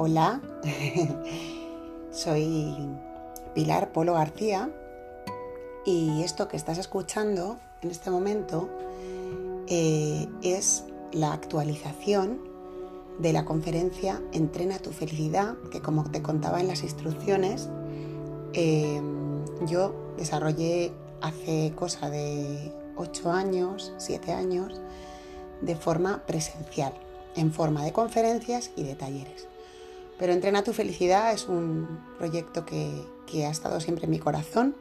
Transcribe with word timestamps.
Hola, 0.00 0.40
soy 2.12 2.72
Pilar 3.52 3.90
Polo 3.90 4.14
García 4.14 4.70
y 5.84 6.22
esto 6.22 6.46
que 6.46 6.56
estás 6.56 6.78
escuchando 6.78 7.58
en 7.82 7.90
este 7.90 8.08
momento 8.08 8.68
eh, 9.66 10.28
es 10.40 10.84
la 11.10 11.32
actualización 11.32 12.38
de 13.18 13.32
la 13.32 13.44
conferencia 13.44 14.22
Entrena 14.32 14.78
tu 14.78 14.92
felicidad, 14.92 15.56
que 15.72 15.80
como 15.80 16.08
te 16.08 16.22
contaba 16.22 16.60
en 16.60 16.68
las 16.68 16.84
instrucciones, 16.84 17.68
eh, 18.52 19.02
yo 19.66 20.14
desarrollé 20.16 20.92
hace 21.22 21.72
cosa 21.74 22.08
de 22.08 22.72
8 22.96 23.32
años, 23.32 23.92
7 23.96 24.30
años, 24.30 24.80
de 25.60 25.74
forma 25.74 26.24
presencial, 26.24 26.92
en 27.34 27.52
forma 27.52 27.84
de 27.84 27.92
conferencias 27.92 28.70
y 28.76 28.84
de 28.84 28.94
talleres. 28.94 29.48
Pero 30.18 30.32
Entrena 30.32 30.64
tu 30.64 30.72
felicidad 30.72 31.32
es 31.32 31.48
un 31.48 32.00
proyecto 32.18 32.64
que, 32.64 33.06
ha 33.44 33.50
estado 33.50 33.80
siempre 33.80 34.06
en 34.06 34.10
mi 34.10 34.18
corazón 34.18 34.74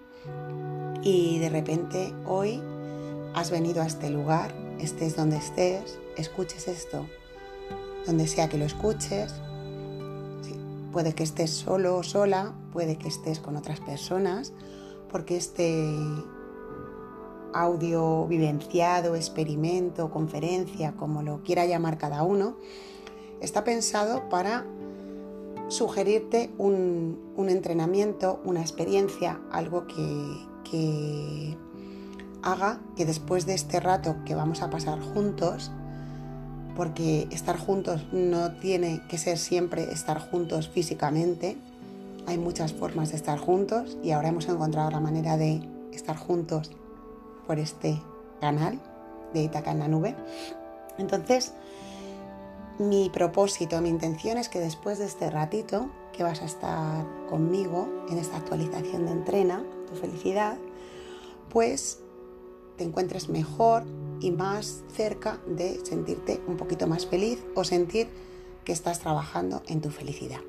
y 1.04 1.38
de 1.40 1.50
repente 1.50 2.14
hoy 2.26 2.62
has 3.36 3.52
venido 3.52 3.84
a 3.84 3.86
este 3.86 4.10
lugar, 4.10 4.56
estés 4.80 5.16
donde 5.16 5.38
estés, 5.38 6.00
escuches 6.16 6.68
esto, 6.68 7.06
donde 8.06 8.26
sea 8.26 8.50
que 8.50 8.58
lo 8.58 8.66
escuches. 8.66 9.34
puede 10.92 11.14
que 11.14 11.24
estés 11.24 11.52
solo 11.52 11.98
o 11.98 12.04
sola, 12.04 12.54
puede 12.74 12.98
que 12.98 13.08
estés 13.08 13.40
con 13.40 13.58
otras 13.58 13.80
personas, 13.80 14.54
porque 15.12 15.38
este 15.38 15.94
audio 17.54 18.26
vivenciado, 18.26 19.16
experimento, 19.16 20.10
conferencia, 20.10 20.94
como 20.94 21.22
lo 21.22 21.44
quiera 21.44 21.66
llamar 21.66 21.98
cada 22.00 22.24
uno, 22.24 22.58
está 23.42 23.64
pensado 23.64 24.30
para 24.30 24.66
sugerirte 25.70 26.50
un, 26.58 27.20
entrenamiento, 27.50 28.42
una 28.44 28.62
experiencia, 28.62 29.40
algo 29.52 29.86
que, 29.88 31.58
haga 32.42 32.80
que 32.96 33.06
después 33.06 33.46
de 33.46 33.54
este 33.54 33.80
rato 33.80 34.18
que 34.26 34.36
vamos 34.36 34.62
a 34.62 34.70
pasar 34.70 35.00
juntos, 35.00 35.72
porque 36.76 37.28
estar 37.32 37.58
juntos 37.58 38.06
no 38.12 38.54
tiene 38.54 39.02
que 39.10 39.18
ser 39.18 39.38
siempre 39.38 39.92
estar 39.92 40.20
juntos 40.20 40.70
físicamente, 40.70 41.58
hay 42.28 42.38
muchas 42.38 42.74
formas 42.74 43.12
de 43.12 43.18
estar 43.18 43.40
juntos 43.40 43.98
y 44.04 44.12
ahora 44.12 44.30
hemos 44.30 44.48
encontrado 44.48 44.92
la 44.92 45.00
manera 45.00 45.38
de 45.38 45.62
estar 45.92 46.18
juntos 46.18 46.72
por 47.48 47.58
este 47.60 48.00
canal 48.42 48.80
de 49.34 49.44
Itaca 49.44 49.72
en 49.72 49.80
la 49.80 49.88
nube. 49.88 50.16
Entonces, 50.98 51.54
mi 52.80 53.10
propósito, 53.10 53.82
mi 53.82 53.90
intención 53.90 54.38
es 54.38 54.50
que 54.50 54.60
después 54.60 55.00
de 55.00 55.06
este 55.06 55.30
ratito 55.30 55.90
que 56.14 56.24
vas 56.24 56.42
a 56.42 56.46
estar 56.46 57.06
conmigo 57.28 57.88
en 58.10 58.18
esta 58.18 58.38
actualización 58.38 59.06
de 59.06 59.12
entrena, 59.12 59.64
tu 59.88 59.96
felicidad, 59.96 60.58
pues 61.50 62.00
te 62.78 62.84
encuentres 62.84 63.30
mejor 63.30 63.84
y 64.20 64.32
más 64.32 64.84
cerca 64.96 65.40
de 65.48 65.84
sentirte 65.86 66.42
un 66.48 66.58
poquito 66.58 66.88
más 66.88 67.06
feliz 67.06 67.44
o 67.56 67.64
sentir 67.64 68.10
que 68.64 68.74
estás 68.74 69.00
trabajando 69.00 69.64
en 69.68 69.82
tu 69.82 69.90
felicidad. 69.90 70.42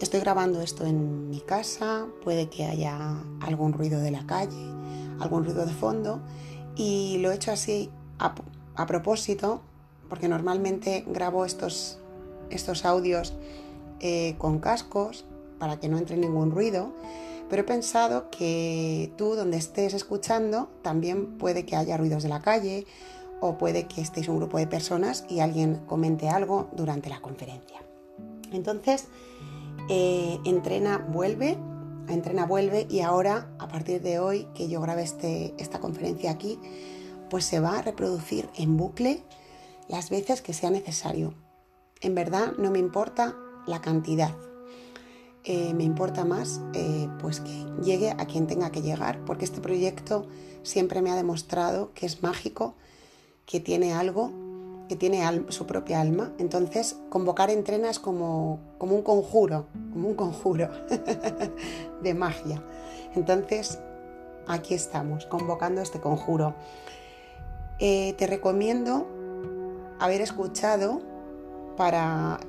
Estoy 0.00 0.20
grabando 0.20 0.62
esto 0.62 0.86
en 0.86 1.28
mi 1.28 1.40
casa, 1.40 2.06
puede 2.24 2.48
que 2.48 2.64
haya 2.64 3.22
algún 3.40 3.74
ruido 3.74 4.00
de 4.00 4.10
la 4.10 4.26
calle, 4.26 4.56
algún 5.18 5.44
ruido 5.44 5.66
de 5.66 5.72
fondo 5.72 6.22
y 6.76 7.18
lo 7.18 7.30
he 7.30 7.34
hecho 7.34 7.52
así 7.52 7.90
a, 8.18 8.34
a 8.76 8.86
propósito 8.86 9.60
porque 10.10 10.28
normalmente 10.28 11.04
grabo 11.06 11.46
estos, 11.46 11.98
estos 12.50 12.84
audios 12.84 13.32
eh, 14.00 14.34
con 14.36 14.58
cascos 14.58 15.24
para 15.58 15.78
que 15.78 15.88
no 15.88 15.96
entre 15.96 16.16
ningún 16.16 16.50
ruido, 16.50 16.92
pero 17.48 17.62
he 17.62 17.64
pensado 17.64 18.28
que 18.30 19.12
tú 19.16 19.34
donde 19.34 19.56
estés 19.56 19.94
escuchando 19.94 20.68
también 20.82 21.38
puede 21.38 21.64
que 21.64 21.76
haya 21.76 21.96
ruidos 21.96 22.22
de 22.22 22.28
la 22.28 22.42
calle 22.42 22.86
o 23.40 23.56
puede 23.56 23.86
que 23.86 24.00
estéis 24.00 24.28
un 24.28 24.36
grupo 24.36 24.58
de 24.58 24.66
personas 24.66 25.24
y 25.28 25.40
alguien 25.40 25.80
comente 25.86 26.28
algo 26.28 26.68
durante 26.72 27.08
la 27.08 27.20
conferencia. 27.20 27.80
Entonces, 28.52 29.06
eh, 29.88 30.38
entrena, 30.44 30.98
vuelve, 30.98 31.56
entrena, 32.08 32.46
vuelve 32.46 32.86
y 32.90 33.00
ahora, 33.00 33.50
a 33.58 33.68
partir 33.68 34.02
de 34.02 34.18
hoy 34.18 34.46
que 34.54 34.68
yo 34.68 34.80
grabé 34.80 35.02
este, 35.02 35.54
esta 35.58 35.78
conferencia 35.78 36.30
aquí, 36.30 36.58
pues 37.28 37.44
se 37.44 37.60
va 37.60 37.78
a 37.78 37.82
reproducir 37.82 38.48
en 38.56 38.76
bucle 38.76 39.22
las 39.90 40.08
veces 40.08 40.40
que 40.40 40.52
sea 40.52 40.70
necesario. 40.70 41.34
En 42.00 42.14
verdad 42.14 42.52
no 42.56 42.70
me 42.70 42.78
importa 42.78 43.36
la 43.66 43.80
cantidad. 43.80 44.34
Eh, 45.42 45.74
me 45.74 45.84
importa 45.84 46.24
más 46.24 46.60
eh, 46.74 47.08
pues 47.20 47.40
que 47.40 47.66
llegue 47.82 48.10
a 48.10 48.26
quien 48.26 48.46
tenga 48.46 48.70
que 48.70 48.82
llegar, 48.82 49.24
porque 49.24 49.44
este 49.44 49.60
proyecto 49.60 50.26
siempre 50.62 51.02
me 51.02 51.10
ha 51.10 51.16
demostrado 51.16 51.92
que 51.92 52.06
es 52.06 52.22
mágico, 52.22 52.74
que 53.46 53.58
tiene 53.58 53.92
algo, 53.92 54.30
que 54.88 54.94
tiene 54.94 55.24
su 55.48 55.66
propia 55.66 56.00
alma. 56.00 56.32
Entonces, 56.38 56.96
convocar 57.08 57.50
entrenas 57.50 57.98
como, 57.98 58.60
como 58.78 58.94
un 58.94 59.02
conjuro, 59.02 59.66
como 59.92 60.08
un 60.08 60.14
conjuro 60.14 60.70
de 62.02 62.14
magia. 62.14 62.62
Entonces, 63.16 63.80
aquí 64.46 64.74
estamos, 64.74 65.26
convocando 65.26 65.80
este 65.80 66.00
conjuro. 66.00 66.54
Eh, 67.80 68.14
te 68.18 68.26
recomiendo 68.26 69.19
haber 70.00 70.22
escuchado 70.22 71.00
para 71.76 72.40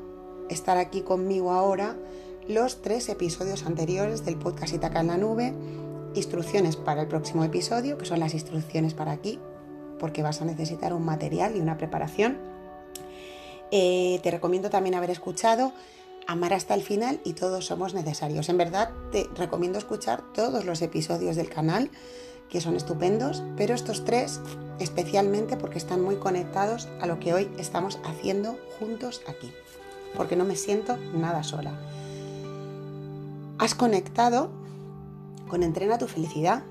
estar 0.49 0.77
aquí 0.77 1.01
conmigo 1.01 1.51
ahora 1.51 1.95
los 2.47 2.81
tres 2.81 3.07
episodios 3.09 3.65
anteriores 3.65 4.25
del 4.25 4.37
podcast 4.37 4.73
Itaca 4.73 5.01
en 5.01 5.07
la 5.07 5.17
Nube, 5.17 5.53
instrucciones 6.15 6.75
para 6.75 7.01
el 7.01 7.07
próximo 7.07 7.43
episodio, 7.43 7.97
que 7.97 8.05
son 8.05 8.19
las 8.19 8.33
instrucciones 8.33 8.93
para 8.93 9.11
aquí, 9.11 9.39
porque 9.99 10.23
vas 10.23 10.41
a 10.41 10.45
necesitar 10.45 10.93
un 10.93 11.05
material 11.05 11.55
y 11.55 11.61
una 11.61 11.77
preparación. 11.77 12.39
Eh, 13.69 14.19
te 14.23 14.31
recomiendo 14.31 14.69
también 14.69 14.95
haber 14.95 15.11
escuchado 15.11 15.71
Amar 16.27 16.53
hasta 16.53 16.73
el 16.75 16.83
final 16.83 17.19
y 17.23 17.33
todos 17.33 17.65
somos 17.65 17.93
necesarios. 17.93 18.47
En 18.49 18.57
verdad 18.57 18.91
te 19.11 19.27
recomiendo 19.35 19.77
escuchar 19.77 20.21
todos 20.33 20.65
los 20.65 20.81
episodios 20.81 21.35
del 21.35 21.49
canal 21.49 21.89
que 22.51 22.61
son 22.61 22.75
estupendos, 22.75 23.41
pero 23.55 23.73
estos 23.73 24.03
tres 24.05 24.41
especialmente 24.77 25.57
porque 25.57 25.77
están 25.77 26.01
muy 26.01 26.17
conectados 26.17 26.89
a 26.99 27.07
lo 27.07 27.19
que 27.19 27.33
hoy 27.33 27.49
estamos 27.57 27.99
haciendo 28.03 28.57
juntos 28.77 29.21
aquí, 29.25 29.51
porque 30.15 30.35
no 30.35 30.43
me 30.43 30.57
siento 30.57 30.97
nada 30.97 31.43
sola. 31.43 31.71
Has 33.57 33.73
conectado 33.73 34.51
con 35.47 35.63
Entrena 35.63 35.97
tu 35.97 36.07
felicidad 36.07 36.63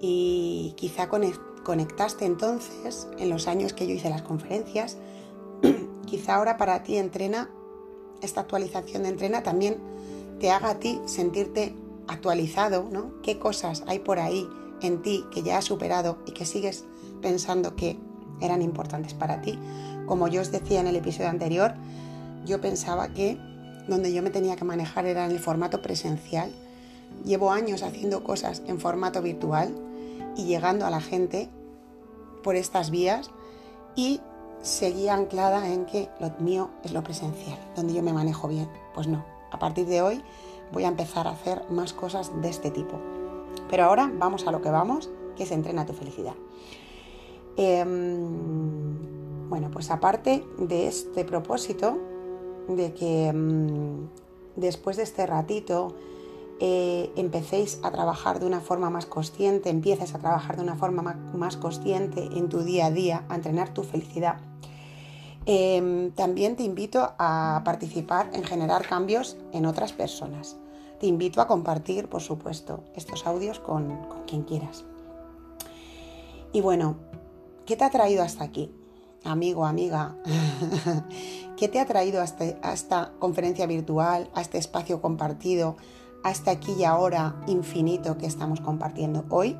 y 0.00 0.74
quizá 0.76 1.08
conectaste 1.08 2.24
entonces 2.24 3.06
en 3.18 3.28
los 3.28 3.46
años 3.46 3.74
que 3.74 3.86
yo 3.86 3.94
hice 3.94 4.08
las 4.08 4.22
conferencias, 4.22 4.96
quizá 6.06 6.36
ahora 6.36 6.56
para 6.56 6.82
ti 6.82 6.96
entrena, 6.96 7.50
esta 8.22 8.42
actualización 8.42 9.02
de 9.02 9.10
entrena 9.10 9.42
también 9.42 9.76
te 10.40 10.50
haga 10.50 10.70
a 10.70 10.78
ti 10.78 11.00
sentirte 11.04 11.74
actualizado, 12.08 12.88
¿no? 12.90 13.20
¿Qué 13.22 13.38
cosas 13.38 13.82
hay 13.86 13.98
por 13.98 14.18
ahí 14.18 14.48
en 14.82 15.02
ti 15.02 15.24
que 15.30 15.42
ya 15.42 15.58
has 15.58 15.64
superado 15.64 16.18
y 16.26 16.32
que 16.32 16.44
sigues 16.44 16.84
pensando 17.22 17.76
que 17.76 17.98
eran 18.40 18.62
importantes 18.62 19.14
para 19.14 19.40
ti. 19.40 19.58
Como 20.06 20.28
yo 20.28 20.40
os 20.40 20.52
decía 20.52 20.80
en 20.80 20.86
el 20.86 20.96
episodio 20.96 21.30
anterior, 21.30 21.74
yo 22.44 22.60
pensaba 22.60 23.08
que 23.08 23.38
donde 23.88 24.12
yo 24.12 24.22
me 24.22 24.30
tenía 24.30 24.56
que 24.56 24.64
manejar 24.64 25.06
era 25.06 25.24
en 25.24 25.32
el 25.32 25.38
formato 25.38 25.82
presencial. 25.82 26.52
Llevo 27.24 27.52
años 27.52 27.82
haciendo 27.82 28.24
cosas 28.24 28.62
en 28.66 28.80
formato 28.80 29.22
virtual 29.22 29.74
y 30.36 30.44
llegando 30.44 30.86
a 30.86 30.90
la 30.90 31.00
gente 31.00 31.48
por 32.42 32.56
estas 32.56 32.90
vías 32.90 33.30
y 33.94 34.20
seguía 34.62 35.14
anclada 35.14 35.72
en 35.72 35.86
que 35.86 36.08
lo 36.20 36.30
mío 36.38 36.70
es 36.84 36.92
lo 36.92 37.02
presencial, 37.02 37.58
donde 37.74 37.94
yo 37.94 38.02
me 38.02 38.12
manejo 38.12 38.48
bien. 38.48 38.68
Pues 38.94 39.06
no, 39.06 39.24
a 39.50 39.58
partir 39.58 39.86
de 39.86 40.02
hoy 40.02 40.22
voy 40.72 40.84
a 40.84 40.88
empezar 40.88 41.26
a 41.26 41.30
hacer 41.30 41.62
más 41.70 41.92
cosas 41.92 42.30
de 42.42 42.48
este 42.48 42.70
tipo. 42.70 43.00
Pero 43.68 43.84
ahora 43.84 44.10
vamos 44.18 44.46
a 44.46 44.52
lo 44.52 44.62
que 44.62 44.70
vamos, 44.70 45.10
que 45.36 45.44
es 45.44 45.50
entrena 45.50 45.86
tu 45.86 45.92
felicidad. 45.92 46.34
Em, 47.56 49.48
bueno, 49.48 49.70
pues 49.70 49.90
aparte 49.90 50.44
de 50.58 50.88
este 50.88 51.24
propósito, 51.24 51.98
de 52.68 52.92
que 52.92 53.28
em, 53.28 54.08
después 54.56 54.96
de 54.96 55.04
este 55.04 55.26
ratito 55.26 55.94
eh, 56.60 57.10
empecéis 57.16 57.80
a 57.82 57.90
trabajar 57.90 58.40
de 58.40 58.46
una 58.46 58.60
forma 58.60 58.90
más 58.90 59.06
consciente, 59.06 59.70
empieces 59.70 60.14
a 60.14 60.18
trabajar 60.18 60.56
de 60.56 60.62
una 60.62 60.76
forma 60.76 61.02
más, 61.34 61.56
consciente 61.56 62.28
en 62.32 62.48
tu 62.48 62.60
día 62.60 62.86
a 62.86 62.90
día, 62.90 63.24
a 63.28 63.34
entrenar 63.36 63.72
tu 63.72 63.82
felicidad. 63.82 64.36
Em, 65.46 66.10
también 66.10 66.56
te 66.56 66.64
invito 66.64 67.14
a 67.18 67.62
participar 67.64 68.30
en 68.32 68.42
generar 68.42 68.86
cambios 68.86 69.36
en 69.52 69.64
otras 69.64 69.92
personas 69.92 70.56
te 71.00 71.06
invito 71.06 71.40
a 71.40 71.46
compartir, 71.46 72.08
por 72.08 72.22
supuesto, 72.22 72.84
estos 72.94 73.26
audios 73.26 73.60
con, 73.60 73.98
quien 74.26 74.42
quieras. 74.42 74.84
Y 76.52 76.60
bueno, 76.60 76.96
¿qué 77.66 77.76
te 77.76 77.84
ha 77.84 77.90
traído 77.90 78.22
hasta 78.22 78.44
aquí? 78.44 78.72
amigo, 79.24 79.66
amiga, 79.66 80.14
¿qué 81.56 81.66
te 81.66 81.80
ha 81.80 81.86
traído 81.86 82.22
este, 82.22 82.56
a, 82.62 82.72
esta 82.72 83.12
conferencia 83.18 83.66
virtual, 83.66 84.30
a 84.34 84.40
este 84.40 84.56
espacio 84.56 85.02
compartido, 85.02 85.76
a 86.22 86.30
este 86.30 86.50
aquí 86.50 86.74
y 86.78 86.84
ahora 86.84 87.34
infinito 87.48 88.18
que 88.18 88.26
estamos 88.26 88.60
compartiendo 88.60 89.24
hoy? 89.30 89.56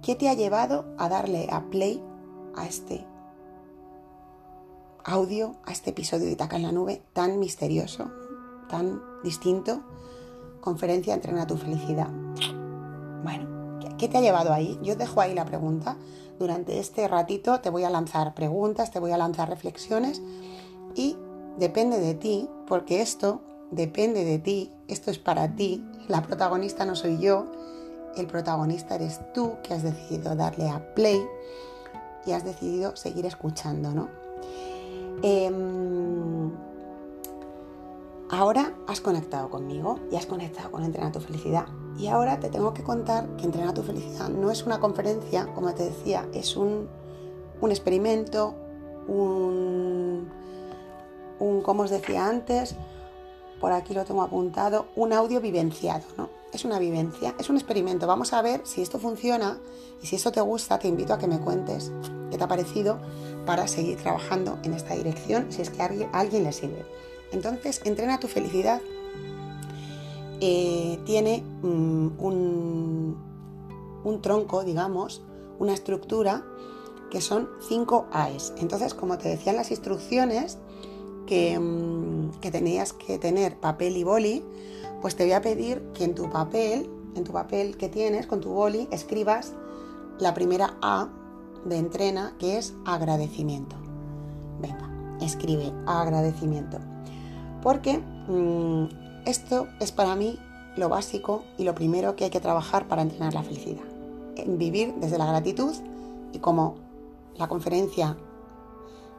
¿Qué 0.00 0.14
te 0.14 0.28
ha 0.28 0.34
llevado 0.34 0.84
a 0.96 1.08
darle 1.08 1.48
a 1.50 1.62
play 1.70 2.00
a 2.54 2.66
este 2.66 3.04
audio, 5.02 5.56
a 5.64 5.72
este 5.72 5.90
episodio 5.90 6.26
de 6.26 6.32
Itaca 6.32 6.56
en 6.56 6.62
la 6.62 6.72
Nube 6.72 7.02
tan 7.12 7.38
misterioso, 7.38 8.10
tan 8.68 9.02
distinto? 9.22 9.80
Conferencia 10.60 11.14
Entrena 11.14 11.46
tu 11.46 11.56
felicidad. 11.56 12.08
Bueno, 13.22 13.78
¿qué 13.98 14.08
te 14.08 14.18
ha 14.18 14.20
llevado 14.20 14.52
ahí? 14.52 14.78
Yo 14.82 14.96
dejo 14.96 15.20
ahí 15.20 15.34
la 15.34 15.44
pregunta. 15.44 15.96
Durante 16.38 16.78
este 16.78 17.06
ratito 17.06 17.60
te 17.60 17.70
voy 17.70 17.84
a 17.84 17.90
lanzar 17.90 18.34
preguntas, 18.34 18.90
te 18.90 18.98
voy 18.98 19.12
a 19.12 19.18
lanzar 19.18 19.48
reflexiones 19.48 20.20
y 20.94 21.16
depende 21.58 22.00
de 22.00 22.14
ti, 22.14 22.48
porque 22.66 23.00
esto 23.00 23.40
depende 23.70 24.24
de 24.24 24.38
ti, 24.38 24.70
esto 24.88 25.10
es 25.10 25.18
para 25.18 25.54
ti, 25.54 25.84
la 26.08 26.22
protagonista 26.22 26.84
no 26.84 26.96
soy 26.96 27.18
yo, 27.18 27.46
el 28.16 28.26
protagonista 28.26 28.96
eres 28.96 29.20
tú 29.32 29.54
que 29.62 29.74
has 29.74 29.82
decidido 29.82 30.34
darle 30.36 30.68
a 30.68 30.94
play 30.94 31.24
y 32.26 32.32
has 32.32 32.44
decidido 32.44 32.96
seguir 32.96 33.26
escuchando, 33.26 33.92
¿no? 33.92 34.08
Em, 35.22 36.50
ahora 38.30 38.74
has 38.86 39.00
conectado 39.00 39.50
conmigo 39.50 40.00
y 40.10 40.16
has 40.16 40.26
conectado 40.26 40.70
con 40.70 40.84
Entrena 40.84 41.12
tu 41.12 41.20
Felicidad. 41.20 41.66
Y 41.96 42.08
ahora 42.08 42.40
te 42.40 42.48
tengo 42.48 42.74
que 42.74 42.82
contar 42.82 43.36
que 43.36 43.44
Entrena 43.44 43.74
tu 43.74 43.82
Felicidad 43.82 44.28
no 44.28 44.50
es 44.50 44.64
una 44.64 44.80
conferencia, 44.80 45.52
como 45.54 45.74
te 45.74 45.84
decía, 45.84 46.28
es 46.32 46.56
un, 46.56 46.88
un 47.60 47.70
experimento, 47.70 48.54
un, 49.06 50.28
un, 51.38 51.62
como 51.62 51.82
os 51.84 51.90
decía 51.90 52.26
antes, 52.26 52.76
por 53.60 53.72
aquí 53.72 53.94
lo 53.94 54.04
tengo 54.04 54.22
apuntado, 54.22 54.86
un 54.96 55.12
audio 55.12 55.40
vivenciado, 55.40 56.04
¿no? 56.16 56.28
es 56.54 56.64
una 56.64 56.78
vivencia, 56.78 57.34
es 57.38 57.50
un 57.50 57.56
experimento. 57.56 58.06
Vamos 58.06 58.32
a 58.32 58.40
ver 58.40 58.60
si 58.64 58.80
esto 58.80 58.98
funciona 58.98 59.58
y 60.00 60.06
si 60.06 60.16
esto 60.16 60.30
te 60.30 60.40
gusta, 60.40 60.78
te 60.78 60.88
invito 60.88 61.12
a 61.12 61.18
que 61.18 61.26
me 61.26 61.40
cuentes 61.40 61.90
qué 62.30 62.38
te 62.38 62.44
ha 62.44 62.48
parecido 62.48 62.98
para 63.44 63.66
seguir 63.66 63.98
trabajando 63.98 64.58
en 64.62 64.72
esta 64.72 64.94
dirección 64.94 65.50
si 65.50 65.62
es 65.62 65.70
que 65.70 65.82
a 65.82 65.86
alguien, 66.12 66.44
le 66.44 66.52
sirve. 66.52 66.86
Entonces, 67.34 67.82
entrena 67.84 68.20
tu 68.20 68.28
felicidad. 68.28 68.80
Eh, 70.40 71.00
tiene 71.04 71.42
mm, 71.62 72.20
un, 72.20 73.16
tronco, 74.22 74.62
digamos, 74.62 75.22
una 75.58 75.74
estructura 75.74 76.44
que 77.10 77.20
son 77.20 77.48
5 77.68 78.06
AES. 78.12 78.54
Entonces, 78.58 78.94
como 78.94 79.18
te 79.18 79.28
decían 79.28 79.56
las 79.56 79.70
instrucciones, 79.70 80.58
que, 81.26 81.58
mm, 81.58 82.40
que 82.40 82.50
tenías 82.52 82.92
que 82.92 83.18
tener 83.18 83.58
papel 83.58 83.96
y 83.96 84.04
boli, 84.04 84.44
pues 85.02 85.16
te 85.16 85.24
voy 85.24 85.32
a 85.32 85.42
pedir 85.42 85.82
que 85.92 86.04
en 86.04 86.14
tu 86.14 86.30
papel, 86.30 86.88
en 87.16 87.24
tu 87.24 87.32
papel 87.32 87.76
que 87.76 87.88
tienes 87.88 88.28
con 88.28 88.40
tu 88.40 88.50
boli, 88.50 88.88
escribas 88.92 89.54
la 90.20 90.34
primera 90.34 90.76
A 90.82 91.08
de 91.64 91.78
entrena, 91.78 92.36
que 92.38 92.58
es 92.58 92.74
agradecimiento. 92.84 93.74
Venga, 94.60 94.88
escribe 95.20 95.72
agradecimiento. 95.86 96.78
Porque 97.64 97.98
mm, 97.98 99.24
esto 99.26 99.66
es 99.80 99.90
para 99.90 100.14
mí 100.14 100.38
lo 100.76 100.88
básico 100.88 101.42
y 101.58 101.64
lo 101.64 101.74
primero 101.74 102.14
que 102.14 102.24
hay 102.24 102.30
que 102.30 102.40
trabajar 102.40 102.86
para 102.86 103.02
entrenar 103.02 103.32
la 103.32 103.42
felicidad. 103.42 103.82
En 104.36 104.58
vivir 104.58 104.94
desde 105.00 105.18
la 105.18 105.26
gratitud 105.26 105.74
y 106.32 106.38
como 106.38 106.76
la 107.36 107.48
conferencia, 107.48 108.16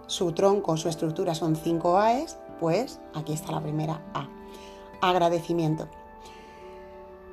su 0.08 0.32
tronco, 0.34 0.78
su 0.78 0.88
estructura 0.88 1.34
son 1.34 1.56
5 1.56 1.98
A's, 1.98 2.38
pues 2.60 3.00
aquí 3.16 3.34
está 3.34 3.52
la 3.52 3.62
primera 3.62 4.02
A 4.14 4.30
agradecimiento. 5.02 5.88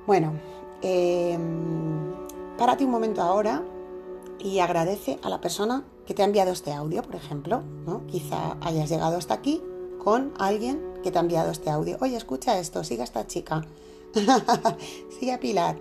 Bueno, 0.06 0.32
eh, 0.82 1.38
párate 2.58 2.84
un 2.84 2.90
momento 2.90 3.22
ahora 3.22 3.62
y 4.38 4.58
agradece 4.58 5.18
a 5.22 5.28
la 5.28 5.40
persona 5.40 5.84
que 6.06 6.14
te 6.14 6.22
ha 6.22 6.24
enviado 6.24 6.52
este 6.52 6.72
audio, 6.72 7.02
por 7.02 7.16
ejemplo. 7.16 7.62
¿no? 7.86 8.06
Quizá 8.06 8.56
hayas 8.60 8.88
llegado 8.90 9.16
hasta 9.16 9.34
aquí 9.34 9.62
con 10.02 10.32
alguien 10.38 10.82
que 11.04 11.12
te 11.12 11.18
ha 11.18 11.20
enviado 11.20 11.52
este 11.52 11.70
audio. 11.70 11.96
Oye, 12.00 12.16
escucha 12.16 12.58
esto, 12.58 12.82
siga 12.82 13.02
a 13.02 13.04
esta 13.04 13.26
chica, 13.28 13.62
sigue 15.20 15.32
a 15.32 15.38
Pilar. 15.38 15.78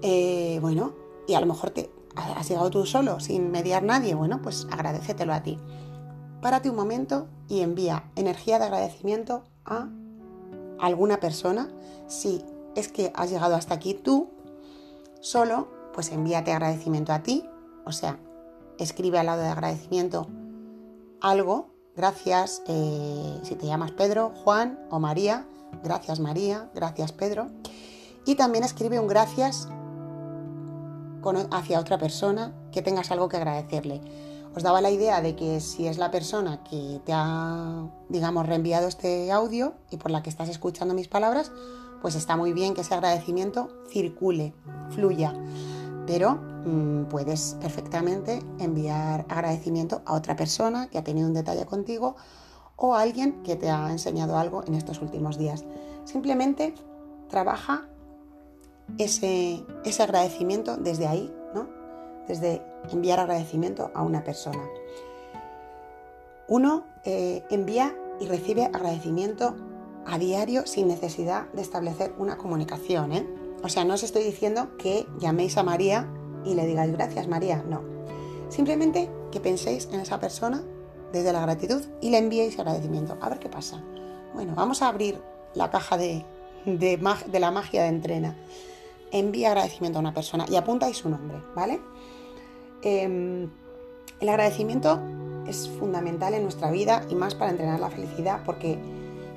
Eh, 0.00 0.58
bueno, 0.62 0.94
y 1.26 1.34
a 1.34 1.40
lo 1.40 1.46
mejor 1.46 1.70
te 1.70 1.90
has 2.16 2.48
llegado 2.48 2.70
tú 2.70 2.86
solo, 2.86 3.20
sin 3.20 3.50
mediar 3.50 3.82
nadie. 3.82 4.14
Bueno, 4.14 4.40
pues 4.40 4.66
agradecetelo 4.70 5.34
a 5.34 5.42
ti. 5.42 5.58
Párate 6.40 6.70
un 6.70 6.76
momento 6.76 7.28
y 7.48 7.60
envía 7.60 8.10
energía 8.16 8.58
de 8.58 8.64
agradecimiento 8.64 9.44
a 9.66 9.88
alguna 10.78 11.20
persona, 11.20 11.68
si 12.06 12.42
es 12.74 12.88
que 12.88 13.12
has 13.14 13.30
llegado 13.30 13.56
hasta 13.56 13.74
aquí 13.74 13.92
tú, 13.92 14.30
solo, 15.20 15.68
pues 15.92 16.10
envíate 16.10 16.52
agradecimiento 16.52 17.12
a 17.12 17.22
ti, 17.22 17.46
o 17.84 17.92
sea, 17.92 18.18
escribe 18.78 19.18
al 19.18 19.26
lado 19.26 19.42
de 19.42 19.48
agradecimiento 19.48 20.28
algo, 21.20 21.73
gracias, 21.96 22.62
eh, 22.66 23.40
si 23.42 23.54
te 23.54 23.66
llamas 23.66 23.92
Pedro, 23.92 24.32
Juan 24.44 24.78
o 24.90 25.00
María, 25.00 25.46
gracias 25.82 26.20
María, 26.20 26.70
gracias 26.74 27.12
Pedro, 27.12 27.48
y 28.26 28.34
también 28.34 28.64
escribe 28.64 28.98
un 28.98 29.06
gracias 29.06 29.68
hacia 31.50 31.80
otra 31.80 31.98
persona 31.98 32.52
que 32.70 32.82
tengas 32.82 33.10
algo 33.10 33.28
que 33.28 33.36
agradecerle. 33.36 34.00
Os 34.56 34.62
daba 34.62 34.80
la 34.80 34.90
idea 34.90 35.20
de 35.20 35.34
que 35.34 35.60
si 35.60 35.86
es 35.88 35.98
la 35.98 36.10
persona 36.10 36.62
que 36.62 37.00
te 37.04 37.12
ha, 37.12 37.88
digamos, 38.08 38.46
reenviado 38.46 38.86
este 38.86 39.32
audio 39.32 39.74
y 39.90 39.96
por 39.96 40.10
la 40.10 40.22
que 40.22 40.30
estás 40.30 40.48
escuchando 40.48 40.94
mis 40.94 41.08
palabras, 41.08 41.50
pues 42.02 42.14
está 42.14 42.36
muy 42.36 42.52
bien 42.52 42.74
que 42.74 42.82
ese 42.82 42.94
agradecimiento 42.94 43.68
circule, 43.88 44.54
fluya. 44.90 45.34
Pero 46.06 46.36
mm, 46.64 47.04
puedes 47.04 47.56
perfectamente 47.60 48.40
enviar 48.58 49.24
agradecimiento 49.28 50.02
a 50.04 50.14
otra 50.14 50.36
persona 50.36 50.88
que 50.88 50.98
ha 50.98 51.04
tenido 51.04 51.26
un 51.26 51.34
detalle 51.34 51.64
contigo 51.66 52.16
o 52.76 52.94
a 52.94 53.02
alguien 53.02 53.42
que 53.42 53.56
te 53.56 53.70
ha 53.70 53.90
enseñado 53.90 54.36
algo 54.36 54.64
en 54.66 54.74
estos 54.74 55.00
últimos 55.00 55.38
días. 55.38 55.64
Simplemente 56.04 56.74
trabaja 57.28 57.88
ese, 58.98 59.64
agradecimiento 60.00 60.76
desde 60.76 61.06
ahí, 61.06 61.34
¿no? 61.54 61.68
Desde 62.28 62.62
enviar 62.90 63.20
agradecimiento 63.20 63.90
a 63.94 64.02
una 64.02 64.24
persona. 64.24 64.62
Uno 66.48 66.84
eh, 67.04 67.42
envía 67.50 67.96
y 68.20 68.26
recibe 68.26 68.66
agradecimiento 68.66 69.54
a 70.06 70.18
diario 70.18 70.66
sin 70.66 70.88
necesidad 70.88 71.50
de 71.52 71.62
establecer 71.62 72.14
una 72.18 72.36
comunicación. 72.36 73.12
¿eh? 73.12 73.26
O 73.64 73.70
sea, 73.70 73.84
no 73.86 73.94
os 73.94 74.02
estoy 74.02 74.22
diciendo 74.24 74.76
que 74.76 75.06
llaméis 75.18 75.56
a 75.56 75.62
María 75.62 76.06
y 76.44 76.52
le 76.54 76.66
digáis 76.66 76.92
gracias 76.92 77.26
María, 77.28 77.64
no. 77.66 77.80
Simplemente 78.50 79.10
que 79.32 79.40
penséis 79.40 79.88
en 79.90 80.00
esa 80.00 80.20
persona 80.20 80.62
desde 81.12 81.32
la 81.32 81.40
gratitud 81.40 81.82
y 82.02 82.10
le 82.10 82.18
enviéis 82.18 82.58
agradecimiento. 82.58 83.16
A 83.22 83.30
ver 83.30 83.38
qué 83.38 83.48
pasa. 83.48 83.82
Bueno, 84.34 84.52
vamos 84.54 84.82
a 84.82 84.88
abrir 84.88 85.18
la 85.54 85.70
caja 85.70 85.96
de, 85.96 86.26
de, 86.66 87.40
la 87.40 87.50
magia 87.50 87.84
de 87.84 87.88
entrena. 87.88 88.36
Envía 89.10 89.48
agradecimiento 89.48 89.98
a 89.98 90.00
una 90.00 90.12
persona 90.12 90.44
y 90.46 90.56
apuntáis 90.56 90.98
su 90.98 91.08
nombre, 91.08 91.38
¿vale? 91.54 91.80
Em, 92.82 93.48
el 94.20 94.28
agradecimiento 94.28 95.00
es 95.46 95.70
fundamental 95.78 96.34
en 96.34 96.42
nuestra 96.42 96.70
vida 96.70 97.06
y 97.08 97.14
más 97.14 97.34
para 97.34 97.50
entrenar 97.50 97.80
la 97.80 97.88
felicidad 97.88 98.42
porque 98.44 98.78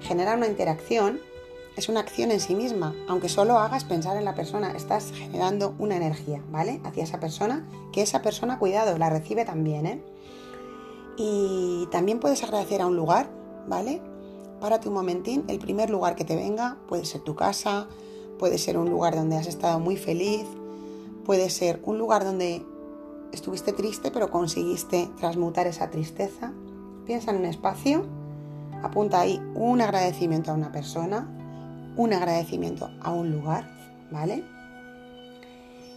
genera 0.01 0.36
una 0.36 0.48
interacción, 0.48 1.22
es 1.77 1.89
una 1.89 2.00
acción 2.00 2.31
en 2.31 2.39
sí 2.39 2.55
misma. 2.55 2.96
Aunque 3.07 3.29
solo 3.29 3.60
hagas 3.60 3.84
pensar 3.84 4.17
en 4.17 4.25
la 4.25 4.34
persona, 4.34 4.72
estás 4.72 5.12
generando 5.12 5.75
una 5.77 5.96
energía, 5.96 6.43
¿vale? 6.51 6.81
Hacia 6.84 7.03
esa 7.03 7.19
persona, 7.19 7.67
que 7.93 8.01
esa 8.01 8.24
persona, 8.24 8.57
cuidado, 8.57 8.98
la 8.98 9.12
recibe 9.12 9.46
también, 9.46 9.86
¿eh? 9.86 10.03
Y 11.17 11.88
también 11.91 12.19
puedes 12.19 12.43
agradecer 12.43 12.81
a 12.81 12.88
un 12.88 12.96
lugar, 12.96 13.29
¿vale? 13.67 14.01
Párate 14.60 14.88
un 14.88 14.96
momentín, 14.96 15.46
el 15.48 15.60
primer 15.60 15.91
lugar 15.91 16.15
que 16.15 16.25
te 16.25 16.36
venga 16.36 16.77
puede 16.88 17.05
ser 17.05 17.22
tu 17.22 17.36
casa, 17.36 17.88
puede 18.39 18.57
ser 18.57 18.77
un 18.77 18.89
lugar 18.89 19.15
donde 19.15 19.38
has 19.38 19.48
estado 19.48 19.79
muy 19.79 19.98
feliz, 19.98 20.46
puede 21.25 21.50
ser 21.51 21.79
un 21.86 22.00
lugar 22.00 22.24
donde 22.24 22.65
estuviste 23.31 23.72
triste 23.74 24.10
pero 24.10 24.31
conseguiste 24.31 25.10
transmutar 25.19 25.67
esa 25.67 25.91
tristeza. 25.91 26.53
Piensa 27.05 27.31
en 27.31 27.38
un 27.38 27.46
espacio, 27.46 28.03
apunta 28.81 29.19
ahí 29.19 29.39
un 29.53 29.79
agradecimiento 29.81 30.51
a 30.51 30.55
una 30.55 30.72
persona, 30.72 31.37
un 31.98 32.13
agradecimiento 32.13 32.89
a 33.01 33.12
un 33.12 33.32
lugar, 33.32 33.68
¿vale? 34.12 34.44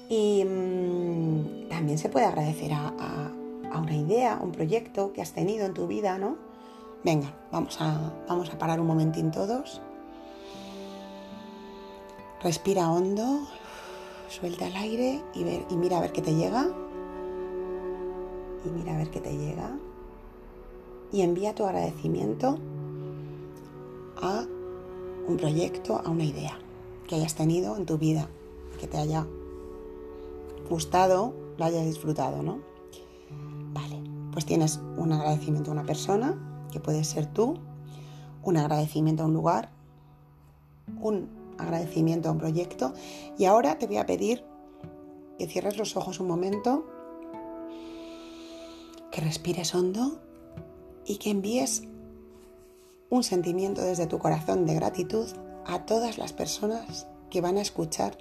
Y 0.08 0.44
mm, 0.44 1.68
también 1.68 1.98
se 1.98 2.08
puede 2.08 2.26
agradecer 2.26 2.72
a, 2.72 3.30
una 3.78 3.94
idea, 3.94 4.36
a 4.36 4.42
un 4.42 4.50
proyecto 4.50 5.12
que 5.12 5.22
has 5.22 5.32
tenido 5.32 5.64
en 5.64 5.74
tu 5.74 5.86
vida, 5.86 6.18
¿no? 6.18 6.36
Venga, 7.04 7.32
vamos 7.52 7.80
a, 7.80 8.12
vamos 8.28 8.50
a 8.50 8.58
parar 8.58 8.80
un 8.80 8.86
momentín 8.86 9.30
todos. 9.30 9.80
Respira 12.42 12.90
hondo, 12.90 13.46
suelta 14.28 14.66
el 14.66 14.76
aire 14.76 15.22
y, 15.34 15.44
ver, 15.44 15.64
y 15.70 15.76
mira 15.76 15.98
a 15.98 16.00
ver 16.00 16.12
qué 16.12 16.22
te 16.22 16.34
llega. 16.34 16.66
y 18.64 18.68
mira 18.68 18.94
a 18.94 18.98
ver 18.98 19.10
qué 19.10 19.20
te 19.20 19.36
llega. 19.36 19.70
Y 21.12 21.22
envía 21.22 21.54
tu 21.54 21.64
agradecimiento 21.64 22.58
a 24.20 24.44
un 25.30 25.36
proyecto, 25.36 26.02
a 26.04 26.10
una 26.10 26.24
idea 26.24 26.58
que 27.06 27.14
hayas 27.14 27.34
tenido 27.34 27.76
en 27.76 27.86
tu 27.86 27.98
vida, 27.98 28.28
que 28.78 28.86
te 28.86 28.98
haya 28.98 29.26
gustado, 30.68 31.34
lo 31.56 31.64
hayas 31.64 31.84
disfrutado, 31.84 32.42
¿no? 32.42 32.60
Vale, 33.72 34.02
pues 34.32 34.44
tienes 34.44 34.80
un 34.96 35.12
agradecimiento 35.12 35.70
a 35.70 35.74
una 35.74 35.84
persona, 35.84 36.66
que 36.72 36.80
puede 36.80 37.04
ser 37.04 37.26
tú, 37.26 37.54
un 38.42 38.56
agradecimiento 38.56 39.22
a 39.22 39.26
un 39.26 39.34
lugar, 39.34 39.70
un 41.00 41.28
agradecimiento 41.58 42.28
a 42.28 42.32
un 42.32 42.38
proyecto 42.38 42.94
y 43.38 43.44
ahora 43.44 43.78
te 43.78 43.86
voy 43.86 43.98
a 43.98 44.06
pedir 44.06 44.44
que 45.38 45.46
cierres 45.46 45.76
los 45.76 45.96
ojos 45.96 46.20
un 46.20 46.28
momento, 46.28 46.86
que 49.10 49.20
respires 49.20 49.74
hondo 49.74 50.18
y 51.04 51.16
que 51.16 51.30
envíes 51.30 51.84
un 53.10 53.24
sentimiento 53.24 53.82
desde 53.82 54.06
tu 54.06 54.18
corazón 54.18 54.66
de 54.66 54.74
gratitud 54.74 55.26
a 55.66 55.84
todas 55.84 56.16
las 56.16 56.32
personas 56.32 57.08
que 57.28 57.40
van 57.40 57.58
a 57.58 57.60
escuchar 57.60 58.16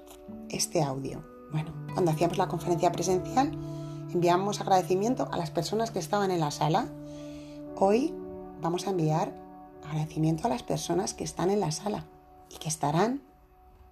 este 0.48 0.82
audio. 0.82 1.24
Bueno, 1.52 1.72
cuando 1.94 2.10
hacíamos 2.10 2.38
la 2.38 2.48
conferencia 2.48 2.90
presencial, 2.90 3.52
enviamos 4.12 4.60
agradecimiento 4.60 5.28
a 5.30 5.36
las 5.36 5.52
personas 5.52 5.92
que 5.92 6.00
estaban 6.00 6.32
en 6.32 6.40
la 6.40 6.50
sala. 6.50 6.88
Hoy 7.76 8.12
vamos 8.60 8.86
a 8.86 8.90
enviar 8.90 9.32
agradecimiento 9.84 10.46
a 10.46 10.50
las 10.50 10.64
personas 10.64 11.14
que 11.14 11.24
están 11.24 11.50
en 11.50 11.60
la 11.60 11.70
sala 11.70 12.06
y 12.50 12.58
que 12.58 12.68
estarán 12.68 13.22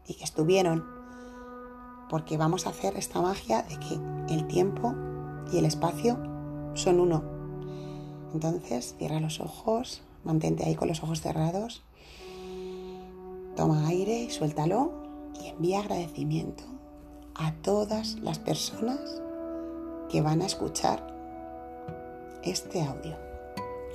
y 0.04 0.14
que 0.14 0.24
estuvieron. 0.24 0.84
Porque 2.10 2.36
vamos 2.36 2.66
a 2.66 2.70
hacer 2.70 2.96
esta 2.96 3.20
magia 3.20 3.62
de 3.62 3.78
que 3.78 4.34
el 4.34 4.46
tiempo 4.48 4.94
y 5.52 5.58
el 5.58 5.64
espacio 5.64 6.18
son 6.74 6.98
uno. 6.98 7.22
Entonces, 8.34 8.94
cierra 8.98 9.20
los 9.20 9.40
ojos, 9.40 10.02
mantente 10.28 10.64
ahí 10.64 10.76
con 10.76 10.86
los 10.88 11.02
ojos 11.02 11.22
cerrados, 11.22 11.82
toma 13.56 13.88
aire 13.88 14.30
suéltalo 14.30 14.92
y 15.42 15.48
envía 15.48 15.80
agradecimiento 15.80 16.62
a 17.34 17.52
todas 17.54 18.18
las 18.20 18.38
personas 18.38 19.00
que 20.10 20.20
van 20.20 20.42
a 20.42 20.46
escuchar 20.46 21.02
este 22.42 22.82
audio, 22.82 23.16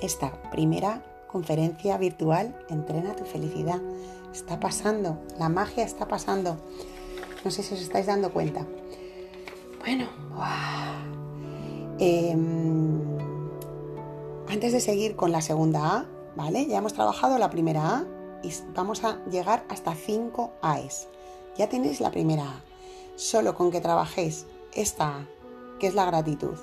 esta 0.02 0.32
primera 0.50 1.02
conferencia 1.28 1.98
virtual 1.98 2.54
Entrena 2.68 3.16
tu 3.16 3.24
felicidad. 3.24 3.80
Está 4.32 4.58
pasando, 4.60 5.18
la 5.38 5.48
magia 5.48 5.84
está 5.84 6.06
pasando. 6.06 6.56
No 7.44 7.50
sé 7.50 7.62
si 7.62 7.74
os 7.74 7.80
estáis 7.80 8.06
dando 8.06 8.32
cuenta. 8.32 8.66
Bueno, 9.80 10.08
em, 11.98 13.00
antes 14.48 14.72
de 14.72 14.80
seguir 14.80 15.14
con 15.14 15.30
la 15.30 15.40
segunda 15.40 15.98
A, 15.98 16.13
¿vale? 16.36 16.66
Ya 16.66 16.78
hemos 16.78 16.92
trabajado 16.92 17.38
la 17.38 17.50
primera 17.50 17.98
A 17.98 18.04
y 18.42 18.52
vamos 18.74 19.04
a 19.04 19.24
llegar 19.26 19.64
hasta 19.68 19.94
5 19.94 20.52
A's. 20.62 21.08
Ya 21.56 21.68
tenéis 21.68 22.00
la 22.00 22.10
primera 22.10 22.44
A. 22.44 22.62
Solo 23.16 23.54
con 23.54 23.70
que 23.70 23.80
trabajéis 23.80 24.46
esta 24.72 25.18
A, 25.18 25.28
que 25.78 25.86
es 25.86 25.94
la 25.94 26.04
gratitud, 26.04 26.56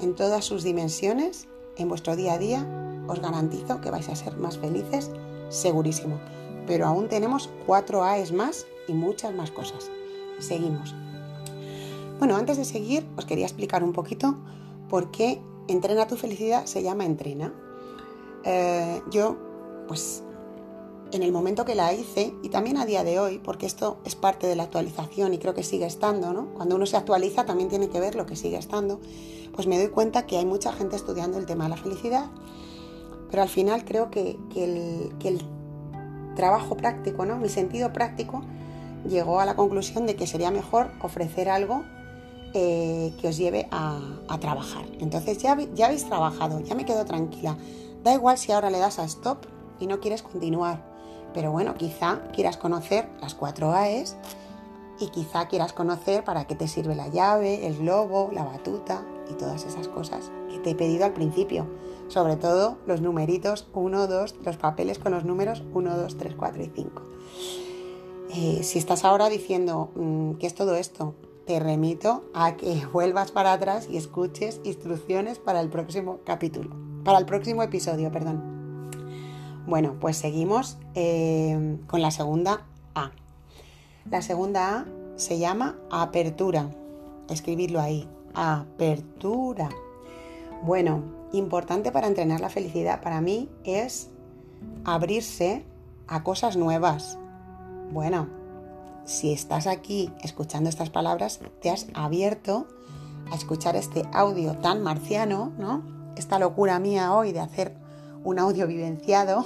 en 0.00 0.14
todas 0.14 0.44
sus 0.44 0.62
dimensiones, 0.62 1.48
en 1.76 1.88
vuestro 1.88 2.14
día 2.14 2.34
a 2.34 2.38
día, 2.38 2.66
os 3.08 3.20
garantizo 3.20 3.80
que 3.80 3.90
vais 3.90 4.08
a 4.08 4.16
ser 4.16 4.36
más 4.36 4.58
felices, 4.58 5.10
segurísimo. 5.48 6.20
Pero 6.66 6.86
aún 6.86 7.08
tenemos 7.08 7.48
cuatro 7.66 8.04
A's 8.04 8.32
más 8.32 8.66
y 8.86 8.92
muchas 8.92 9.34
más 9.34 9.50
cosas. 9.50 9.90
Seguimos. 10.38 10.94
Bueno, 12.18 12.36
antes 12.36 12.56
de 12.58 12.64
seguir, 12.64 13.06
os 13.16 13.24
quería 13.24 13.46
explicar 13.46 13.82
un 13.82 13.92
poquito 13.92 14.36
por 14.88 15.10
qué 15.10 15.40
Entrena 15.68 16.06
tu 16.06 16.16
felicidad 16.16 16.64
se 16.64 16.82
llama 16.82 17.04
Entrena. 17.04 17.52
Eh, 18.44 19.02
yo, 19.10 19.36
pues, 19.88 20.22
en 21.12 21.22
el 21.22 21.32
momento 21.32 21.64
que 21.64 21.74
la 21.74 21.92
hice, 21.92 22.34
y 22.42 22.48
también 22.50 22.76
a 22.76 22.86
día 22.86 23.04
de 23.04 23.18
hoy, 23.18 23.38
porque 23.38 23.66
esto 23.66 23.98
es 24.04 24.14
parte 24.14 24.46
de 24.46 24.56
la 24.56 24.64
actualización 24.64 25.32
y 25.34 25.38
creo 25.38 25.54
que 25.54 25.62
sigue 25.62 25.86
estando, 25.86 26.32
¿no? 26.32 26.52
Cuando 26.54 26.76
uno 26.76 26.86
se 26.86 26.96
actualiza 26.96 27.46
también 27.46 27.68
tiene 27.68 27.88
que 27.88 28.00
ver 28.00 28.14
lo 28.14 28.26
que 28.26 28.36
sigue 28.36 28.58
estando, 28.58 29.00
pues 29.54 29.66
me 29.66 29.78
doy 29.78 29.88
cuenta 29.88 30.26
que 30.26 30.36
hay 30.36 30.44
mucha 30.44 30.72
gente 30.72 30.96
estudiando 30.96 31.38
el 31.38 31.46
tema 31.46 31.64
de 31.64 31.70
la 31.70 31.76
felicidad 31.76 32.30
pero 33.30 33.42
al 33.42 33.48
final 33.48 33.84
creo 33.84 34.10
que, 34.10 34.38
el, 34.56 35.40
trabajo 36.34 36.76
práctico, 36.76 37.26
¿no? 37.26 37.36
mi 37.36 37.48
sentido 37.48 37.92
práctico, 37.92 38.42
llegó 39.08 39.40
a 39.40 39.44
la 39.44 39.56
conclusión 39.56 40.06
de 40.06 40.14
que 40.14 40.26
sería 40.26 40.52
mejor 40.52 40.92
ofrecer 41.02 41.48
algo 41.48 41.82
eh, 42.54 43.12
que 43.20 43.28
os 43.28 43.36
lleve 43.36 43.68
a, 43.72 44.00
trabajar. 44.40 44.84
Entonces 45.00 45.38
ya, 45.38 45.56
ya 45.74 45.86
habéis 45.86 46.04
trabajado, 46.04 46.60
ya 46.60 46.76
me 46.76 46.84
quedo 46.84 47.04
tranquila. 47.04 47.56
Da 48.02 48.14
igual 48.14 48.38
si 48.38 48.52
ahora 48.52 48.70
le 48.70 48.78
das 48.78 48.98
a 48.98 49.04
stop 49.04 49.46
y 49.80 49.86
no 49.86 50.00
quieres 50.00 50.22
continuar, 50.22 50.84
pero 51.34 51.52
bueno, 51.52 51.74
quizá 51.74 52.22
quieras 52.32 52.56
conocer 52.56 53.08
las 53.20 53.34
cuatro 53.34 53.72
A's 53.72 54.16
y 55.00 55.08
quizá 55.08 55.46
quieras 55.48 55.72
conocer 55.72 56.24
para 56.24 56.46
qué 56.46 56.54
te 56.54 56.68
sirve 56.68 56.94
la 56.94 57.08
llave, 57.08 57.66
el 57.66 57.78
globo, 57.78 58.30
la 58.32 58.44
batuta 58.44 59.04
y 59.30 59.34
todas 59.34 59.64
esas 59.64 59.88
cosas 59.88 60.30
que 60.50 60.58
te 60.58 60.70
he 60.70 60.74
pedido 60.74 61.04
al 61.04 61.12
principio 61.12 61.66
sobre 62.08 62.36
todo 62.36 62.78
los 62.86 63.00
numeritos 63.00 63.68
1, 63.74 64.06
2, 64.06 64.36
los 64.44 64.56
papeles 64.56 64.98
con 64.98 65.12
los 65.12 65.24
números 65.24 65.62
1, 65.72 65.96
2, 65.96 66.16
3, 66.16 66.34
4 66.34 66.62
y 66.62 66.70
5. 66.74 67.02
Eh, 68.30 68.62
si 68.62 68.78
estás 68.78 69.04
ahora 69.04 69.28
diciendo 69.28 69.90
mm, 69.94 70.32
qué 70.34 70.46
es 70.46 70.54
todo 70.54 70.74
esto, 70.74 71.14
te 71.46 71.60
remito 71.60 72.24
a 72.34 72.56
que 72.56 72.84
vuelvas 72.92 73.30
para 73.30 73.52
atrás 73.52 73.88
y 73.90 73.96
escuches 73.96 74.60
instrucciones 74.64 75.38
para 75.38 75.60
el 75.60 75.68
próximo 75.68 76.20
capítulo, 76.24 76.74
para 77.08 77.20
el 77.20 77.24
próximo 77.24 77.62
episodio, 77.62 78.12
perdón. 78.12 78.90
Bueno, 79.66 79.96
pues 79.98 80.18
seguimos 80.18 80.76
eh, 80.94 81.78
con 81.86 82.02
la 82.02 82.10
segunda 82.10 82.66
A. 82.94 83.12
La 84.10 84.20
segunda 84.20 84.80
A 84.80 84.86
se 85.16 85.38
llama 85.38 85.78
apertura. 85.90 86.68
Escribidlo 87.30 87.80
ahí. 87.80 88.06
Apertura. 88.34 89.70
Bueno, 90.62 91.02
importante 91.32 91.92
para 91.92 92.08
entrenar 92.08 92.40
la 92.40 92.50
felicidad 92.50 93.00
para 93.00 93.22
mí 93.22 93.48
es 93.64 94.10
abrirse 94.84 95.64
a 96.08 96.22
cosas 96.22 96.58
nuevas. 96.58 97.18
Bueno, 97.90 98.28
si 99.06 99.32
estás 99.32 99.66
aquí 99.66 100.12
escuchando 100.22 100.68
estas 100.68 100.90
palabras, 100.90 101.40
te 101.62 101.70
has 101.70 101.86
abierto 101.94 102.68
a 103.32 103.34
escuchar 103.34 103.76
este 103.76 104.02
audio 104.12 104.58
tan 104.58 104.82
marciano, 104.82 105.54
¿no? 105.56 105.97
Esta 106.18 106.40
locura 106.40 106.80
mía 106.80 107.14
hoy 107.14 107.30
de 107.30 107.38
hacer 107.38 107.76
un 108.24 108.40
audio 108.40 108.66
vivenciado, 108.66 109.44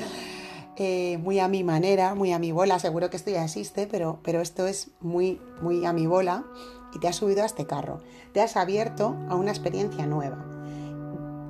eh, 0.76 1.18
muy 1.18 1.38
a 1.38 1.48
mi 1.48 1.64
manera, 1.64 2.14
muy 2.14 2.32
a 2.32 2.38
mi 2.38 2.50
bola, 2.50 2.78
seguro 2.78 3.10
que 3.10 3.18
esto 3.18 3.30
ya 3.30 3.44
existe, 3.44 3.86
pero, 3.86 4.18
pero 4.22 4.40
esto 4.40 4.66
es 4.66 4.90
muy, 5.00 5.38
muy 5.60 5.84
a 5.84 5.92
mi 5.92 6.06
bola 6.06 6.44
y 6.94 6.98
te 6.98 7.08
has 7.08 7.16
subido 7.16 7.42
a 7.42 7.46
este 7.46 7.66
carro. 7.66 8.00
Te 8.32 8.40
has 8.40 8.56
abierto 8.56 9.14
a 9.28 9.34
una 9.34 9.50
experiencia 9.50 10.06
nueva. 10.06 10.42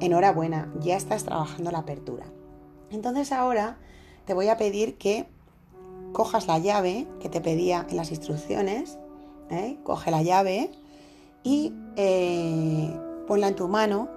Enhorabuena, 0.01 0.73
ya 0.81 0.97
estás 0.97 1.23
trabajando 1.23 1.71
la 1.71 1.79
apertura. 1.79 2.25
Entonces 2.91 3.31
ahora 3.31 3.79
te 4.25 4.35
voy 4.35 4.49
a 4.49 4.57
pedir 4.57 4.99
que 4.99 5.29
cojas 6.13 6.49
la 6.49 6.59
llave 6.59 7.07
que 7.21 7.29
te 7.29 7.41
pedía 7.41 7.87
en 7.89 7.97
las 7.97 8.11
instrucciones, 8.11 8.99
¿eh? 9.51 9.79
coge 9.85 10.11
la 10.11 10.25
llave 10.25 10.73
y 11.45 11.73
eh, 11.95 12.93
ponla 13.29 13.47
en 13.47 13.55
tu 13.55 13.69
mano. 13.69 14.09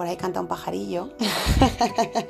Por 0.00 0.06
ahí 0.06 0.16
canta 0.16 0.40
un 0.40 0.46
pajarillo, 0.46 1.10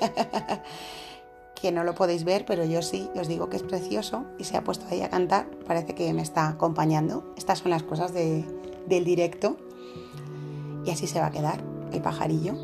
que 1.55 1.71
no 1.71 1.85
lo 1.85 1.95
podéis 1.95 2.25
ver, 2.25 2.45
pero 2.45 2.65
yo 2.65 2.83
sí, 2.83 3.09
os 3.15 3.29
digo 3.29 3.49
que 3.49 3.59
es 3.59 3.63
precioso 3.63 4.25
y 4.41 4.43
se 4.43 4.57
ha 4.57 4.65
puesto 4.65 4.87
ahí 4.91 5.03
a 5.03 5.09
cantar, 5.09 5.47
parece 5.69 5.95
que 5.95 6.13
me 6.13 6.21
está 6.21 6.49
acompañando. 6.49 7.33
Estas 7.37 7.61
son 7.61 7.71
las 7.71 7.85
cosas 7.85 8.13
del 8.13 9.05
directo. 9.05 9.57
Y 10.85 10.91
así 10.91 11.07
se 11.07 11.21
va 11.21 11.27
a 11.27 11.31
quedar 11.31 11.63
el 11.93 12.03
pajarillo. 12.03 12.55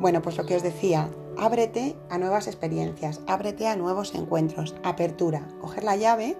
Bueno, 0.00 0.20
pues 0.20 0.36
lo 0.36 0.44
que 0.46 0.56
os 0.56 0.64
decía, 0.64 1.08
ábrete 1.38 1.94
a 2.10 2.18
nuevas 2.18 2.48
experiencias, 2.48 3.20
ábrete 3.28 3.68
a 3.68 3.76
nuevos 3.76 4.16
encuentros, 4.16 4.74
apertura, 4.82 5.46
coger 5.60 5.84
la 5.84 5.94
llave, 5.94 6.36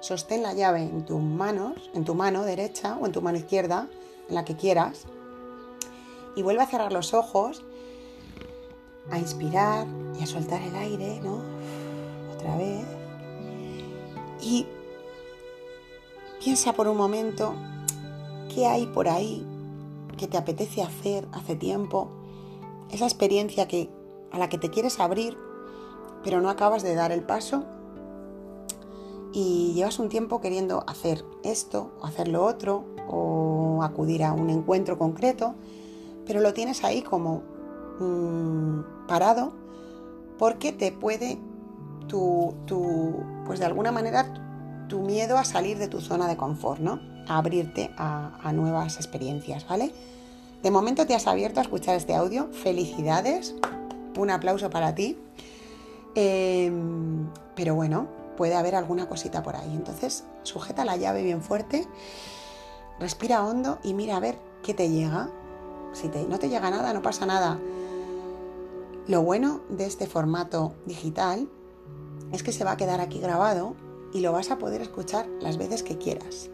sostén 0.00 0.42
la 0.42 0.54
llave 0.54 0.82
en 0.82 1.04
tus 1.04 1.22
manos, 1.22 1.88
en 1.94 2.04
tu 2.04 2.16
mano 2.16 2.42
derecha 2.42 2.98
o 3.00 3.06
en 3.06 3.12
tu 3.12 3.22
mano 3.22 3.38
izquierda, 3.38 3.88
en 4.28 4.34
la 4.34 4.44
que 4.44 4.56
quieras, 4.56 5.06
y 6.38 6.42
vuelve 6.42 6.62
a 6.62 6.66
cerrar 6.66 6.92
los 6.92 7.14
ojos, 7.14 7.64
a 9.10 9.18
inspirar 9.18 9.88
y 10.16 10.22
a 10.22 10.26
soltar 10.26 10.62
el 10.62 10.76
aire, 10.76 11.20
¿no? 11.20 11.42
Otra 12.32 12.56
vez. 12.56 12.86
Y 14.40 14.64
piensa 16.38 16.72
por 16.74 16.86
un 16.86 16.96
momento 16.96 17.56
qué 18.54 18.66
hay 18.66 18.86
por 18.86 19.08
ahí 19.08 19.44
que 20.16 20.28
te 20.28 20.38
apetece 20.38 20.80
hacer 20.80 21.26
hace 21.32 21.56
tiempo, 21.56 22.08
esa 22.92 23.06
experiencia 23.06 23.66
que, 23.66 23.90
a 24.30 24.38
la 24.38 24.48
que 24.48 24.58
te 24.58 24.70
quieres 24.70 25.00
abrir, 25.00 25.36
pero 26.22 26.40
no 26.40 26.50
acabas 26.50 26.84
de 26.84 26.94
dar 26.94 27.10
el 27.10 27.24
paso 27.24 27.64
y 29.32 29.72
llevas 29.74 29.98
un 29.98 30.08
tiempo 30.08 30.40
queriendo 30.40 30.84
hacer 30.86 31.24
esto 31.42 31.90
o 32.00 32.06
hacer 32.06 32.28
lo 32.28 32.44
otro 32.44 32.84
o 33.08 33.80
acudir 33.82 34.22
a 34.22 34.32
un 34.32 34.50
encuentro 34.50 34.98
concreto, 34.98 35.56
pero 36.28 36.40
lo 36.40 36.52
tienes 36.52 36.84
ahí 36.84 37.00
como 37.00 37.42
mm, 37.98 39.06
parado 39.08 39.54
porque 40.38 40.72
te 40.72 40.92
puede 40.92 41.38
tu, 42.06 42.54
pues 43.46 43.58
de 43.58 43.66
alguna 43.66 43.90
manera 43.90 44.86
tu 44.88 45.00
miedo 45.00 45.38
a 45.38 45.44
salir 45.44 45.78
de 45.78 45.88
tu 45.88 46.00
zona 46.00 46.28
de 46.28 46.36
confort, 46.36 46.80
¿no? 46.80 47.00
A 47.26 47.38
abrirte 47.38 47.90
a, 47.96 48.52
nuevas 48.52 48.96
experiencias, 48.96 49.66
¿vale? 49.66 49.92
De 50.62 50.70
momento 50.70 51.06
te 51.06 51.14
has 51.14 51.26
abierto 51.26 51.60
a 51.60 51.62
escuchar 51.62 51.96
este 51.96 52.14
audio. 52.14 52.48
Felicidades. 52.52 53.54
Un 54.16 54.30
aplauso 54.30 54.70
para 54.70 54.94
ti. 54.94 55.18
Em, 56.14 57.28
pero 57.54 57.74
bueno, 57.74 58.08
puede 58.36 58.54
haber 58.54 58.74
alguna 58.74 59.08
cosita 59.08 59.42
por 59.42 59.56
ahí. 59.56 59.72
Entonces, 59.74 60.24
sujeta 60.42 60.84
la 60.84 60.96
llave 60.96 61.22
bien 61.22 61.42
fuerte, 61.42 61.86
respira 62.98 63.44
hondo 63.44 63.78
y 63.82 63.94
mira 63.94 64.16
a 64.16 64.20
ver 64.20 64.38
qué 64.62 64.74
te 64.74 64.88
llega. 64.88 65.30
Si 65.92 66.08
no 66.28 66.38
te 66.38 66.48
llega 66.48 66.70
nada, 66.70 66.92
no 66.92 67.02
pasa 67.02 67.26
nada. 67.26 67.58
Lo 69.06 69.22
bueno 69.22 69.62
de 69.70 69.86
este 69.86 70.06
formato 70.06 70.74
digital 70.84 71.48
es 72.32 72.42
que 72.42 72.52
se 72.52 72.64
va 72.64 72.72
a 72.72 72.76
quedar 72.76 73.00
aquí 73.00 73.20
grabado 73.20 73.74
y 74.12 74.20
lo 74.20 74.32
vas 74.32 74.50
a 74.50 74.58
poder 74.58 74.82
escuchar 74.82 75.26
las 75.40 75.56
veces 75.56 75.82
que 75.82 75.98
quieras. 75.98 76.50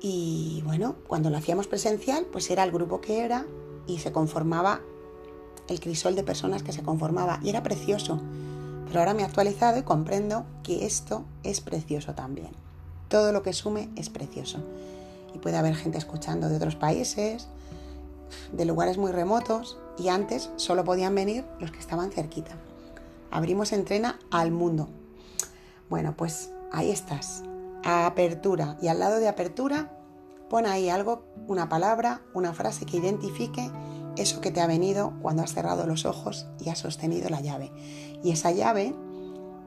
Y 0.00 0.62
bueno, 0.64 0.96
cuando 1.06 1.30
lo 1.30 1.36
hacíamos 1.36 1.66
presencial, 1.66 2.26
pues 2.26 2.50
era 2.50 2.62
el 2.62 2.70
grupo 2.70 3.00
que 3.00 3.24
era 3.24 3.46
y 3.86 3.98
se 3.98 4.12
conformaba 4.12 4.80
el 5.68 5.80
crisol 5.80 6.14
de 6.14 6.22
personas 6.22 6.62
que 6.62 6.72
se 6.72 6.82
conformaba 6.82 7.40
y 7.42 7.50
era 7.50 7.62
precioso. 7.62 8.20
Pero 8.86 9.00
ahora 9.00 9.14
me 9.14 9.22
he 9.22 9.24
actualizado 9.24 9.78
y 9.78 9.82
comprendo 9.82 10.44
que 10.62 10.86
esto 10.86 11.24
es 11.42 11.60
precioso 11.60 12.14
también. 12.14 12.50
Todo 13.08 13.32
lo 13.32 13.42
que 13.42 13.52
sume 13.52 13.90
es 13.96 14.08
precioso. 14.08 14.58
Y 15.34 15.38
puede 15.38 15.56
haber 15.56 15.74
gente 15.74 15.98
escuchando 15.98 16.48
de 16.48 16.56
otros 16.56 16.76
países, 16.76 17.48
de 18.52 18.64
lugares 18.64 18.98
muy 18.98 19.12
remotos, 19.12 19.78
y 19.98 20.08
antes 20.08 20.50
solo 20.56 20.84
podían 20.84 21.14
venir 21.14 21.44
los 21.58 21.70
que 21.70 21.80
estaban 21.80 22.10
cerquita. 22.10 22.52
Abrimos 23.30 23.72
Entrena 23.72 24.18
al 24.30 24.50
mundo. 24.50 24.88
Bueno, 25.90 26.14
pues 26.16 26.50
ahí 26.72 26.90
estás. 26.90 27.42
apertura. 27.84 28.76
Y 28.82 28.88
al 28.88 28.98
lado 28.98 29.18
de 29.18 29.28
apertura, 29.28 29.90
pon 30.50 30.66
ahí 30.66 30.88
algo, 30.88 31.22
una 31.46 31.68
palabra, 31.68 32.22
una 32.34 32.52
frase 32.52 32.86
que 32.86 32.98
identifique 32.98 33.70
eso 34.16 34.40
que 34.40 34.50
te 34.50 34.60
ha 34.60 34.66
venido 34.66 35.14
cuando 35.22 35.42
has 35.42 35.54
cerrado 35.54 35.86
los 35.86 36.04
ojos 36.04 36.46
y 36.58 36.70
has 36.70 36.78
sostenido 36.78 37.28
la 37.28 37.40
llave. 37.40 37.72
Y 38.22 38.32
esa 38.32 38.50
llave, 38.50 38.94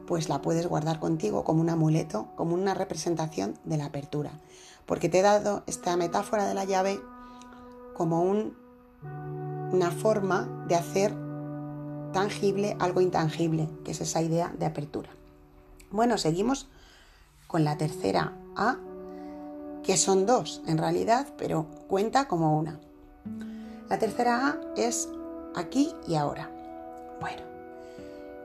pues 0.07 0.27
la 0.27 0.41
puedes 0.41 0.67
guardar 0.67 0.99
contigo 0.99 1.43
como 1.43 1.61
un 1.61 1.69
amuleto, 1.69 2.27
como 2.35 2.53
una 2.53 2.73
representación 2.73 3.57
de 3.63 3.77
la 3.77 3.85
apertura. 3.85 4.31
Porque 4.85 5.07
te 5.07 5.19
he 5.19 5.23
dado 5.23 5.63
esta 5.67 5.95
metáfora 5.95 6.47
de 6.47 6.53
la 6.53 6.65
llave 6.65 6.99
como 8.01 8.23
un, 8.23 8.57
una 9.71 9.91
forma 9.91 10.65
de 10.67 10.73
hacer 10.73 11.13
tangible 12.11 12.75
algo 12.79 12.99
intangible, 12.99 13.69
que 13.85 13.91
es 13.91 14.01
esa 14.01 14.23
idea 14.23 14.51
de 14.57 14.65
apertura. 14.65 15.11
Bueno, 15.91 16.17
seguimos 16.17 16.67
con 17.45 17.63
la 17.63 17.77
tercera 17.77 18.33
A, 18.55 18.77
que 19.83 19.97
son 19.97 20.25
dos 20.25 20.63
en 20.65 20.79
realidad, 20.79 21.27
pero 21.37 21.67
cuenta 21.87 22.27
como 22.27 22.57
una. 22.57 22.79
La 23.87 23.99
tercera 23.99 24.47
A 24.47 24.59
es 24.75 25.07
aquí 25.55 25.93
y 26.07 26.15
ahora. 26.15 26.49
Bueno, 27.19 27.43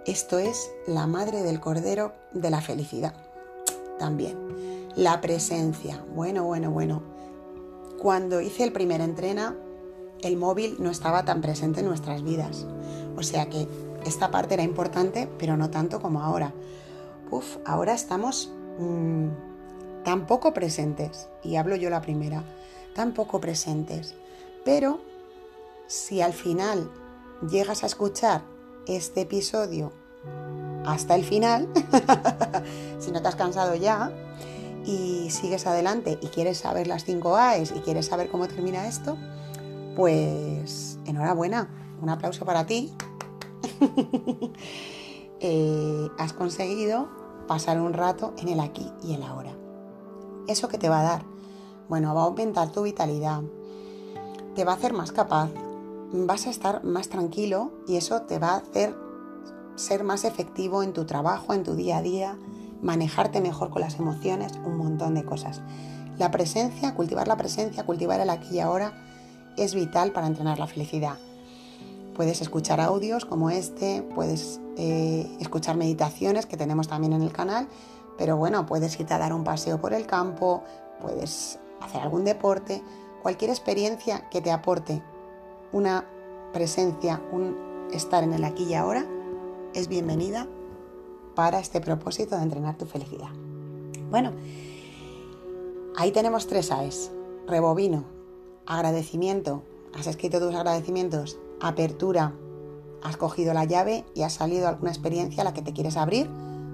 esto 0.05 0.39
es 0.39 0.71
la 0.87 1.07
madre 1.07 1.43
del 1.43 1.61
cordero 1.61 2.13
de 2.35 2.51
la 2.51 2.61
felicidad. 2.61 3.15
También. 3.99 4.37
La 4.97 5.23
presencia. 5.23 6.05
Bueno, 6.15 6.45
bueno, 6.45 6.71
bueno. 6.71 7.16
Cuando 7.99 8.41
hice 8.41 8.65
el 8.65 8.73
primer 8.73 9.01
entrena, 9.01 9.57
el 10.21 10.37
móvil 10.37 10.77
no 10.79 10.91
estaba 10.91 11.25
tan 11.25 11.41
presente 11.41 11.81
en 11.81 11.87
nuestras 11.87 12.23
vidas. 12.23 12.67
O 13.17 13.23
sea 13.23 13.49
que 13.49 13.67
esta 14.05 14.31
parte 14.31 14.55
era 14.55 14.63
importante, 14.63 15.29
pero 15.39 15.57
no 15.57 15.71
tanto 15.71 16.01
como 16.01 16.23
ahora. 16.23 16.53
Uf, 17.31 17.57
ahora 17.65 17.95
estamos 17.95 18.53
mm, 18.79 19.29
tan 20.05 20.27
poco 20.27 20.55
presentes, 20.55 21.29
y 21.43 21.57
hablo 21.57 21.75
yo 21.75 21.91
la 21.91 22.01
primera, 22.01 22.45
tan 22.95 23.15
poco 23.15 23.41
presentes. 23.41 24.15
Pero 24.65 25.01
si 25.87 26.21
al 26.21 26.33
final 26.33 26.91
llegas 27.51 27.83
a 27.83 27.87
escuchar 27.87 28.43
este 28.87 29.23
episodio 29.23 29.93
hasta 30.85 31.15
el 31.15 31.25
final, 31.25 31.69
si 33.01 33.11
no 33.11 33.23
te 33.23 33.29
has 33.29 33.37
cansado 33.37 33.75
ya 33.75 34.13
y 34.87 35.31
sigues 35.31 35.67
adelante 35.67 36.19
y 36.23 36.29
quieres 36.29 36.59
saber 36.59 36.87
las 36.87 37.05
5 37.05 37.37
A's 37.37 37.73
y 37.75 37.81
quieres 37.81 38.07
saber 38.07 38.29
cómo 38.31 38.47
termina 38.47 38.87
esto, 38.87 39.19
pues 39.97 40.99
enhorabuena, 41.05 41.69
un 42.01 42.09
aplauso 42.09 42.45
para 42.45 42.67
ti. 42.67 42.93
Eh, 45.39 46.09
has 46.17 46.33
conseguido 46.33 47.09
pasar 47.47 47.79
un 47.79 47.93
rato 47.93 48.33
en 48.39 48.49
el 48.49 48.59
aquí 48.59 48.91
y 49.05 49.13
el 49.13 49.23
ahora. 49.23 49.53
¿Eso 50.49 50.69
que 50.69 50.79
te 50.79 50.89
va 50.89 51.01
a 51.01 51.03
dar? 51.03 51.25
Bueno, 51.91 52.15
va 52.15 52.23
a 52.23 52.25
aumentar 52.25 52.73
tu 52.73 52.85
vitalidad, 52.85 53.43
te 54.55 54.65
va 54.65 54.73
a 54.73 54.77
hacer 54.77 54.95
más 54.95 55.13
capaz, 55.13 55.51
vas 56.11 56.47
a 56.47 56.51
estar 56.51 56.85
más 56.85 57.11
tranquilo 57.11 57.71
y 57.87 57.97
eso 57.97 58.23
te 58.23 58.39
va 58.39 58.53
a 58.53 58.57
hacer 58.57 58.97
ser 59.75 60.05
más 60.05 60.25
efectivo 60.25 60.83
en 60.83 60.95
tu 60.95 61.05
trabajo, 61.05 61.53
en 61.53 61.63
tu 61.63 61.75
día 61.75 61.99
a 61.99 62.03
día, 62.03 62.39
manejarte 62.87 63.41
mejor 63.41 63.71
con 63.71 63.83
las 63.83 63.99
emociones, 63.99 64.53
un 64.65 64.77
montón 64.79 65.15
de 65.15 65.25
cosas. 65.25 65.61
La 66.19 66.31
presencia, 66.31 66.95
cultivar 66.95 67.27
la 67.27 67.37
presencia, 67.37 67.85
cultivar 67.85 68.21
el 68.21 68.31
aquí 68.31 68.55
y 68.55 68.61
ahora 68.61 68.93
es 69.57 69.75
vital 69.75 70.13
para 70.13 70.29
entrenar 70.29 70.61
la 70.61 70.69
felicidad. 70.69 71.17
Puedes 72.15 72.41
escuchar 72.41 72.81
audios 72.81 73.25
como 73.25 73.51
este, 73.51 74.03
puedes 74.15 74.61
eh, 74.79 75.29
escuchar 75.41 75.77
meditaciones 75.77 76.47
que 76.47 76.57
tenemos 76.57 76.87
también 76.87 77.13
en 77.13 77.23
el 77.23 77.33
canal, 77.33 77.69
pero 78.17 78.37
bueno, 78.37 78.65
puedes 78.65 78.99
irte 78.99 79.13
a 79.13 79.19
dar 79.19 79.35
un 79.35 79.43
paseo 79.43 79.81
por 79.81 79.93
el 79.93 80.07
campo, 80.07 80.63
puedes 81.03 81.59
hacer 81.83 82.01
algún 82.01 82.25
deporte, 82.25 82.83
cualquier 83.21 83.51
experiencia 83.51 84.31
que 84.31 84.41
te 84.41 84.53
aporte 84.53 85.03
una 85.73 86.07
presencia, 86.53 87.21
un 87.33 87.89
estar 87.93 88.23
en 88.23 88.33
el 88.33 88.45
aquí 88.45 88.63
y 88.63 88.75
ahora, 88.75 89.05
es 89.75 89.89
bienvenida 89.89 90.47
para 91.37 91.61
este 91.61 91.81
propósito 91.81 92.37
de 92.37 92.43
entrenar 92.43 92.77
tu 92.77 92.87
felicidad. 92.87 93.29
Bueno, 94.11 94.33
ahí 95.97 96.11
tenemos 96.11 96.49
tres 96.49 96.73
A's. 96.73 97.13
Rebobino, 97.47 98.03
agradecimiento, 98.67 99.63
has 99.97 100.09
escrito 100.09 100.41
tus 100.41 100.53
agradecimientos, 100.53 101.39
apertura, 101.61 102.33
has 103.05 103.17
cogido 103.17 103.55
la 103.55 103.65
llave 103.65 104.05
y 104.17 104.23
has 104.23 104.33
salido 104.33 104.67
alguna 104.67 104.91
experiencia 104.91 105.43
a 105.43 105.45
la 105.45 105.55
que 105.55 105.63
te 105.63 105.73
quieres 105.73 105.97
abrir. 105.97 106.29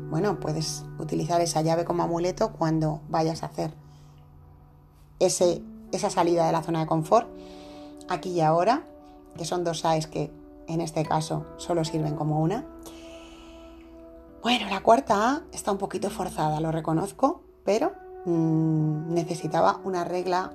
Bueno, 0.08 0.40
puedes 0.40 0.84
utilizar 0.98 1.42
esa 1.42 1.60
llave 1.60 1.84
como 1.84 2.04
amuleto 2.04 2.52
cuando 2.52 3.00
vayas 3.10 3.42
a 3.42 3.46
hacer 3.46 3.74
ese, 5.18 5.62
esa 5.92 6.08
salida 6.08 6.46
de 6.46 6.52
la 6.52 6.62
zona 6.62 6.80
de 6.80 6.86
confort, 6.86 7.28
aquí 8.08 8.30
y 8.30 8.40
ahora, 8.40 8.86
que 9.36 9.44
son 9.44 9.64
dos 9.64 9.84
A's 9.84 10.06
que 10.06 10.30
en 10.68 10.80
este 10.80 11.04
caso 11.04 11.44
solo 11.58 11.84
sirven 11.84 12.16
como 12.16 12.40
una. 12.40 12.64
Bueno, 14.42 14.68
la 14.68 14.82
cuarta 14.82 15.30
A 15.30 15.42
está 15.52 15.70
un 15.70 15.78
poquito 15.78 16.10
forzada, 16.10 16.60
lo 16.60 16.72
reconozco, 16.72 17.44
pero 17.64 17.92
mm, 18.24 19.14
necesitaba 19.14 19.80
una 19.84 20.02
regla 20.02 20.52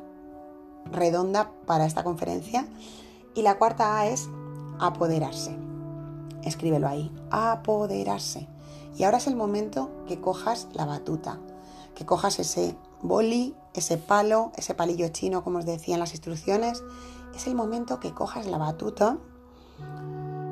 redonda 0.91 1.51
para 1.65 1.85
esta 1.85 2.03
conferencia. 2.03 2.67
Y 3.33 3.43
la 3.43 3.57
cuarta 3.57 3.97
A 3.97 4.07
es 4.07 4.27
apoderarse. 4.77 5.57
Escríbelo 6.43 6.85
ahí, 6.85 7.15
apoderarse. 7.31 8.49
Y 8.97 9.05
ahora 9.05 9.19
es 9.19 9.27
el 9.27 9.37
momento 9.37 9.89
que 10.05 10.19
cojas 10.19 10.67
la 10.73 10.85
batuta, 10.85 11.39
que 11.95 12.05
cojas 12.05 12.39
ese 12.39 12.75
boli, 13.01 13.55
ese 13.73 13.97
palo, 13.97 14.51
ese 14.57 14.73
palillo 14.73 15.07
chino, 15.09 15.45
como 15.45 15.59
os 15.59 15.65
decía 15.65 15.93
en 15.93 16.01
las 16.01 16.11
instrucciones. 16.11 16.83
Es 17.33 17.47
el 17.47 17.55
momento 17.55 18.01
que 18.01 18.13
cojas 18.13 18.47
la 18.47 18.57
batuta 18.57 19.17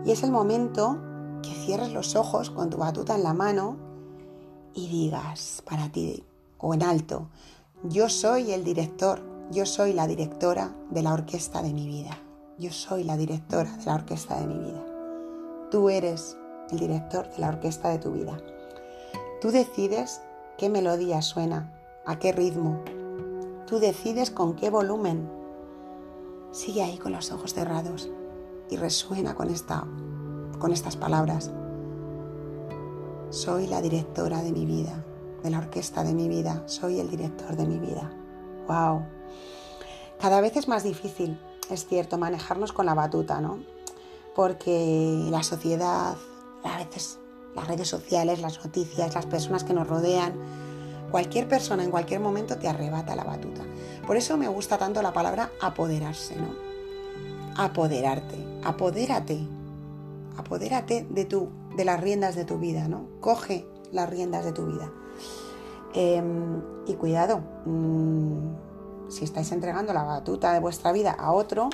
y 0.05 0.11
es 0.11 0.23
el 0.23 0.31
momento 0.31 0.97
que 1.45 1.65
cierres 1.65 1.93
los 1.93 2.15
ojos 2.15 2.49
con 2.49 2.69
tu 2.69 2.77
batuta 2.77 3.15
en 3.15 3.23
la 3.23 3.33
mano 3.33 3.77
y 4.73 4.87
digas 4.87 5.63
para 5.65 5.91
ti 5.91 6.23
o 6.57 6.73
en 6.73 6.83
alto, 6.83 7.29
yo 7.83 8.09
soy 8.09 8.51
el 8.51 8.63
director 8.63 9.35
yo 9.51 9.67
soy 9.67 9.93
la 9.93 10.07
directora 10.07 10.75
de 10.89 11.03
la 11.03 11.13
orquesta 11.13 11.61
de 11.61 11.71
mi 11.71 11.85
vida. 11.87 12.17
Yo 12.57 12.71
soy 12.71 13.03
la 13.03 13.15
directora 13.15 13.71
de 13.77 13.85
la 13.85 13.93
orquesta 13.93 14.39
de 14.39 14.47
mi 14.47 14.57
vida. 14.57 14.83
Tú 15.69 15.89
eres 15.89 16.35
el 16.71 16.79
director 16.79 17.29
de 17.29 17.37
la 17.37 17.49
orquesta 17.49 17.89
de 17.89 17.99
tu 17.99 18.11
vida. 18.11 18.37
Tú 19.41 19.51
decides 19.51 20.21
qué 20.57 20.69
melodía 20.69 21.21
suena, 21.21 21.71
a 22.07 22.17
qué 22.17 22.31
ritmo. 22.31 22.83
Tú 23.67 23.77
decides 23.77 24.31
con 24.31 24.55
qué 24.55 24.71
volumen. 24.71 25.29
Sigue 26.51 26.81
ahí 26.81 26.97
con 26.97 27.11
los 27.11 27.31
ojos 27.31 27.53
cerrados 27.53 28.09
y 28.71 28.77
resuena 28.77 29.35
con, 29.35 29.51
esta, 29.51 29.85
con 30.57 30.71
estas 30.71 30.97
palabras. 30.97 31.51
Soy 33.29 33.67
la 33.67 33.81
directora 33.81 34.41
de 34.41 34.51
mi 34.51 34.65
vida, 34.65 35.03
de 35.43 35.49
la 35.49 35.59
orquesta 35.59 36.03
de 36.03 36.13
mi 36.13 36.27
vida. 36.27 36.63
Soy 36.67 36.99
el 36.99 37.09
director 37.09 37.55
de 37.55 37.65
mi 37.65 37.79
vida. 37.79 38.11
¡Wow! 38.67 39.03
Cada 40.19 40.41
vez 40.41 40.55
es 40.57 40.67
más 40.67 40.83
difícil, 40.83 41.39
es 41.69 41.85
cierto, 41.85 42.17
manejarnos 42.17 42.71
con 42.71 42.85
la 42.85 42.93
batuta, 42.93 43.41
¿no? 43.41 43.59
Porque 44.35 45.27
la 45.29 45.43
sociedad, 45.43 46.15
a 46.63 46.77
veces 46.77 47.19
las 47.55 47.67
redes 47.67 47.87
sociales, 47.87 48.41
las 48.41 48.63
noticias, 48.63 49.15
las 49.15 49.25
personas 49.25 49.63
que 49.63 49.73
nos 49.73 49.87
rodean, 49.87 50.33
cualquier 51.11 51.47
persona 51.47 51.83
en 51.83 51.91
cualquier 51.91 52.19
momento 52.19 52.57
te 52.57 52.67
arrebata 52.67 53.15
la 53.15 53.23
batuta. 53.23 53.61
Por 54.05 54.17
eso 54.17 54.37
me 54.37 54.47
gusta 54.47 54.77
tanto 54.77 55.01
la 55.01 55.13
palabra 55.13 55.51
apoderarse, 55.61 56.35
¿no? 56.35 56.49
Apoderarte, 57.57 58.37
apodérate, 58.63 59.47
apodérate 60.37 61.05
de, 61.09 61.25
tu, 61.25 61.49
de 61.75 61.85
las 61.85 61.99
riendas 61.99 62.35
de 62.35 62.45
tu 62.45 62.57
vida, 62.57 62.87
¿no? 62.87 63.07
Coge 63.21 63.67
las 63.91 64.09
riendas 64.09 64.45
de 64.45 64.51
tu 64.51 64.65
vida. 64.65 64.91
Em, 65.93 66.61
y 66.87 66.93
cuidado, 66.95 67.41
mm, 67.65 69.09
si 69.09 69.23
estáis 69.23 69.51
entregando 69.51 69.93
la 69.93 70.03
batuta 70.03 70.53
de 70.53 70.59
vuestra 70.59 70.91
vida 70.91 71.11
a 71.11 71.31
otro, 71.31 71.69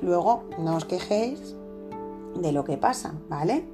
luego 0.00 0.44
no 0.58 0.76
os 0.76 0.84
quejéis 0.84 1.54
de 2.34 2.52
lo 2.52 2.64
que 2.64 2.76
pasa, 2.76 3.14
¿vale? 3.28 3.64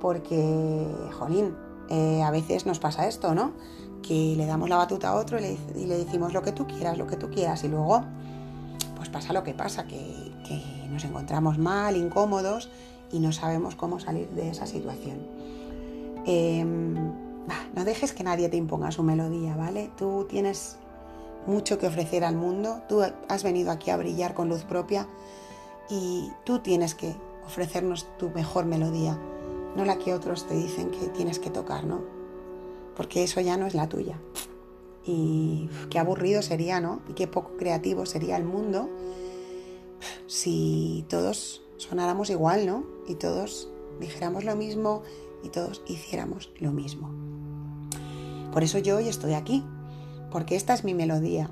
Porque, 0.00 0.86
jolín, 1.18 1.56
eh, 1.88 2.22
a 2.22 2.30
veces 2.30 2.66
nos 2.66 2.78
pasa 2.78 3.08
esto, 3.08 3.34
¿no? 3.34 3.52
Que 4.02 4.34
le 4.36 4.46
damos 4.46 4.68
la 4.68 4.76
batuta 4.76 5.10
a 5.10 5.14
otro 5.14 5.38
y 5.38 5.86
le, 5.86 5.96
decimos 5.96 6.34
lo 6.34 6.42
que 6.42 6.52
tú 6.52 6.66
quieras, 6.66 6.98
lo 6.98 7.06
que 7.06 7.16
tú 7.16 7.30
quieras, 7.30 7.64
y 7.64 7.68
luego, 7.68 8.02
pues 8.96 9.08
pasa 9.08 9.32
lo 9.32 9.44
que 9.44 9.54
pasa, 9.54 9.86
que 9.86 10.32
nos 10.90 11.04
encontramos 11.04 11.56
mal, 11.58 11.96
incómodos 11.96 12.68
y 13.12 13.20
no 13.20 13.32
sabemos 13.32 13.76
cómo 13.76 14.00
salir 14.00 14.28
de 14.30 14.48
esa 14.48 14.66
situación. 14.66 15.18
Eh, 16.26 16.64
no 16.64 17.84
dejes 17.84 18.12
que 18.12 18.24
nadie 18.24 18.48
te 18.48 18.56
imponga 18.56 18.90
su 18.90 19.02
melodía, 19.02 19.56
¿vale? 19.56 19.90
Tú 19.96 20.26
tienes 20.28 20.76
mucho 21.46 21.78
que 21.78 21.86
ofrecer 21.86 22.24
al 22.24 22.36
mundo, 22.36 22.82
tú 22.88 23.02
has 23.28 23.42
venido 23.42 23.70
aquí 23.70 23.90
a 23.90 23.96
brillar 23.96 24.34
con 24.34 24.48
luz 24.48 24.64
propia 24.64 25.08
y 25.90 26.30
tú 26.44 26.60
tienes 26.60 26.94
que 26.94 27.14
ofrecernos 27.44 28.06
tu 28.18 28.30
mejor 28.30 28.64
melodía, 28.64 29.18
no 29.76 29.84
la 29.84 29.98
que 29.98 30.14
otros 30.14 30.46
te 30.46 30.54
dicen 30.54 30.90
que 30.90 31.08
tienes 31.08 31.38
que 31.38 31.50
tocar, 31.50 31.84
¿no? 31.84 32.00
Porque 32.96 33.24
eso 33.24 33.40
ya 33.40 33.56
no 33.56 33.66
es 33.66 33.74
la 33.74 33.88
tuya. 33.88 34.20
Y 35.04 35.68
qué 35.90 35.98
aburrido 35.98 36.42
sería, 36.42 36.80
¿no? 36.80 37.00
Y 37.08 37.14
qué 37.14 37.26
poco 37.26 37.56
creativo 37.56 38.06
sería 38.06 38.36
el 38.36 38.44
mundo 38.44 38.88
si 40.26 41.04
todos 41.08 41.61
sonáramos 41.82 42.30
igual, 42.30 42.66
¿no? 42.66 42.84
Y 43.08 43.14
todos 43.16 43.68
dijéramos 44.00 44.44
lo 44.44 44.56
mismo 44.56 45.02
y 45.42 45.48
todos 45.48 45.82
hiciéramos 45.86 46.50
lo 46.60 46.72
mismo. 46.72 47.10
Por 48.52 48.62
eso 48.62 48.78
yo 48.78 48.96
hoy 48.96 49.08
estoy 49.08 49.34
aquí, 49.34 49.64
porque 50.30 50.56
esta 50.56 50.74
es 50.74 50.84
mi 50.84 50.94
melodía. 50.94 51.50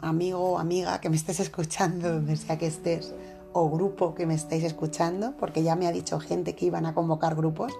Amigo 0.00 0.38
o 0.38 0.58
amiga 0.58 1.00
que 1.00 1.10
me 1.10 1.16
estés 1.16 1.40
escuchando 1.40 2.12
donde 2.12 2.36
sea 2.36 2.58
que 2.58 2.66
estés, 2.66 3.14
o 3.52 3.70
grupo 3.70 4.14
que 4.14 4.26
me 4.26 4.34
estáis 4.34 4.64
escuchando, 4.64 5.34
porque 5.38 5.62
ya 5.62 5.76
me 5.76 5.86
ha 5.86 5.92
dicho 5.92 6.20
gente 6.20 6.54
que 6.54 6.66
iban 6.66 6.84
a 6.84 6.94
convocar 6.94 7.34
grupos 7.34 7.72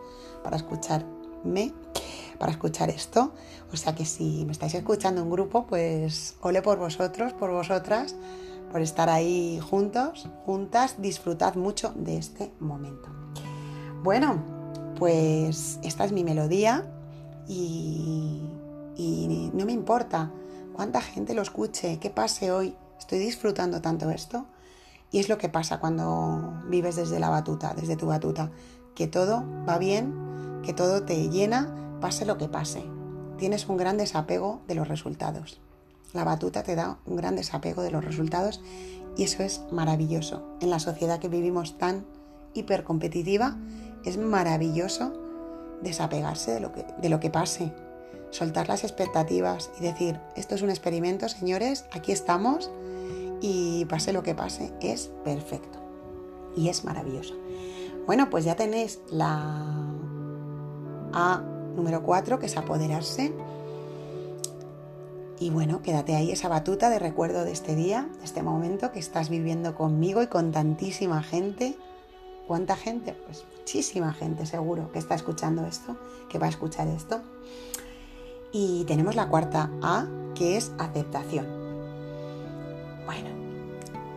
para 0.42 0.57
escucharme, 0.57 1.75
para 2.38 2.53
escuchar 2.53 2.88
esto. 2.88 3.33
O 3.72 3.77
sea 3.77 3.94
que 3.94 4.07
si 4.07 4.44
me 4.46 4.53
estáis 4.53 4.75
escuchando 4.75 5.22
un 5.22 5.31
grupo, 5.31 5.66
pues 5.66 6.37
ole 6.40 6.62
por 6.62 6.79
vosotros, 6.79 7.35
por 7.35 7.51
vosotras, 7.51 8.16
por 8.77 8.83
estar 8.83 9.09
ahí 9.09 9.59
juntos, 9.59 10.29
juntas, 10.45 10.97
disfrutad 10.99 11.55
mucho 11.55 11.95
de 11.97 12.19
este 12.19 12.53
momento. 12.61 13.09
Bueno, 14.03 14.45
pues 14.99 15.79
esta 15.83 16.05
es 16.05 16.12
mi 16.12 16.25
melodía 16.25 16.85
y, 17.49 18.43
y 18.95 19.51
no 19.55 19.65
me 19.65 19.73
importa 19.73 20.31
cuánta 20.75 21.01
gente 21.01 21.33
lo 21.33 21.41
escuche, 21.41 21.99
qué 22.01 22.11
pase 22.11 22.53
hoy, 22.53 22.77
estoy 22.99 23.19
disfrutando 23.19 23.81
tanto 23.81 24.11
esto. 24.11 24.45
Y 25.11 25.21
es 25.21 25.31
lo 25.31 25.39
que 25.39 25.49
pasa 25.49 25.81
cuando 25.81 26.61
vives 26.69 26.97
desde 26.97 27.19
la 27.19 27.31
batuta, 27.31 27.73
desde 27.73 27.97
tu 27.97 28.09
batuta, 28.09 28.51
que 28.95 29.07
todo 29.07 29.43
va 29.67 29.79
bien, 29.79 30.61
que 30.62 30.75
todo 30.75 31.03
te 31.03 31.31
llena, 31.31 31.99
pase 32.03 32.27
lo 32.27 32.37
que 32.37 32.51
pase. 32.51 32.85
Tienes 33.39 33.71
un 33.71 33.79
gran 33.79 33.97
desapego 33.97 34.61
de 34.69 34.75
los 34.75 34.87
resultados. 34.87 35.62
La 36.12 36.25
batuta 36.25 36.62
te 36.62 36.75
da 36.75 36.99
un 37.07 37.16
gran 37.16 37.37
desapego 37.37 37.83
de 37.83 37.90
los 37.90 38.05
resultados 38.05 38.61
y 39.16 39.25
eso 39.25 39.42
es 39.42 39.62
maravilloso. 39.71 40.47
En 40.61 40.71
la 40.71 40.79
sociedad 40.79 41.19
que 41.19 41.29
vivimos 41.29 41.79
tan 41.79 42.05
hipercompetitiva, 42.55 43.57
es 44.05 44.19
maravilloso 44.19 45.12
desapegarse 45.83 46.53
de 46.53 46.61
lo 46.61 46.73
que, 46.73 46.85
de 47.01 47.09
lo 47.09 47.21
que 47.21 47.31
pase, 47.31 47.73
soltar 48.31 48.69
las 48.69 48.85
expectativas 48.85 49.71
y 49.79 49.83
decir, 49.83 50.21
esto 50.37 50.55
es 50.55 50.62
un 50.62 50.71
experimento, 50.71 51.29
señores, 51.29 51.85
aquí 51.92 52.12
estamos 52.12 52.71
y 53.40 53.85
pase 53.87 54.12
lo 54.12 54.23
que 54.23 54.35
pase, 54.35 54.73
es 54.81 55.11
perfecto 55.25 55.79
y 56.57 56.69
es 56.69 56.85
maravilloso. 56.85 57.35
Bueno, 58.07 58.31
pues 58.31 58.45
ya 58.45 58.57
tenéis 58.57 59.01
la 59.11 59.64
A 61.12 61.42
número 61.75 62.03
4, 62.03 62.38
que 62.38 62.47
es 62.47 62.57
apoderarse. 62.57 63.33
Y 65.38 65.51
bueno, 65.51 65.83
quédate 65.83 66.16
ahí 66.16 66.31
esa 66.31 66.49
batuta 66.49 66.88
de 66.88 66.99
recuerdo 66.99 67.44
de 67.44 67.53
este 67.53 67.75
día, 67.75 68.09
de 68.18 68.25
este 68.25 68.42
momento 68.42 68.90
que 68.92 68.99
estás 68.99 69.29
viviendo 69.29 69.75
conmigo 69.75 70.22
y 70.22 70.29
con 70.29 70.51
tantísima 70.51 71.22
gente. 71.22 71.77
¿Cuánta 72.46 72.75
gente? 72.77 73.12
Pues 73.12 73.44
muchísima 73.59 74.14
gente 74.14 74.46
seguro 74.46 74.90
que 74.92 74.99
está 74.99 75.14
escuchando 75.14 75.66
esto, 75.66 75.96
que 76.31 76.38
va 76.38 76.46
a 76.46 76.51
escuchar 76.51 76.88
esto. 76.88 77.20
Y 78.51 78.85
tenemos 78.85 79.14
la 79.14 79.29
cuarta 79.29 79.70
A, 79.83 80.07
que 80.35 80.57
es 80.57 80.72
aceptación. 80.79 81.46
Bueno, 83.05 83.29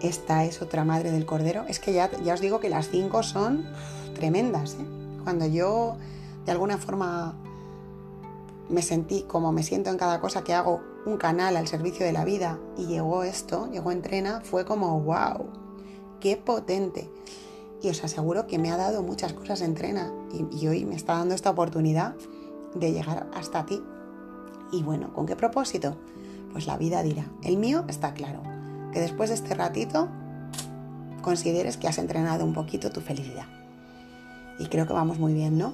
esta 0.01 0.45
es 0.45 0.61
otra 0.61 0.85
madre 0.85 1.11
del 1.11 1.25
cordero. 1.25 1.65
Es 1.67 1.79
que 1.79 1.91
ya, 1.91 2.09
ya 2.23 2.33
os 2.33 2.39
digo 2.39 2.61
que 2.61 2.69
las 2.69 2.87
cinco 2.89 3.23
son 3.23 3.65
tremendas. 4.15 4.75
¿eh? 4.75 4.85
Cuando 5.23 5.47
yo 5.47 5.97
de 6.45 6.51
alguna 6.53 6.77
forma 6.77 7.35
me 8.69 8.81
sentí 8.83 9.23
como 9.23 9.51
me 9.51 9.63
siento 9.63 9.89
en 9.89 9.97
cada 9.97 10.21
cosa 10.21 10.43
que 10.43 10.53
hago, 10.53 10.81
un 11.09 11.17
canal 11.17 11.57
al 11.57 11.67
servicio 11.67 12.05
de 12.05 12.13
la 12.13 12.23
vida 12.23 12.59
y 12.77 12.85
llegó 12.85 13.23
esto, 13.23 13.69
llegó 13.71 13.91
Entrena, 13.91 14.41
fue 14.41 14.65
como 14.65 14.99
wow, 15.01 15.47
qué 16.19 16.37
potente. 16.37 17.09
Y 17.81 17.89
os 17.89 18.03
aseguro 18.03 18.45
que 18.45 18.59
me 18.59 18.71
ha 18.71 18.77
dado 18.77 19.03
muchas 19.03 19.33
cosas 19.33 19.61
Entrena 19.61 20.11
y, 20.31 20.45
y 20.57 20.67
hoy 20.67 20.85
me 20.85 20.95
está 20.95 21.13
dando 21.13 21.33
esta 21.33 21.49
oportunidad 21.49 22.15
de 22.75 22.91
llegar 22.91 23.27
hasta 23.33 23.65
ti. 23.65 23.81
Y 24.71 24.83
bueno, 24.83 25.13
¿con 25.13 25.25
qué 25.25 25.35
propósito? 25.35 25.95
Pues 26.51 26.67
la 26.67 26.77
vida 26.77 27.01
dirá. 27.01 27.25
El 27.43 27.57
mío 27.57 27.85
está 27.87 28.13
claro, 28.13 28.41
que 28.91 28.99
después 28.99 29.29
de 29.29 29.35
este 29.35 29.55
ratito 29.55 30.09
consideres 31.21 31.77
que 31.77 31.87
has 31.87 31.97
entrenado 31.97 32.45
un 32.45 32.53
poquito 32.53 32.91
tu 32.91 33.01
felicidad. 33.01 33.45
Y 34.59 34.65
creo 34.67 34.85
que 34.85 34.93
vamos 34.93 35.19
muy 35.19 35.33
bien, 35.33 35.57
¿no? 35.57 35.73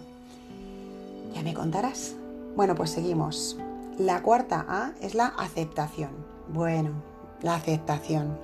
Ya 1.34 1.42
me 1.42 1.54
contarás. 1.54 2.16
Bueno, 2.56 2.76
pues 2.76 2.92
seguimos. 2.92 3.58
La 3.98 4.22
cuarta 4.22 4.66
A 4.68 4.92
es 5.00 5.16
la 5.16 5.28
aceptación. 5.28 6.10
Bueno, 6.50 6.92
la 7.42 7.56
aceptación. 7.56 8.38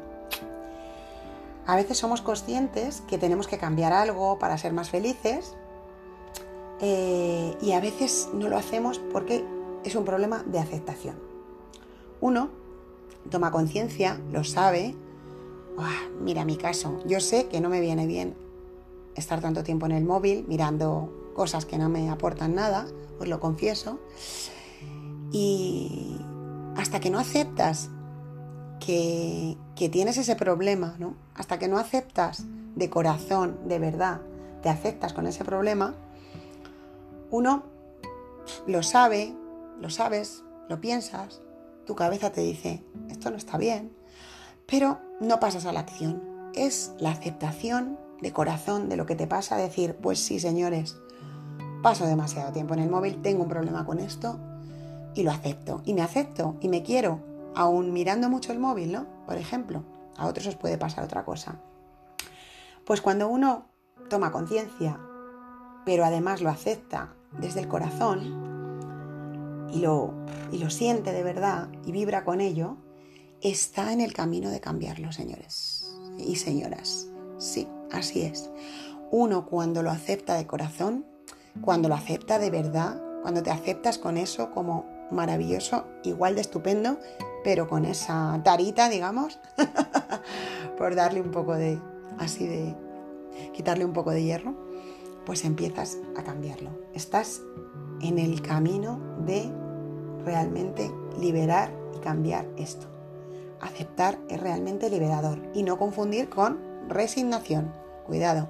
A 1.65 1.75
veces 1.75 1.97
somos 1.97 2.21
conscientes 2.21 3.01
que 3.01 3.17
tenemos 3.17 3.47
que 3.47 3.57
cambiar 3.57 3.91
algo 3.91 4.39
para 4.39 4.57
ser 4.57 4.71
más 4.71 4.89
felices 4.89 5.55
eh, 6.79 7.57
y 7.61 7.73
a 7.73 7.81
veces 7.81 8.29
no 8.33 8.47
lo 8.47 8.57
hacemos 8.57 8.99
porque 9.11 9.43
es 9.83 9.95
un 9.95 10.05
problema 10.05 10.41
de 10.45 10.59
aceptación. 10.59 11.15
Uno 12.21 12.49
toma 13.29 13.51
conciencia, 13.51 14.21
lo 14.31 14.45
sabe. 14.45 14.95
mira 16.21 16.45
mi 16.45 16.55
caso, 16.55 16.99
yo 17.05 17.19
sé 17.19 17.47
que 17.47 17.59
no 17.59 17.67
me 17.67 17.81
viene 17.81 18.07
bien 18.07 18.35
estar 19.15 19.41
tanto 19.41 19.63
tiempo 19.63 19.85
en 19.85 19.91
el 19.91 20.05
móvil 20.05 20.45
mirando 20.47 21.31
cosas 21.35 21.65
que 21.65 21.77
no 21.77 21.89
me 21.89 22.09
aportan 22.09 22.55
nada, 22.55 22.87
os 23.19 23.27
lo 23.27 23.41
confieso. 23.41 23.99
Y 25.31 26.17
hasta 26.75 26.99
que 26.99 27.09
no 27.09 27.19
aceptas 27.19 27.89
que, 28.79 29.57
que 29.75 29.89
tienes 29.89 30.17
ese 30.17 30.35
problema, 30.35 30.95
¿no? 30.99 31.15
Hasta 31.35 31.59
que 31.59 31.67
no 31.67 31.77
aceptas 31.77 32.45
de 32.75 32.89
corazón, 32.89 33.59
de 33.67 33.79
verdad, 33.79 34.21
te 34.61 34.69
aceptas 34.69 35.13
con 35.13 35.27
ese 35.27 35.43
problema, 35.43 35.95
uno 37.29 37.63
lo 38.67 38.83
sabe, 38.83 39.33
lo 39.79 39.89
sabes, 39.89 40.43
lo 40.69 40.81
piensas, 40.81 41.41
tu 41.85 41.95
cabeza 41.95 42.31
te 42.31 42.41
dice, 42.41 42.83
esto 43.09 43.31
no 43.31 43.37
está 43.37 43.57
bien, 43.57 43.91
pero 44.67 44.99
no 45.19 45.39
pasas 45.39 45.65
a 45.65 45.73
la 45.73 45.81
acción. 45.81 46.21
Es 46.53 46.93
la 46.99 47.11
aceptación 47.11 47.97
de 48.21 48.33
corazón 48.33 48.89
de 48.89 48.97
lo 48.97 49.05
que 49.05 49.15
te 49.15 49.27
pasa, 49.27 49.57
decir, 49.57 49.95
pues 49.95 50.19
sí, 50.19 50.39
señores, 50.39 50.97
paso 51.81 52.05
demasiado 52.05 52.51
tiempo 52.51 52.73
en 52.73 52.81
el 52.81 52.89
móvil, 52.89 53.21
tengo 53.21 53.43
un 53.43 53.49
problema 53.49 53.85
con 53.85 53.99
esto 53.99 54.39
y 55.15 55.23
lo 55.23 55.31
acepto. 55.31 55.81
Y 55.85 55.93
me 55.93 56.01
acepto 56.01 56.57
y 56.61 56.69
me 56.69 56.83
quiero, 56.83 57.19
aún 57.55 57.93
mirando 57.93 58.29
mucho 58.29 58.51
el 58.51 58.59
móvil, 58.59 58.91
¿no? 58.91 59.07
Por 59.25 59.37
ejemplo, 59.37 59.83
a 60.17 60.27
otros 60.27 60.47
os 60.47 60.55
puede 60.55 60.77
pasar 60.77 61.03
otra 61.03 61.25
cosa. 61.25 61.59
Pues 62.85 63.01
cuando 63.01 63.27
uno 63.27 63.65
toma 64.09 64.31
conciencia, 64.31 64.99
pero 65.85 66.05
además 66.05 66.41
lo 66.41 66.49
acepta 66.49 67.13
desde 67.39 67.61
el 67.61 67.67
corazón, 67.67 68.51
y 69.73 69.79
lo, 69.79 70.13
y 70.51 70.57
lo 70.57 70.69
siente 70.69 71.13
de 71.13 71.23
verdad 71.23 71.69
y 71.85 71.91
vibra 71.91 72.25
con 72.25 72.41
ello, 72.41 72.77
está 73.41 73.93
en 73.93 74.01
el 74.01 74.13
camino 74.13 74.49
de 74.49 74.59
cambiarlo, 74.59 75.11
señores 75.11 75.89
y 76.17 76.35
señoras. 76.35 77.07
Sí, 77.37 77.67
así 77.91 78.21
es. 78.21 78.51
Uno 79.11 79.45
cuando 79.45 79.81
lo 79.81 79.91
acepta 79.91 80.35
de 80.35 80.45
corazón, 80.45 81.05
cuando 81.61 81.89
lo 81.89 81.95
acepta 81.95 82.39
de 82.39 82.49
verdad, 82.49 83.01
cuando 83.21 83.43
te 83.43 83.51
aceptas 83.51 83.97
con 83.97 84.17
eso 84.17 84.51
como 84.51 84.85
maravilloso, 85.11 85.85
igual 86.03 86.35
de 86.35 86.41
estupendo, 86.41 86.97
pero 87.43 87.67
con 87.67 87.85
esa 87.85 88.39
tarita, 88.43 88.89
digamos, 88.89 89.39
por 90.77 90.95
darle 90.95 91.21
un 91.21 91.31
poco 91.31 91.55
de, 91.55 91.79
así 92.19 92.47
de, 92.47 92.75
quitarle 93.53 93.85
un 93.85 93.93
poco 93.93 94.11
de 94.11 94.23
hierro, 94.23 94.55
pues 95.25 95.45
empiezas 95.45 95.97
a 96.17 96.23
cambiarlo. 96.23 96.71
Estás 96.93 97.41
en 98.01 98.19
el 98.19 98.41
camino 98.41 98.99
de 99.25 99.51
realmente 100.23 100.91
liberar 101.19 101.71
y 101.95 101.99
cambiar 101.99 102.47
esto. 102.57 102.87
Aceptar 103.59 104.17
es 104.29 104.39
realmente 104.39 104.89
liberador 104.89 105.39
y 105.53 105.63
no 105.63 105.77
confundir 105.77 106.29
con 106.29 106.59
resignación. 106.87 107.71
Cuidado, 108.05 108.49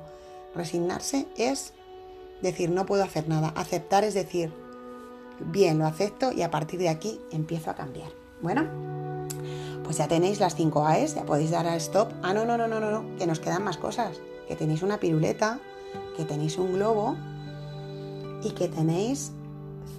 resignarse 0.56 1.28
es 1.36 1.74
decir 2.42 2.70
no 2.70 2.86
puedo 2.86 3.04
hacer 3.04 3.28
nada. 3.28 3.50
Aceptar 3.56 4.04
es 4.04 4.14
decir, 4.14 4.54
bien, 5.46 5.80
lo 5.80 5.86
acepto 5.86 6.32
y 6.32 6.42
a 6.42 6.52
partir 6.52 6.80
de 6.80 6.90
aquí 6.90 7.20
empiezo 7.32 7.70
a 7.72 7.76
cambiar. 7.76 8.12
Bueno, 8.42 8.68
pues 9.84 9.98
ya 9.98 10.08
tenéis 10.08 10.40
las 10.40 10.56
5 10.56 10.86
A's, 10.86 11.16
ya 11.16 11.26
podéis 11.26 11.52
dar 11.52 11.68
a 11.68 11.76
stop. 11.76 12.12
Ah, 12.24 12.34
no, 12.34 12.46
no, 12.46 12.58
no, 12.58 12.68
no, 12.68 12.80
no, 12.80 13.16
que 13.18 13.28
nos 13.28 13.40
quedan 13.40 13.64
más 13.64 13.78
cosas. 13.78 14.20
Que 14.48 14.56
tenéis 14.56 14.84
una 14.84 15.00
piruleta, 15.00 15.60
que 16.18 16.26
tenéis 16.26 16.58
un 16.58 16.74
globo 16.74 17.16
y 18.44 18.52
que 18.52 18.68
tenéis 18.68 19.32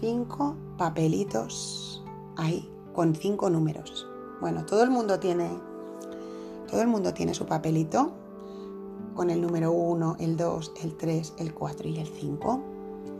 cinco 0.01 0.57
papelitos 0.77 2.03
ahí 2.37 2.69
con 2.93 3.15
cinco 3.15 3.51
números. 3.51 4.07
Bueno, 4.41 4.67
todo 4.67 4.83
el 4.83 4.91
mundo 4.91 5.19
tiene 5.21 5.49
todo 6.69 6.81
el 6.81 6.89
mundo 6.89 7.13
tiene 7.13 7.35
su 7.35 7.45
papelito 7.45 8.13
con 9.15 9.29
el 9.29 9.43
número 9.43 9.73
1, 9.73 10.17
el 10.21 10.39
2, 10.39 10.73
el 10.83 10.97
3, 10.97 11.35
el 11.39 11.53
4 11.53 11.89
y 11.89 11.99
el 11.99 12.07
5. 12.07 12.63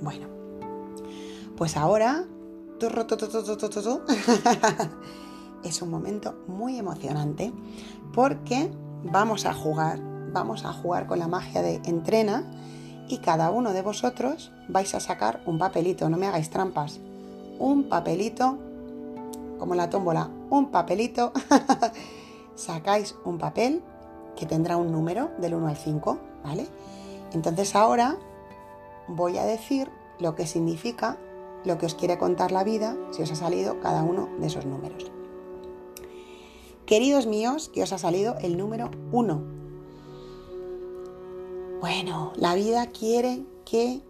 Bueno, 0.01 0.27
pues 1.57 1.77
ahora 1.77 2.25
es 5.63 5.83
un 5.83 5.91
momento 5.91 6.35
muy 6.49 6.79
emocionante 6.79 7.53
porque 8.13 8.71
vamos 9.05 9.47
a 9.47 9.55
jugar, 9.55 10.01
vamos 10.33 10.65
a 10.65 10.73
jugar 10.73 11.07
con 11.07 11.19
la 11.19 11.29
magia 11.29 11.63
de 11.63 11.81
entrena 11.85 12.45
y 13.09 13.19
cada 13.19 13.51
uno 13.51 13.73
de 13.73 13.83
vosotros 13.83 14.53
vais 14.69 14.95
a 14.95 15.01
sacar 15.01 15.43
un 15.47 15.59
papelito, 15.59 16.09
no 16.09 16.17
me 16.17 16.27
hagáis 16.27 16.51
trampas, 16.51 17.01
un 17.59 17.85
papelito, 17.85 18.59
como 19.59 19.75
la 19.75 19.91
tómbola, 19.91 20.31
un 20.51 20.71
papelito, 20.71 21.33
sacáis 22.55 23.15
un 23.25 23.39
papel 23.39 23.83
que 24.37 24.47
tendrá 24.47 24.77
un 24.77 24.91
número 24.91 25.31
del 25.39 25.55
1 25.55 25.69
al 25.69 25.77
5, 25.77 26.19
¿vale? 26.45 26.67
Entonces 27.33 27.75
ahora 27.75 28.17
voy 29.09 29.39
a 29.39 29.45
decir 29.45 29.91
lo 30.19 30.35
que 30.35 30.47
significa, 30.47 31.17
lo 31.65 31.79
que 31.79 31.87
os 31.87 31.95
quiere 31.95 32.19
contar 32.19 32.53
la 32.53 32.65
vida, 32.65 32.97
si 33.11 33.23
os 33.23 33.31
ha 33.31 33.37
salido 33.37 33.81
cada 33.81 34.03
uno 34.03 34.29
de 34.39 34.47
esos 34.47 34.67
números. 34.67 35.11
Queridos 36.87 37.27
míos, 37.27 37.71
que 37.73 37.83
os 37.83 37.93
ha 37.93 37.99
salido 37.99 38.37
el 38.41 38.57
número 38.57 38.91
1. 39.13 39.43
Bueno, 41.81 42.33
la 42.37 42.55
vida 42.55 42.87
quiere 42.87 43.45
que 43.65 44.03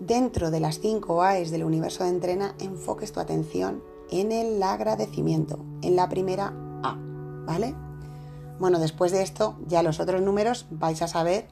dentro 0.00 0.50
de 0.50 0.60
las 0.60 0.80
5 0.80 1.22
A's 1.22 1.50
del 1.50 1.64
universo 1.64 2.04
de 2.04 2.10
entrena 2.10 2.54
enfoques 2.58 3.12
tu 3.12 3.20
atención 3.20 3.82
en 4.10 4.32
el 4.32 4.62
agradecimiento, 4.62 5.58
en 5.82 5.96
la 5.96 6.08
primera 6.08 6.52
A, 6.82 6.96
¿vale? 7.46 7.74
Bueno, 8.58 8.78
después 8.78 9.12
de 9.12 9.22
esto, 9.22 9.56
ya 9.66 9.82
los 9.82 10.00
otros 10.00 10.20
números 10.20 10.66
vais 10.70 11.00
a 11.02 11.08
saber 11.08 11.48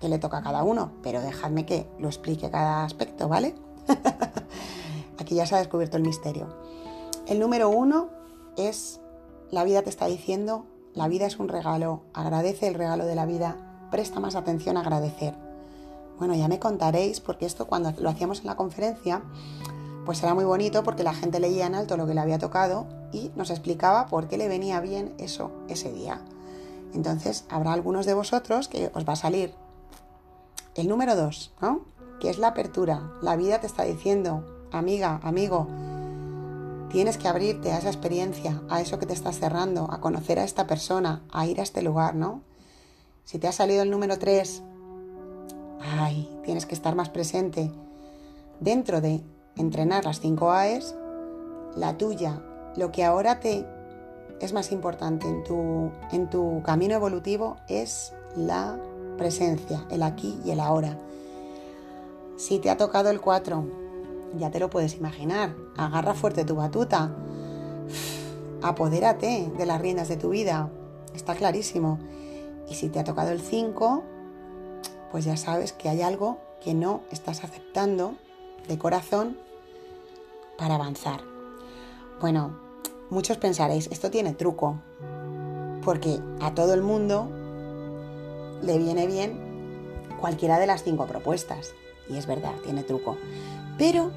qué 0.00 0.08
le 0.08 0.18
toca 0.18 0.38
a 0.38 0.42
cada 0.42 0.64
uno, 0.64 0.92
pero 1.02 1.20
dejadme 1.20 1.64
que 1.64 1.88
lo 1.98 2.08
explique 2.08 2.50
cada 2.50 2.84
aspecto, 2.84 3.28
¿vale? 3.28 3.54
Aquí 5.22 5.36
ya 5.36 5.46
se 5.46 5.54
ha 5.54 5.58
descubierto 5.58 5.96
el 5.96 6.02
misterio. 6.02 6.48
El 7.28 7.38
número 7.38 7.70
uno 7.70 8.08
es, 8.56 9.00
la 9.52 9.62
vida 9.62 9.82
te 9.82 9.88
está 9.88 10.06
diciendo, 10.06 10.66
la 10.94 11.06
vida 11.06 11.26
es 11.26 11.38
un 11.38 11.48
regalo, 11.48 12.02
agradece 12.12 12.66
el 12.66 12.74
regalo 12.74 13.06
de 13.06 13.14
la 13.14 13.24
vida, 13.24 13.86
presta 13.92 14.18
más 14.18 14.34
atención 14.34 14.76
a 14.76 14.80
agradecer. 14.80 15.36
Bueno, 16.18 16.34
ya 16.34 16.48
me 16.48 16.58
contaréis, 16.58 17.20
porque 17.20 17.46
esto 17.46 17.68
cuando 17.68 17.92
lo 18.00 18.10
hacíamos 18.10 18.40
en 18.40 18.46
la 18.46 18.56
conferencia, 18.56 19.22
pues 20.04 20.20
era 20.24 20.34
muy 20.34 20.44
bonito 20.44 20.82
porque 20.82 21.04
la 21.04 21.14
gente 21.14 21.38
leía 21.38 21.66
en 21.66 21.76
alto 21.76 21.96
lo 21.96 22.08
que 22.08 22.14
le 22.14 22.20
había 22.20 22.40
tocado 22.40 22.86
y 23.12 23.30
nos 23.36 23.50
explicaba 23.50 24.08
por 24.08 24.26
qué 24.26 24.36
le 24.38 24.48
venía 24.48 24.80
bien 24.80 25.14
eso 25.18 25.52
ese 25.68 25.92
día. 25.92 26.20
Entonces 26.94 27.44
habrá 27.48 27.74
algunos 27.74 28.06
de 28.06 28.14
vosotros 28.14 28.66
que 28.66 28.90
os 28.92 29.08
va 29.08 29.12
a 29.12 29.16
salir 29.16 29.54
el 30.74 30.88
número 30.88 31.14
2, 31.14 31.52
¿no? 31.60 31.82
Que 32.20 32.28
es 32.28 32.38
la 32.38 32.48
apertura. 32.48 33.12
La 33.22 33.36
vida 33.36 33.60
te 33.60 33.68
está 33.68 33.84
diciendo, 33.84 34.61
amiga, 34.72 35.20
amigo, 35.22 35.68
tienes 36.90 37.18
que 37.18 37.28
abrirte 37.28 37.72
a 37.72 37.78
esa 37.78 37.88
experiencia, 37.88 38.62
a 38.68 38.80
eso 38.80 38.98
que 38.98 39.06
te 39.06 39.14
está 39.14 39.32
cerrando, 39.32 39.90
a 39.90 40.00
conocer 40.00 40.38
a 40.38 40.44
esta 40.44 40.66
persona, 40.66 41.22
a 41.32 41.46
ir 41.46 41.60
a 41.60 41.62
este 41.62 41.82
lugar, 41.82 42.14
¿no? 42.14 42.42
Si 43.24 43.38
te 43.38 43.48
ha 43.48 43.52
salido 43.52 43.82
el 43.82 43.90
número 43.90 44.18
3, 44.18 44.62
ay, 45.80 46.28
tienes 46.44 46.66
que 46.66 46.74
estar 46.74 46.94
más 46.94 47.08
presente. 47.08 47.70
Dentro 48.60 49.00
de 49.00 49.22
entrenar 49.56 50.04
las 50.04 50.20
5 50.20 50.50
A's, 50.50 50.94
la 51.76 51.96
tuya, 51.96 52.42
lo 52.76 52.92
que 52.92 53.04
ahora 53.04 53.40
te 53.40 53.66
es 54.40 54.52
más 54.52 54.72
importante 54.72 55.28
en 55.28 55.44
tu, 55.44 55.90
en 56.10 56.28
tu 56.28 56.62
camino 56.64 56.94
evolutivo 56.94 57.56
es 57.68 58.12
la 58.36 58.76
presencia, 59.16 59.86
el 59.90 60.02
aquí 60.02 60.38
y 60.44 60.50
el 60.50 60.60
ahora. 60.60 60.98
Si 62.36 62.58
te 62.58 62.70
ha 62.70 62.76
tocado 62.76 63.10
el 63.10 63.20
4, 63.20 63.81
ya 64.38 64.50
te 64.50 64.60
lo 64.60 64.70
puedes 64.70 64.96
imaginar. 64.96 65.54
Agarra 65.76 66.14
fuerte 66.14 66.44
tu 66.44 66.56
batuta. 66.56 67.14
Apodérate 68.62 69.50
de 69.56 69.66
las 69.66 69.80
riendas 69.80 70.08
de 70.08 70.16
tu 70.16 70.30
vida. 70.30 70.70
Está 71.14 71.34
clarísimo. 71.34 71.98
Y 72.68 72.74
si 72.74 72.88
te 72.88 73.00
ha 73.00 73.04
tocado 73.04 73.30
el 73.30 73.40
5, 73.40 74.02
pues 75.10 75.24
ya 75.24 75.36
sabes 75.36 75.72
que 75.72 75.88
hay 75.88 76.02
algo 76.02 76.38
que 76.62 76.74
no 76.74 77.02
estás 77.10 77.44
aceptando 77.44 78.14
de 78.68 78.78
corazón 78.78 79.36
para 80.56 80.76
avanzar. 80.76 81.20
Bueno, 82.20 82.62
Muchos 83.12 83.36
pensaréis, 83.36 83.88
esto 83.92 84.10
tiene 84.10 84.32
truco, 84.32 84.80
porque 85.84 86.18
a 86.40 86.54
todo 86.54 86.72
el 86.72 86.80
mundo 86.80 87.28
le 88.62 88.78
viene 88.78 89.06
bien 89.06 89.38
cualquiera 90.18 90.58
de 90.58 90.66
las 90.66 90.82
cinco 90.82 91.04
propuestas. 91.04 91.74
Y 92.08 92.16
es 92.16 92.26
verdad, 92.26 92.52
tiene 92.64 92.82
truco. 92.82 93.16
Pero 93.78 94.10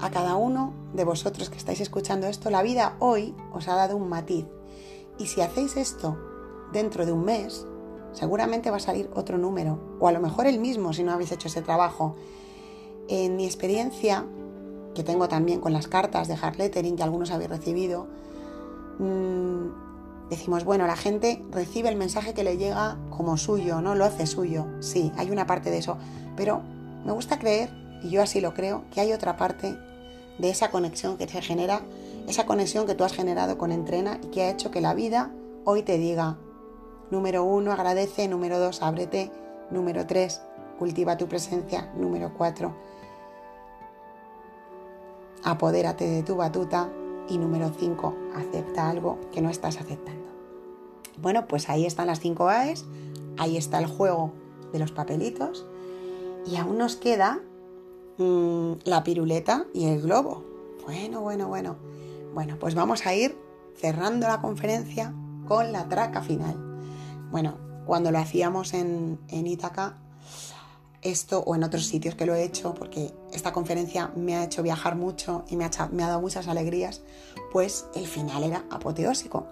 a 0.00 0.10
cada 0.10 0.36
uno 0.36 0.72
de 0.92 1.04
vosotros 1.04 1.50
que 1.50 1.56
estáis 1.56 1.80
escuchando 1.80 2.26
esto, 2.26 2.50
la 2.50 2.62
vida 2.62 2.96
hoy 2.98 3.34
os 3.52 3.68
ha 3.68 3.74
dado 3.74 3.96
un 3.96 4.08
matiz. 4.08 4.46
Y 5.18 5.26
si 5.26 5.40
hacéis 5.40 5.76
esto 5.76 6.16
dentro 6.72 7.06
de 7.06 7.12
un 7.12 7.24
mes, 7.24 7.66
seguramente 8.12 8.70
va 8.70 8.76
a 8.76 8.80
salir 8.80 9.10
otro 9.14 9.38
número, 9.38 9.78
o 10.00 10.08
a 10.08 10.12
lo 10.12 10.20
mejor 10.20 10.46
el 10.46 10.58
mismo 10.58 10.92
si 10.92 11.02
no 11.02 11.12
habéis 11.12 11.32
hecho 11.32 11.48
ese 11.48 11.62
trabajo. 11.62 12.16
En 13.08 13.36
mi 13.36 13.44
experiencia, 13.44 14.24
que 14.94 15.02
tengo 15.02 15.28
también 15.28 15.60
con 15.60 15.72
las 15.72 15.88
cartas 15.88 16.28
de 16.28 16.34
hard 16.34 16.56
lettering 16.56 16.96
que 16.96 17.02
algunos 17.02 17.30
habéis 17.30 17.50
recibido, 17.50 18.06
mm, 18.98 20.28
decimos, 20.30 20.64
bueno, 20.64 20.86
la 20.86 20.96
gente 20.96 21.44
recibe 21.50 21.88
el 21.88 21.96
mensaje 21.96 22.34
que 22.34 22.44
le 22.44 22.56
llega 22.56 22.98
como 23.10 23.36
suyo, 23.36 23.80
¿no? 23.80 23.94
Lo 23.94 24.04
hace 24.04 24.26
suyo. 24.26 24.66
Sí, 24.80 25.12
hay 25.16 25.30
una 25.30 25.46
parte 25.46 25.70
de 25.70 25.78
eso. 25.78 25.98
Pero 26.36 26.62
me 27.04 27.12
gusta 27.12 27.38
creer, 27.38 27.70
y 28.02 28.10
yo 28.10 28.22
así 28.22 28.40
lo 28.40 28.54
creo, 28.54 28.84
que 28.92 29.00
hay 29.00 29.12
otra 29.12 29.36
parte 29.36 29.76
de 30.38 30.50
esa 30.50 30.70
conexión 30.70 31.16
que 31.16 31.28
se 31.28 31.42
genera, 31.42 31.82
esa 32.28 32.46
conexión 32.46 32.86
que 32.86 32.94
tú 32.94 33.04
has 33.04 33.12
generado 33.12 33.58
con 33.58 33.72
Entrena 33.72 34.18
y 34.22 34.28
que 34.28 34.42
ha 34.42 34.50
hecho 34.50 34.70
que 34.70 34.80
la 34.80 34.94
vida 34.94 35.30
hoy 35.64 35.82
te 35.82 35.98
diga, 35.98 36.36
número 37.10 37.44
uno, 37.44 37.72
agradece, 37.72 38.28
número 38.28 38.58
dos, 38.58 38.82
ábrete, 38.82 39.30
número 39.70 40.06
tres, 40.06 40.42
cultiva 40.78 41.16
tu 41.16 41.28
presencia, 41.28 41.92
número 41.96 42.32
cuatro, 42.36 42.74
apodérate 45.44 46.08
de 46.08 46.22
tu 46.22 46.36
batuta 46.36 46.90
y 47.28 47.38
número 47.38 47.70
5, 47.78 48.14
acepta 48.34 48.88
algo 48.88 49.18
que 49.32 49.40
no 49.40 49.50
estás 49.50 49.78
aceptando. 49.78 50.24
Bueno, 51.18 51.46
pues 51.46 51.68
ahí 51.68 51.86
están 51.86 52.08
las 52.08 52.20
5 52.20 52.48
A's, 52.48 52.84
ahí 53.38 53.56
está 53.56 53.78
el 53.78 53.86
juego 53.86 54.32
de 54.72 54.78
los 54.78 54.92
papelitos 54.92 55.66
y 56.46 56.56
aún 56.56 56.78
nos 56.78 56.96
queda 56.96 57.40
mm, 58.18 58.72
la 58.84 59.02
piruleta 59.02 59.66
y 59.72 59.86
el 59.86 60.02
globo. 60.02 60.44
Bueno, 60.84 61.20
bueno, 61.20 61.48
bueno. 61.48 61.76
Bueno, 62.34 62.56
pues 62.58 62.74
vamos 62.74 63.06
a 63.06 63.14
ir 63.14 63.36
cerrando 63.76 64.26
la 64.26 64.40
conferencia 64.40 65.14
con 65.46 65.72
la 65.72 65.88
traca 65.88 66.22
final. 66.22 66.56
Bueno, 67.30 67.56
cuando 67.86 68.10
lo 68.10 68.18
hacíamos 68.18 68.74
en, 68.74 69.20
en 69.28 69.46
Ítaca, 69.46 69.98
esto 71.02 71.40
o 71.40 71.54
en 71.54 71.62
otros 71.62 71.86
sitios 71.86 72.14
que 72.14 72.26
lo 72.26 72.34
he 72.34 72.42
hecho, 72.42 72.74
porque 72.74 73.14
esta 73.32 73.52
conferencia 73.52 74.10
me 74.16 74.36
ha 74.36 74.44
hecho 74.44 74.62
viajar 74.62 74.96
mucho 74.96 75.44
y 75.48 75.56
me 75.56 75.64
ha, 75.64 75.70
me 75.92 76.02
ha 76.02 76.08
dado 76.08 76.20
muchas 76.20 76.48
alegrías, 76.48 77.02
pues 77.52 77.86
el 77.94 78.06
final 78.06 78.42
era 78.42 78.64
apoteósico. 78.70 79.46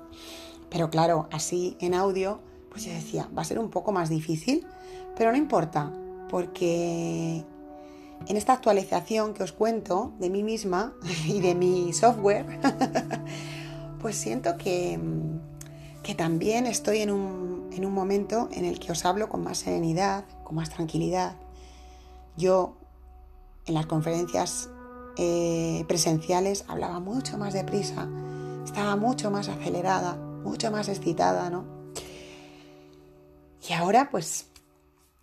Pero 0.71 0.91
claro, 0.91 1.29
así 1.31 1.77
en 1.81 1.95
audio, 1.95 2.41
pues 2.71 2.85
yo 2.85 2.93
decía, 2.93 3.29
va 3.37 3.43
a 3.43 3.45
ser 3.45 3.59
un 3.59 3.71
poco 3.71 3.93
más 3.93 4.09
difícil, 4.09 4.67
pero 5.17 5.31
no 5.31 5.37
importa, 5.37 5.93
porque 6.33 7.45
en 8.27 8.37
esta 8.39 8.55
actualización 8.55 9.35
que 9.35 9.43
os 9.43 9.53
cuento 9.53 10.15
de 10.19 10.31
mí 10.31 10.43
misma 10.43 10.95
y 11.27 11.41
de 11.41 11.55
mi 11.55 11.93
software, 11.93 12.59
pues 14.01 14.17
siento 14.17 14.57
que, 14.57 14.99
que 16.03 16.15
también 16.15 16.67
estoy 16.67 17.01
en 17.01 17.11
un, 17.11 17.69
en 17.75 17.85
un, 17.85 17.93
momento 17.93 18.49
en 18.51 18.65
el 18.65 18.81
que 18.81 18.93
os 18.93 19.05
hablo 19.05 19.29
con 19.29 19.45
más 19.45 19.59
serenidad, 19.59 20.25
con 20.43 20.57
más 20.57 20.71
tranquilidad. 20.71 21.37
Yo 22.39 22.79
en 23.67 23.75
las 23.75 23.85
conferencias 23.85 24.71
eh, 25.19 25.85
presenciales 25.87 26.65
hablaba 26.67 26.99
mucho 26.99 27.37
más 27.37 27.53
deprisa, 27.53 28.09
estaba 28.65 28.97
mucho 28.97 29.31
más 29.31 29.51
acelerada, 29.51 30.17
mucho 30.17 30.71
más 30.71 30.89
excitada, 30.89 31.51
¿no? 31.51 31.67
Y 33.69 33.75
ahora 33.75 34.09
pues 34.11 34.47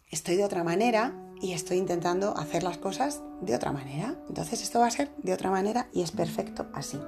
estoy 0.10 0.36
de 0.36 0.44
otra 0.44 0.64
manera 0.64 1.14
y 1.42 1.54
estoy 1.54 1.78
intentando 1.78 2.36
hacer 2.38 2.64
las 2.64 2.78
cosas 2.78 3.22
de 3.42 3.56
otra 3.56 3.72
manera. 3.72 4.16
Entonces 4.28 4.62
esto 4.62 4.80
va 4.80 4.88
a 4.88 4.92
ser 4.92 5.10
de 5.18 5.34
otra 5.34 5.52
manera 5.52 5.88
y 5.94 6.02
es 6.02 6.12
perfecto 6.12 6.66
así. 6.74 7.00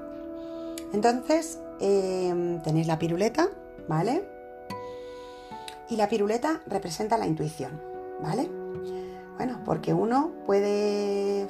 Entonces 0.93 1.59
em, 1.79 2.61
tenéis 2.61 2.87
la 2.87 2.99
piruleta, 2.99 3.49
¿vale? 3.87 4.23
Y 5.89 5.95
la 5.95 6.07
piruleta 6.07 6.61
representa 6.67 7.17
la 7.17 7.27
intuición, 7.27 7.81
¿vale? 8.21 8.49
Bueno, 9.35 9.59
porque 9.65 9.93
uno 9.93 10.31
puede, 10.45 11.47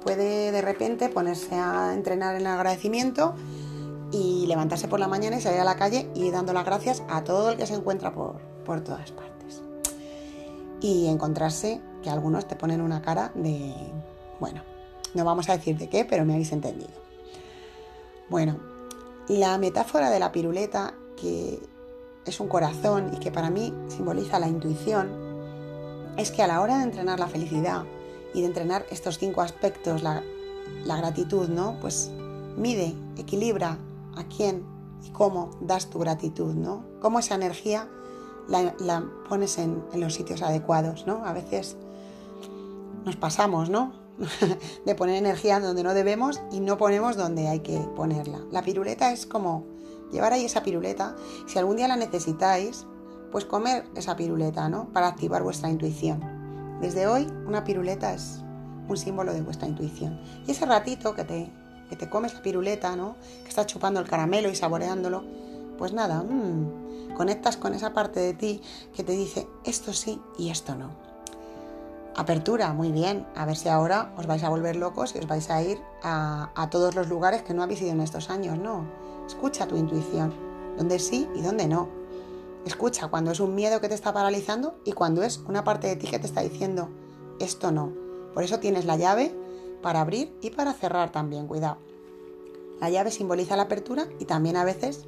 puede 0.00 0.50
de 0.50 0.62
repente 0.62 1.08
ponerse 1.08 1.54
a 1.54 1.92
entrenar 1.94 2.34
en 2.34 2.42
el 2.42 2.46
agradecimiento 2.46 3.34
y 4.12 4.46
levantarse 4.46 4.88
por 4.88 5.00
la 5.00 5.08
mañana 5.08 5.36
y 5.36 5.40
salir 5.40 5.60
a 5.60 5.64
la 5.64 5.76
calle 5.76 6.08
y 6.14 6.30
dando 6.30 6.52
las 6.52 6.64
gracias 6.64 7.02
a 7.08 7.22
todo 7.22 7.50
el 7.50 7.56
que 7.56 7.66
se 7.66 7.74
encuentra 7.74 8.12
por, 8.14 8.40
por 8.64 8.80
todas 8.82 9.12
partes. 9.12 9.35
Y 10.80 11.06
encontrarse 11.06 11.80
que 12.02 12.10
algunos 12.10 12.46
te 12.46 12.56
ponen 12.56 12.80
una 12.80 13.02
cara 13.02 13.32
de, 13.34 13.74
bueno, 14.40 14.62
no 15.14 15.24
vamos 15.24 15.48
a 15.48 15.56
decir 15.56 15.76
de 15.78 15.88
qué, 15.88 16.04
pero 16.04 16.24
me 16.24 16.34
habéis 16.34 16.52
entendido. 16.52 16.90
Bueno, 18.28 18.58
la 19.28 19.56
metáfora 19.58 20.10
de 20.10 20.20
la 20.20 20.32
piruleta, 20.32 20.94
que 21.16 21.60
es 22.24 22.40
un 22.40 22.48
corazón 22.48 23.10
y 23.14 23.18
que 23.18 23.30
para 23.30 23.50
mí 23.50 23.72
simboliza 23.88 24.38
la 24.38 24.48
intuición, 24.48 25.08
es 26.16 26.30
que 26.30 26.42
a 26.42 26.46
la 26.46 26.60
hora 26.60 26.78
de 26.78 26.84
entrenar 26.84 27.18
la 27.18 27.28
felicidad 27.28 27.84
y 28.34 28.40
de 28.40 28.46
entrenar 28.46 28.84
estos 28.90 29.18
cinco 29.18 29.42
aspectos, 29.42 30.02
la, 30.02 30.22
gratitud, 30.84 31.48
¿no? 31.48 31.78
Pues 31.80 32.10
mide, 32.56 32.94
equilibra 33.16 33.78
a 34.16 34.24
quién 34.24 34.64
y 35.04 35.10
cómo 35.10 35.50
das 35.60 35.88
tu 35.88 35.98
gratitud, 35.98 36.54
¿no? 36.54 36.84
Cómo 37.00 37.18
esa 37.18 37.34
energía 37.34 37.88
la, 38.48 39.04
pones 39.28 39.58
en, 39.58 39.82
en, 39.92 40.00
los 40.00 40.14
sitios 40.14 40.42
adecuados, 40.42 41.06
¿no? 41.06 41.24
A 41.24 41.32
veces 41.32 41.76
nos 43.04 43.16
pasamos, 43.16 43.70
¿no? 43.70 43.92
de 44.86 44.94
poner 44.94 45.16
energía 45.16 45.60
donde 45.60 45.82
no 45.82 45.94
debemos 45.94 46.40
y 46.50 46.60
no 46.60 46.78
ponemos 46.78 47.16
donde 47.16 47.48
hay 47.48 47.60
que 47.60 47.78
ponerla. 47.96 48.40
La 48.50 48.62
piruleta 48.62 49.12
es 49.12 49.26
como 49.26 49.66
llevar 50.10 50.32
ahí 50.32 50.44
esa 50.44 50.62
piruleta. 50.62 51.16
Si 51.46 51.58
algún 51.58 51.76
día 51.76 51.88
la 51.88 51.96
necesitáis, 51.96 52.86
pues 53.30 53.44
comer 53.44 53.84
esa 53.94 54.16
piruleta, 54.16 54.68
¿no? 54.68 54.92
Para 54.92 55.08
activar 55.08 55.42
vuestra 55.42 55.70
intuición. 55.70 56.20
Desde 56.80 57.06
hoy, 57.06 57.26
una 57.46 57.64
piruleta 57.64 58.14
es 58.14 58.42
un 58.88 58.96
símbolo 58.96 59.32
de 59.32 59.42
vuestra 59.42 59.68
intuición. 59.68 60.20
Y 60.46 60.52
ese 60.52 60.66
ratito 60.66 61.14
que 61.14 61.24
te, 61.24 61.52
que 61.88 61.96
te 61.96 62.08
comes 62.08 62.34
la 62.34 62.42
piruleta, 62.42 62.96
¿no? 62.96 63.16
Que 63.42 63.48
estás 63.48 63.66
chupando 63.66 64.00
el 64.00 64.08
caramelo 64.08 64.48
y 64.48 64.54
saboreándolo, 64.54 65.24
pues 65.78 65.92
nada, 65.92 66.22
mmm, 66.22 66.85
conectas 67.16 67.56
con 67.56 67.74
esa 67.74 67.92
parte 67.92 68.20
de 68.20 68.34
ti 68.34 68.62
que 68.94 69.02
te 69.02 69.12
dice 69.12 69.48
esto 69.64 69.92
sí 69.92 70.20
y 70.38 70.50
esto 70.50 70.74
no. 70.74 70.90
Apertura, 72.14 72.72
muy 72.72 72.92
bien. 72.92 73.26
A 73.34 73.44
ver 73.44 73.56
si 73.56 73.68
ahora 73.68 74.14
os 74.16 74.26
vais 74.26 74.42
a 74.42 74.48
volver 74.48 74.76
locos 74.76 75.14
y 75.14 75.18
os 75.18 75.26
vais 75.26 75.50
a 75.50 75.62
ir 75.62 75.78
a, 76.02 76.68
todos 76.70 76.94
los 76.94 77.08
lugares 77.08 77.42
que 77.42 77.52
no 77.52 77.62
habéis 77.62 77.82
ido 77.82 77.92
en 77.92 78.00
estos 78.00 78.30
años. 78.30 78.58
No. 78.58 78.86
Escucha 79.26 79.66
tu 79.66 79.76
intuición. 79.76 80.32
Dónde 80.78 80.98
sí 80.98 81.28
y 81.34 81.42
dónde 81.42 81.66
no. 81.66 81.88
Escucha 82.64 83.08
cuando 83.08 83.32
es 83.32 83.40
un 83.40 83.54
miedo 83.54 83.80
que 83.80 83.88
te 83.88 83.94
está 83.94 84.14
paralizando 84.14 84.76
y 84.84 84.92
cuando 84.92 85.22
es 85.22 85.38
una 85.46 85.62
parte 85.62 85.88
de 85.88 85.96
ti 85.96 86.06
que 86.06 86.18
te 86.18 86.26
está 86.26 86.40
diciendo 86.40 86.88
esto 87.38 87.70
no. 87.70 87.92
Por 88.32 88.44
eso 88.44 88.60
tienes 88.60 88.86
la 88.86 88.96
llave 88.96 89.34
para 89.82 90.00
abrir 90.00 90.36
y 90.40 90.50
para 90.50 90.72
cerrar 90.72 91.12
también. 91.12 91.46
Cuidado. 91.46 91.76
La 92.80 92.90
llave 92.90 93.10
simboliza 93.10 93.56
la 93.56 93.64
apertura 93.64 94.06
y 94.18 94.24
también 94.24 94.56
a 94.56 94.64
veces 94.64 95.06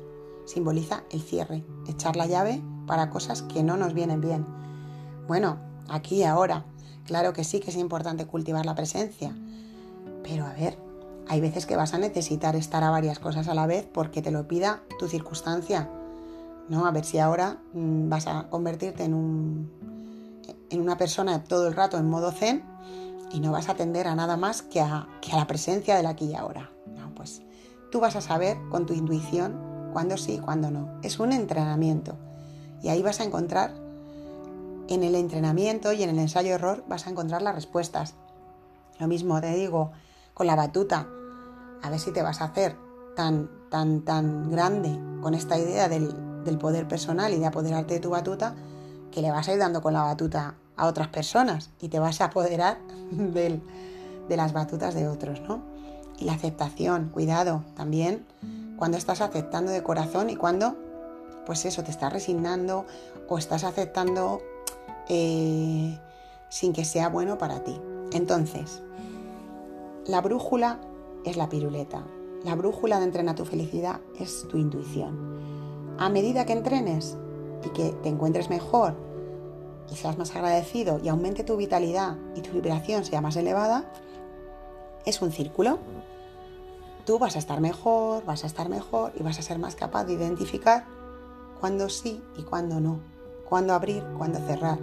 simboliza 0.48 1.04
el 1.10 1.20
cierre. 1.20 1.64
Echar 1.86 2.16
la 2.16 2.26
llave 2.26 2.62
para 2.86 3.10
cosas 3.10 3.42
que 3.42 3.62
no 3.62 3.76
nos 3.76 3.94
vienen 3.94 4.20
bien. 4.20 4.46
Bueno, 5.26 5.58
aquí 5.88 6.16
y 6.16 6.24
ahora. 6.24 6.64
Claro 7.04 7.32
que 7.32 7.44
sí 7.44 7.60
que 7.60 7.70
es 7.70 7.76
importante 7.76 8.26
cultivar 8.26 8.66
la 8.66 8.74
presencia, 8.74 9.34
pero 10.22 10.44
a 10.44 10.52
ver, 10.52 10.78
hay 11.26 11.40
veces 11.40 11.64
que 11.64 11.76
vas 11.76 11.94
a 11.94 11.98
necesitar 11.98 12.56
estar 12.56 12.84
a 12.84 12.90
varias 12.90 13.18
cosas 13.18 13.48
a 13.48 13.54
la 13.54 13.66
vez 13.66 13.88
porque 13.92 14.20
te 14.20 14.30
lo 14.30 14.46
pida 14.46 14.82
tu 14.98 15.08
circunstancia. 15.08 15.90
¿no? 16.68 16.86
A 16.86 16.90
ver 16.90 17.04
si 17.04 17.18
ahora 17.18 17.62
mm, 17.72 18.08
vas 18.08 18.26
a 18.26 18.48
convertirte 18.50 19.04
en, 19.04 19.14
un, 19.14 19.70
en 20.70 20.80
una 20.80 20.98
persona 20.98 21.44
todo 21.44 21.68
el 21.68 21.74
rato 21.74 21.98
en 21.98 22.08
modo 22.08 22.30
zen 22.30 22.62
y 23.32 23.40
no 23.40 23.52
vas 23.52 23.68
a 23.68 23.72
atender 23.72 24.06
a 24.06 24.14
nada 24.14 24.36
más 24.36 24.62
que 24.62 24.80
a, 24.80 25.08
que 25.20 25.32
a 25.32 25.36
la 25.36 25.46
presencia 25.46 25.96
del 25.96 26.06
aquí 26.06 26.26
y 26.26 26.34
ahora. 26.34 26.70
No, 26.86 27.14
pues 27.14 27.42
tú 27.90 28.00
vas 28.00 28.16
a 28.16 28.20
saber 28.20 28.58
con 28.70 28.86
tu 28.86 28.92
intuición 28.92 29.67
cuándo 29.98 30.16
sí 30.16 30.34
y 30.34 30.38
cuándo 30.38 30.70
no. 30.70 31.00
Es 31.02 31.18
un 31.18 31.32
entrenamiento 31.32 32.14
y 32.84 32.88
ahí 32.88 33.02
vas 33.02 33.18
a 33.18 33.24
encontrar 33.24 33.72
en 34.86 35.02
el 35.02 35.16
entrenamiento 35.16 35.92
y 35.92 36.04
en 36.04 36.10
el 36.10 36.20
ensayo-error 36.20 36.84
vas 36.86 37.08
a 37.08 37.10
encontrar 37.10 37.42
las 37.42 37.56
respuestas. 37.56 38.14
Lo 39.00 39.08
mismo 39.08 39.40
te 39.40 39.52
digo 39.56 39.90
con 40.34 40.46
la 40.46 40.54
batuta. 40.54 41.08
A 41.82 41.90
ver 41.90 41.98
si 41.98 42.12
te 42.12 42.22
vas 42.22 42.40
a 42.40 42.44
hacer 42.44 42.76
tan, 43.16 43.50
tan, 43.70 44.02
tan 44.02 44.52
grande 44.52 44.96
con 45.20 45.34
esta 45.34 45.58
idea 45.58 45.88
del, 45.88 46.14
poder 46.60 46.86
personal 46.86 47.34
y 47.34 47.40
de 47.40 47.46
apoderarte 47.46 47.94
de 47.94 48.00
tu 48.00 48.10
batuta 48.10 48.54
que 49.10 49.20
le 49.20 49.32
vas 49.32 49.48
a 49.48 49.52
ir 49.52 49.58
dando 49.58 49.82
con 49.82 49.94
la 49.94 50.02
batuta 50.02 50.54
a 50.76 50.86
otras 50.86 51.08
personas 51.08 51.70
y 51.80 51.88
te 51.88 51.98
vas 51.98 52.20
a 52.20 52.26
apoderar 52.26 52.78
de 53.10 54.36
las 54.36 54.52
batutas 54.52 54.94
de 54.94 55.08
otros, 55.08 55.40
¿no? 55.40 55.60
Y 56.20 56.24
la 56.24 56.34
aceptación, 56.34 57.08
cuidado, 57.08 57.64
también 57.74 58.24
cuando 58.78 58.96
estás 58.96 59.20
aceptando 59.20 59.72
de 59.72 59.82
corazón 59.82 60.30
y 60.30 60.36
cuando, 60.36 60.76
pues 61.44 61.64
eso, 61.64 61.82
te 61.82 61.90
estás 61.90 62.12
resignando 62.12 62.86
o 63.28 63.36
estás 63.36 63.64
aceptando 63.64 64.40
eh, 65.08 65.98
sin 66.48 66.72
que 66.72 66.84
sea 66.84 67.08
bueno 67.08 67.38
para 67.38 67.64
ti. 67.64 67.78
Entonces, 68.12 68.82
la 70.06 70.20
brújula 70.20 70.80
es 71.24 71.36
la 71.36 71.48
piruleta. 71.48 72.04
La 72.44 72.54
brújula 72.54 72.98
de 72.98 73.04
entrena 73.06 73.34
tu 73.34 73.44
felicidad 73.44 74.00
es 74.18 74.46
tu 74.48 74.58
intuición. 74.58 75.96
A 75.98 76.08
medida 76.08 76.46
que 76.46 76.52
entrenes 76.52 77.18
y 77.64 77.70
que 77.70 77.90
te 78.02 78.08
encuentres 78.08 78.48
mejor 78.48 78.94
y 79.90 79.96
seas 79.96 80.16
más 80.18 80.34
agradecido 80.36 81.00
y 81.02 81.08
aumente 81.08 81.42
tu 81.42 81.56
vitalidad 81.56 82.16
y 82.36 82.42
tu 82.42 82.52
vibración 82.52 83.04
sea 83.04 83.20
más 83.20 83.36
elevada, 83.36 83.90
es 85.04 85.20
un 85.20 85.32
círculo. 85.32 85.78
Tú 87.08 87.18
vas 87.18 87.36
a 87.36 87.38
estar 87.38 87.58
mejor, 87.62 88.22
vas 88.26 88.44
a 88.44 88.46
estar 88.46 88.68
mejor 88.68 89.12
y 89.18 89.22
vas 89.22 89.38
a 89.38 89.42
ser 89.42 89.58
más 89.58 89.74
capaz 89.74 90.04
de 90.04 90.12
identificar 90.12 90.84
cuándo 91.58 91.88
sí 91.88 92.22
y 92.36 92.42
cuándo 92.42 92.80
no, 92.80 93.00
cuándo 93.48 93.72
abrir, 93.72 94.04
cuándo 94.18 94.38
cerrar, 94.40 94.78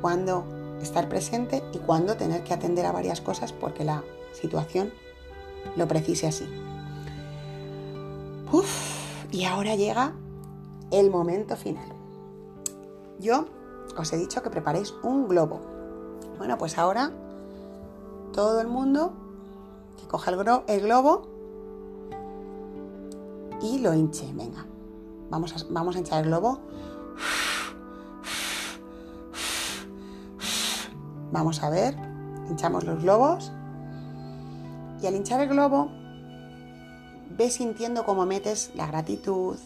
cuándo 0.00 0.44
estar 0.80 1.08
presente 1.08 1.64
y 1.72 1.78
cuándo 1.78 2.16
tener 2.16 2.44
que 2.44 2.54
atender 2.54 2.86
a 2.86 2.92
varias 2.92 3.20
cosas 3.20 3.52
porque 3.52 3.82
la 3.82 4.04
situación 4.32 4.92
lo 5.74 5.88
precise 5.88 6.28
así. 6.28 6.48
y 9.32 9.42
ahora 9.42 9.74
llega 9.74 10.12
el 10.92 11.10
momento 11.10 11.56
final. 11.56 11.88
Yo 13.18 13.46
os 13.98 14.12
he 14.12 14.16
dicho 14.16 14.44
que 14.44 14.50
preparéis 14.50 14.94
un 15.02 15.26
globo. 15.26 15.60
Bueno, 16.38 16.56
pues 16.56 16.78
ahora 16.78 17.10
todo 18.32 18.60
el 18.60 18.68
mundo 18.68 19.12
que 19.98 20.06
coja 20.06 20.30
el 20.68 20.80
globo 20.82 21.31
y 23.62 23.78
lo 23.78 23.94
hinche. 23.94 24.30
Venga, 24.34 24.66
vamos 25.30 25.54
a, 25.54 25.66
vamos 25.70 25.96
a 25.96 25.98
hinchar 25.98 26.22
el 26.22 26.28
globo. 26.28 26.60
Vamos 31.32 31.62
a 31.62 31.70
ver, 31.70 31.96
hinchamos 32.50 32.84
los 32.84 33.02
globos 33.02 33.52
y 35.00 35.06
al 35.06 35.16
hinchar 35.16 35.40
el 35.40 35.48
globo 35.48 35.90
ves 37.30 37.54
sintiendo 37.54 38.04
cómo 38.04 38.26
metes 38.26 38.70
la 38.74 38.86
gratitud, 38.86 39.56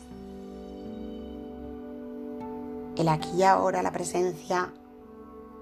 el 2.96 3.08
aquí 3.08 3.30
y 3.36 3.42
ahora, 3.42 3.82
la 3.82 3.90
presencia, 3.90 4.72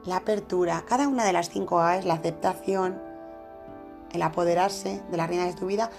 la 0.05 0.17
apertura, 0.17 0.85
cada 0.87 1.09
una 1.09 1.25
de 1.25 1.33
las 1.33 1.51
cinco 1.51 1.81
A 1.81 1.97
es 1.97 2.05
la 2.05 2.15
aceptación, 2.15 3.01
el 4.13 4.23
apoderarse 4.23 5.03
de 5.11 5.17
la 5.17 5.27
reina 5.27 5.47
de 5.47 5.55
tu 5.55 5.67
vida. 5.67 5.91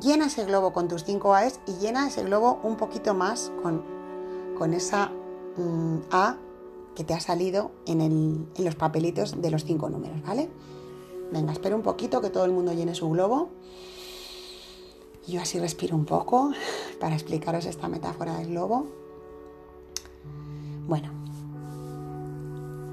Llena 0.00 0.26
ese 0.26 0.44
globo 0.44 0.72
con 0.72 0.88
tus 0.88 1.04
cinco 1.04 1.34
A's 1.34 1.60
y 1.66 1.74
llena 1.74 2.08
ese 2.08 2.24
globo 2.24 2.58
un 2.64 2.76
poquito 2.76 3.14
más 3.14 3.52
con, 3.62 3.82
con 4.58 4.74
esa 4.74 5.12
mm, 5.56 5.98
A 6.10 6.36
que 6.96 7.04
te 7.04 7.14
ha 7.14 7.20
salido 7.20 7.70
en, 7.86 8.00
en 8.00 8.64
los 8.64 8.74
papelitos 8.74 9.40
de 9.40 9.50
los 9.50 9.64
cinco 9.64 9.88
números, 9.88 10.22
¿vale? 10.22 10.50
Venga, 11.32 11.52
espero 11.52 11.76
un 11.76 11.82
poquito 11.82 12.20
que 12.20 12.30
todo 12.30 12.44
el 12.44 12.52
mundo 12.52 12.72
llene 12.72 12.94
su 12.94 13.08
globo. 13.10 13.50
Yo 15.26 15.40
así 15.40 15.58
respiro 15.58 15.96
un 15.96 16.04
poco 16.04 16.52
para 17.00 17.14
explicaros 17.14 17.64
esta 17.64 17.88
metáfora 17.88 18.36
del 18.36 18.48
globo. 18.48 18.86
Bueno, 20.86 21.10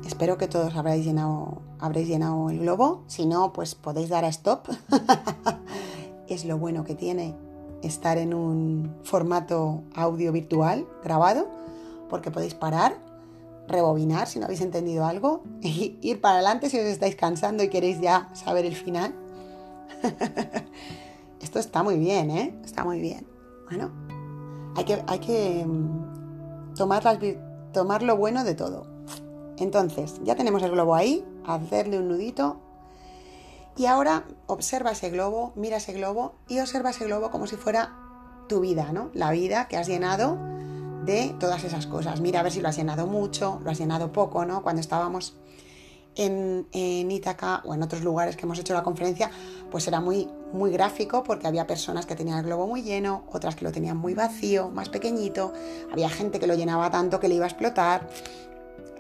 espero 0.06 0.38
que 0.38 0.48
todos 0.48 0.76
habréis 0.76 1.06
llenado, 1.06 1.62
habréis 1.80 2.08
llenado 2.08 2.50
el 2.50 2.60
globo. 2.60 3.04
Si 3.08 3.26
no, 3.26 3.52
pues 3.54 3.76
podéis 3.76 4.10
dar 4.10 4.24
a 4.24 4.30
stop. 4.30 4.68
es 6.28 6.46
lo 6.46 6.58
bueno 6.58 6.84
que 6.84 6.96
tiene 6.96 7.36
estar 7.82 8.18
en 8.18 8.34
un 8.34 8.96
formato 9.04 9.84
audio 9.96 10.32
virtual 10.32 10.88
grabado, 11.04 11.48
porque 12.10 12.32
podéis 12.32 12.54
parar, 12.54 12.96
rebobinar 13.68 14.28
si 14.28 14.40
no 14.40 14.46
habéis 14.46 14.62
entendido 14.62 15.06
algo, 15.06 15.44
y 15.62 15.98
ir 16.02 16.22
para 16.22 16.36
adelante 16.36 16.70
si 16.70 16.78
os 16.78 16.86
estáis 16.86 17.16
cansando 17.16 17.64
y 17.64 17.70
queréis 17.70 18.00
ya 18.00 18.30
saber 18.34 18.66
el 18.66 18.76
final. 18.76 19.14
Esto 21.42 21.60
está 21.60 21.84
muy 21.84 21.98
bien, 21.98 22.30
¿eh? 22.30 22.56
Está 22.64 22.84
muy 22.84 23.00
bien. 23.00 23.26
Bueno, 23.68 23.92
hay 24.76 24.86
que, 24.86 25.04
hay 25.08 25.20
que 25.20 25.66
mm, 25.66 26.76
tomar, 26.76 27.04
tomar 27.74 28.04
lo 28.04 28.16
bueno 28.16 28.44
de 28.44 28.54
todo. 28.54 28.86
Entonces, 29.58 30.20
ya 30.24 30.36
tenemos 30.36 30.64
el 30.64 30.72
globo 30.72 30.96
ahí, 30.96 31.26
hacerle 31.46 32.00
un 32.00 32.08
nudito. 32.08 32.60
Y 33.78 33.86
ahora 33.86 34.26
observa 34.48 34.92
ese 34.92 35.10
globo, 35.10 35.54
mira 35.56 35.78
ese 35.78 35.94
globo 35.94 36.36
y 36.48 36.60
observa 36.60 36.90
ese 36.90 37.06
globo 37.06 37.32
como 37.32 37.48
si 37.48 37.56
fuera 37.56 37.96
tu 38.48 38.60
vida, 38.60 38.92
¿no? 38.92 39.10
La 39.14 39.32
vida 39.32 39.68
que 39.68 39.78
has 39.78 39.88
llenado 39.88 40.38
de 41.06 41.34
todas 41.40 41.64
esas 41.64 41.88
cosas. 41.88 42.22
Mira 42.22 42.42
a 42.42 42.44
ver 42.44 42.52
si 42.52 42.62
lo 42.62 42.68
has 42.68 42.78
llenado 42.78 43.08
mucho, 43.08 43.60
lo 43.64 43.72
has 43.72 43.78
llenado 43.78 44.12
poco, 44.12 44.46
¿no? 44.46 44.62
Cuando 44.62 44.82
estábamos 44.82 45.36
en, 46.16 46.68
en 46.72 47.10
Ítaca 47.10 47.62
o 47.66 47.74
en 47.74 47.84
otros 47.84 48.04
lugares 48.04 48.36
que 48.36 48.46
hemos 48.46 48.60
hecho 48.60 48.74
la 48.74 48.84
conferencia, 48.84 49.32
pues 49.70 49.88
era 49.88 50.02
muy, 50.02 50.28
muy 50.54 50.72
gráfico 50.72 51.24
porque 51.24 51.48
había 51.48 51.66
personas 51.66 52.06
que 52.06 52.16
tenían 52.16 52.40
el 52.40 52.46
globo 52.46 52.68
muy 52.68 52.82
lleno, 52.84 53.24
otras 53.32 53.56
que 53.56 53.64
lo 53.64 53.72
tenían 53.72 53.98
muy 53.98 54.14
vacío, 54.14 54.70
más 54.70 54.90
pequeñito, 54.90 55.54
había 55.92 56.10
gente 56.10 56.40
que 56.40 56.48
lo 56.48 56.56
llenaba 56.56 56.92
tanto 56.92 57.20
que 57.20 57.28
le 57.30 57.36
iba 57.36 57.46
a 57.46 57.50
explotar. 57.50 58.10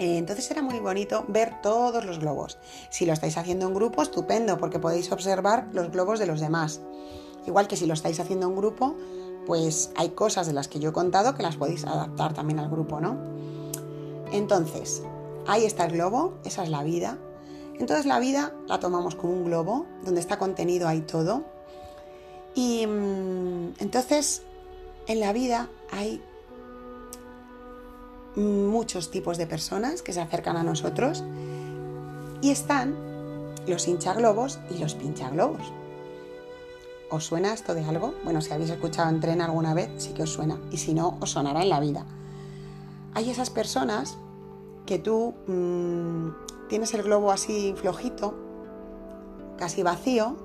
Eh, 0.02 0.18
entonces 0.18 0.50
era 0.50 0.64
muy 0.64 0.80
bonito 0.80 1.26
ver 1.28 1.62
todos 1.62 2.04
los 2.06 2.18
globos. 2.18 2.58
Si 2.90 3.06
lo 3.06 3.14
estáis 3.14 3.38
haciendo 3.38 3.68
en 3.68 3.76
grupo, 3.76 4.02
estupendo, 4.02 4.58
porque 4.58 4.80
podéis 4.80 5.12
observar 5.12 5.68
los 5.74 5.92
globos 5.92 6.18
de 6.18 6.26
los 6.26 6.40
demás. 6.40 6.82
Igual 7.46 7.68
que 7.68 7.78
si 7.78 7.86
lo 7.86 7.94
estáis 7.94 8.20
haciendo 8.20 8.48
en 8.48 8.56
grupo, 8.56 8.96
pues 9.46 9.92
hay 9.96 10.10
cosas 10.10 10.48
de 10.48 10.54
las 10.54 10.68
que 10.68 10.80
yo 10.80 10.90
he 10.90 10.92
contado 10.92 11.36
que 11.36 11.44
las 11.44 11.56
podéis 11.56 11.86
adaptar 11.86 12.34
también 12.34 12.58
al 12.58 12.72
grupo, 12.72 13.00
¿no? 13.00 13.16
Entonces, 14.32 15.04
ahí 15.46 15.66
está 15.66 15.86
el 15.86 15.92
globo, 15.92 16.34
esa 16.46 16.64
es 16.64 16.70
la 16.70 16.82
vida. 16.82 17.20
Entonces 17.78 18.08
la 18.08 18.20
vida 18.20 18.56
la 18.68 18.80
tomamos 18.80 19.14
como 19.14 19.34
un 19.34 19.46
globo, 19.46 19.86
donde 20.04 20.20
está 20.20 20.40
contenido 20.40 20.88
ahí 20.88 21.02
todo. 21.02 21.44
Y 22.56 22.88
mm, 22.88 23.76
entonces 23.78 24.42
en 25.06 25.20
la 25.20 25.32
vida 25.32 25.70
hay 25.92 26.24
muchos 28.36 29.12
tipos 29.12 29.38
de 29.38 29.48
personas 29.48 30.02
que 30.02 30.14
se 30.14 30.22
acercan 30.22 30.58
a 30.58 30.64
nosotros 30.64 31.24
y 32.42 32.50
están 32.50 32.96
los 33.68 33.88
hinchaglobos 33.88 34.60
y 34.70 34.80
los 34.80 34.96
pinchaglobos. 34.96 35.62
¿Os 37.10 37.26
suena 37.26 37.54
esto 37.54 37.74
de 37.74 37.84
algo? 37.84 38.14
Bueno, 38.24 38.42
si 38.42 38.54
habéis 38.54 38.70
escuchado 38.70 39.10
en 39.10 39.20
tren 39.20 39.42
alguna 39.42 39.74
vez, 39.74 39.90
sí 39.98 40.14
que 40.14 40.24
os 40.24 40.30
suena. 40.32 40.58
Y 40.72 40.78
si 40.78 40.94
no, 40.94 41.18
os 41.20 41.32
sonará 41.32 41.62
en 41.62 41.70
la 41.70 41.82
vida. 41.82 42.06
Hay 43.14 43.30
esas 43.30 43.50
personas 43.50 44.18
que 44.86 44.98
tú 44.98 45.34
mm, 45.46 46.68
tienes 46.70 46.94
el 46.94 47.04
globo 47.04 47.32
así 47.32 47.74
flojito, 47.76 48.34
casi 49.58 49.84
vacío, 49.84 50.38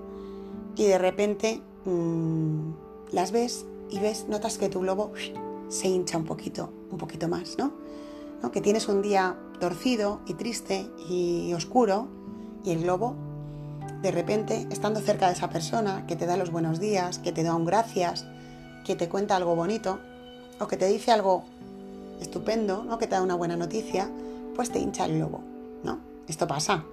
y 0.75 0.87
de 0.87 0.99
repente 0.99 1.63
mm, 1.85 2.71
las 3.13 3.31
ves 3.31 3.65
y 3.89 4.01
ves, 4.01 4.27
notas 4.29 4.59
que 4.59 4.69
tu 4.69 4.81
globo 4.81 5.13
se 5.69 5.89
hincha 5.89 6.17
un 6.17 6.25
poquito, 6.25 6.73
un 6.91 6.99
poquito 6.99 7.29
más, 7.29 7.57
¿no? 7.59 7.73
Que 8.53 8.61
tienes 8.61 8.87
un 8.87 9.03
día 9.03 9.37
torcido 9.59 10.21
y 10.27 10.35
triste 10.35 10.89
y 11.09 11.53
oscuro 11.53 12.07
y 12.63 12.71
el 12.71 12.85
globo, 12.85 13.17
de 14.03 14.13
repente, 14.13 14.69
estando 14.71 15.01
cerca 15.01 15.27
de 15.27 15.33
esa 15.33 15.51
persona 15.51 16.07
que 16.07 16.15
te 16.15 16.27
da 16.27 16.37
los 16.37 16.53
buenos 16.53 16.79
días, 16.79 17.19
que 17.19 17.33
te 17.33 17.43
da 17.43 17.57
un 17.57 17.65
gracias, 17.65 18.25
que 18.85 18.95
te 18.95 19.09
cuenta 19.09 19.35
algo 19.35 19.57
bonito 19.57 19.99
o 20.61 20.69
que 20.69 20.77
te 20.77 20.87
dice 20.87 21.11
algo 21.11 21.43
estupendo, 22.21 22.85
¿no? 22.85 22.99
Que 22.99 23.09
te 23.09 23.17
da 23.17 23.23
una 23.23 23.35
buena 23.35 23.57
noticia, 23.57 24.09
pues 24.55 24.71
te 24.71 24.79
hincha 24.79 25.07
el 25.07 25.17
globo, 25.17 25.41
¿no? 25.83 25.99
Esto 26.29 26.47
pasa. 26.47 26.85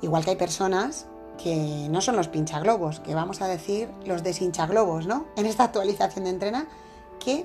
Igual 0.00 0.24
que 0.24 0.30
hay 0.30 0.36
personas 0.36 1.06
que 1.42 1.88
no 1.90 2.00
son 2.00 2.16
los 2.16 2.28
pinchaglobos, 2.28 3.00
que 3.00 3.14
vamos 3.14 3.42
a 3.42 3.48
decir 3.48 3.90
los 4.06 4.22
deshinchaglobos, 4.22 5.06
¿no? 5.06 5.26
En 5.36 5.44
esta 5.46 5.64
actualización 5.64 6.24
de 6.24 6.30
entrena, 6.30 6.68
que 7.18 7.44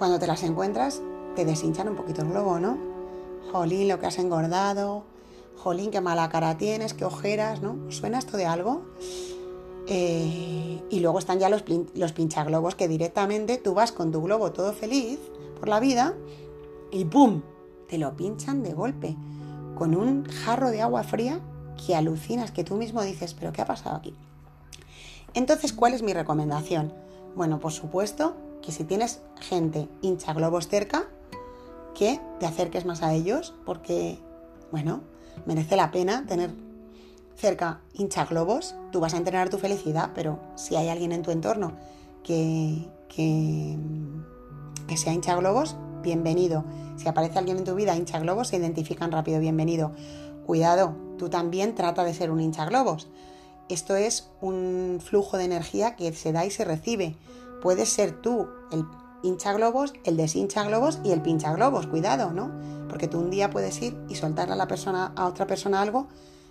cuando 0.00 0.18
te 0.18 0.26
las 0.26 0.42
encuentras 0.44 1.02
te 1.36 1.44
deshinchan 1.44 1.86
un 1.86 1.94
poquito 1.94 2.22
el 2.22 2.28
globo, 2.28 2.58
¿no? 2.58 2.78
Jolín, 3.52 3.86
lo 3.86 4.00
que 4.00 4.06
has 4.06 4.18
engordado, 4.18 5.04
jolín, 5.58 5.90
qué 5.90 6.00
mala 6.00 6.30
cara 6.30 6.56
tienes, 6.56 6.94
qué 6.94 7.04
ojeras, 7.04 7.60
¿no? 7.60 7.76
¿Suena 7.90 8.18
esto 8.18 8.38
de 8.38 8.46
algo? 8.46 8.80
Eh, 9.86 10.82
y 10.88 11.00
luego 11.00 11.18
están 11.18 11.38
ya 11.38 11.50
los, 11.50 11.64
los 11.94 12.12
pinchaglobos 12.12 12.76
que 12.76 12.88
directamente 12.88 13.58
tú 13.58 13.74
vas 13.74 13.92
con 13.92 14.10
tu 14.10 14.22
globo 14.22 14.52
todo 14.52 14.72
feliz 14.72 15.18
por 15.58 15.68
la 15.68 15.80
vida 15.80 16.14
y 16.90 17.04
¡pum! 17.04 17.42
Te 17.86 17.98
lo 17.98 18.16
pinchan 18.16 18.62
de 18.62 18.72
golpe 18.72 19.18
con 19.76 19.94
un 19.94 20.24
jarro 20.24 20.70
de 20.70 20.80
agua 20.80 21.02
fría 21.02 21.40
que 21.86 21.94
alucinas, 21.94 22.52
que 22.52 22.64
tú 22.64 22.76
mismo 22.76 23.02
dices, 23.02 23.34
pero 23.34 23.52
¿qué 23.52 23.60
ha 23.60 23.66
pasado 23.66 23.96
aquí? 23.96 24.14
Entonces, 25.34 25.74
¿cuál 25.74 25.92
es 25.92 26.02
mi 26.02 26.14
recomendación? 26.14 26.90
Bueno, 27.36 27.60
por 27.60 27.72
supuesto 27.72 28.34
que 28.62 28.72
si 28.72 28.84
tienes 28.84 29.22
gente 29.40 29.88
hincha 30.02 30.32
globos 30.32 30.68
cerca, 30.68 31.08
que 31.94 32.20
te 32.38 32.46
acerques 32.46 32.84
más 32.84 33.02
a 33.02 33.12
ellos, 33.12 33.54
porque, 33.64 34.18
bueno, 34.70 35.02
merece 35.46 35.76
la 35.76 35.90
pena 35.90 36.24
tener 36.26 36.50
cerca 37.36 37.80
hincha 37.94 38.24
globos. 38.26 38.74
Tú 38.92 39.00
vas 39.00 39.14
a 39.14 39.16
entrenar 39.16 39.48
tu 39.48 39.58
felicidad, 39.58 40.10
pero 40.14 40.38
si 40.56 40.76
hay 40.76 40.88
alguien 40.88 41.12
en 41.12 41.22
tu 41.22 41.30
entorno 41.30 41.72
que, 42.22 42.88
que, 43.08 43.78
que 44.86 44.96
sea 44.96 45.12
hincha 45.12 45.36
globos, 45.36 45.76
bienvenido. 46.02 46.64
Si 46.96 47.08
aparece 47.08 47.38
alguien 47.38 47.58
en 47.58 47.64
tu 47.64 47.74
vida 47.74 47.96
hincha 47.96 48.18
globos, 48.18 48.48
se 48.48 48.56
identifican 48.56 49.10
rápido, 49.10 49.40
bienvenido. 49.40 49.92
Cuidado, 50.46 50.96
tú 51.16 51.28
también 51.30 51.74
trata 51.74 52.04
de 52.04 52.14
ser 52.14 52.30
un 52.30 52.40
hincha 52.40 52.66
globos. 52.66 53.08
Esto 53.68 53.94
es 53.94 54.28
un 54.40 54.98
flujo 55.02 55.38
de 55.38 55.44
energía 55.44 55.96
que 55.96 56.12
se 56.12 56.32
da 56.32 56.44
y 56.44 56.50
se 56.50 56.64
recibe. 56.64 57.16
Puedes 57.60 57.88
ser 57.88 58.20
tú 58.20 58.48
el 58.72 58.84
hincha 59.22 59.52
globos, 59.52 59.92
el 60.04 60.16
deshincha 60.16 60.64
globos 60.64 61.00
y 61.04 61.12
el 61.12 61.22
pincha 61.22 61.52
globos. 61.52 61.86
Cuidado, 61.86 62.32
¿no? 62.32 62.50
Porque 62.88 63.08
tú 63.08 63.18
un 63.18 63.30
día 63.30 63.50
puedes 63.50 63.80
ir 63.82 63.98
y 64.08 64.14
soltarle 64.14 64.54
a 64.54 64.56
la 64.56 64.66
persona, 64.66 65.12
a 65.16 65.26
otra 65.26 65.46
persona 65.46 65.80
algo 65.80 66.08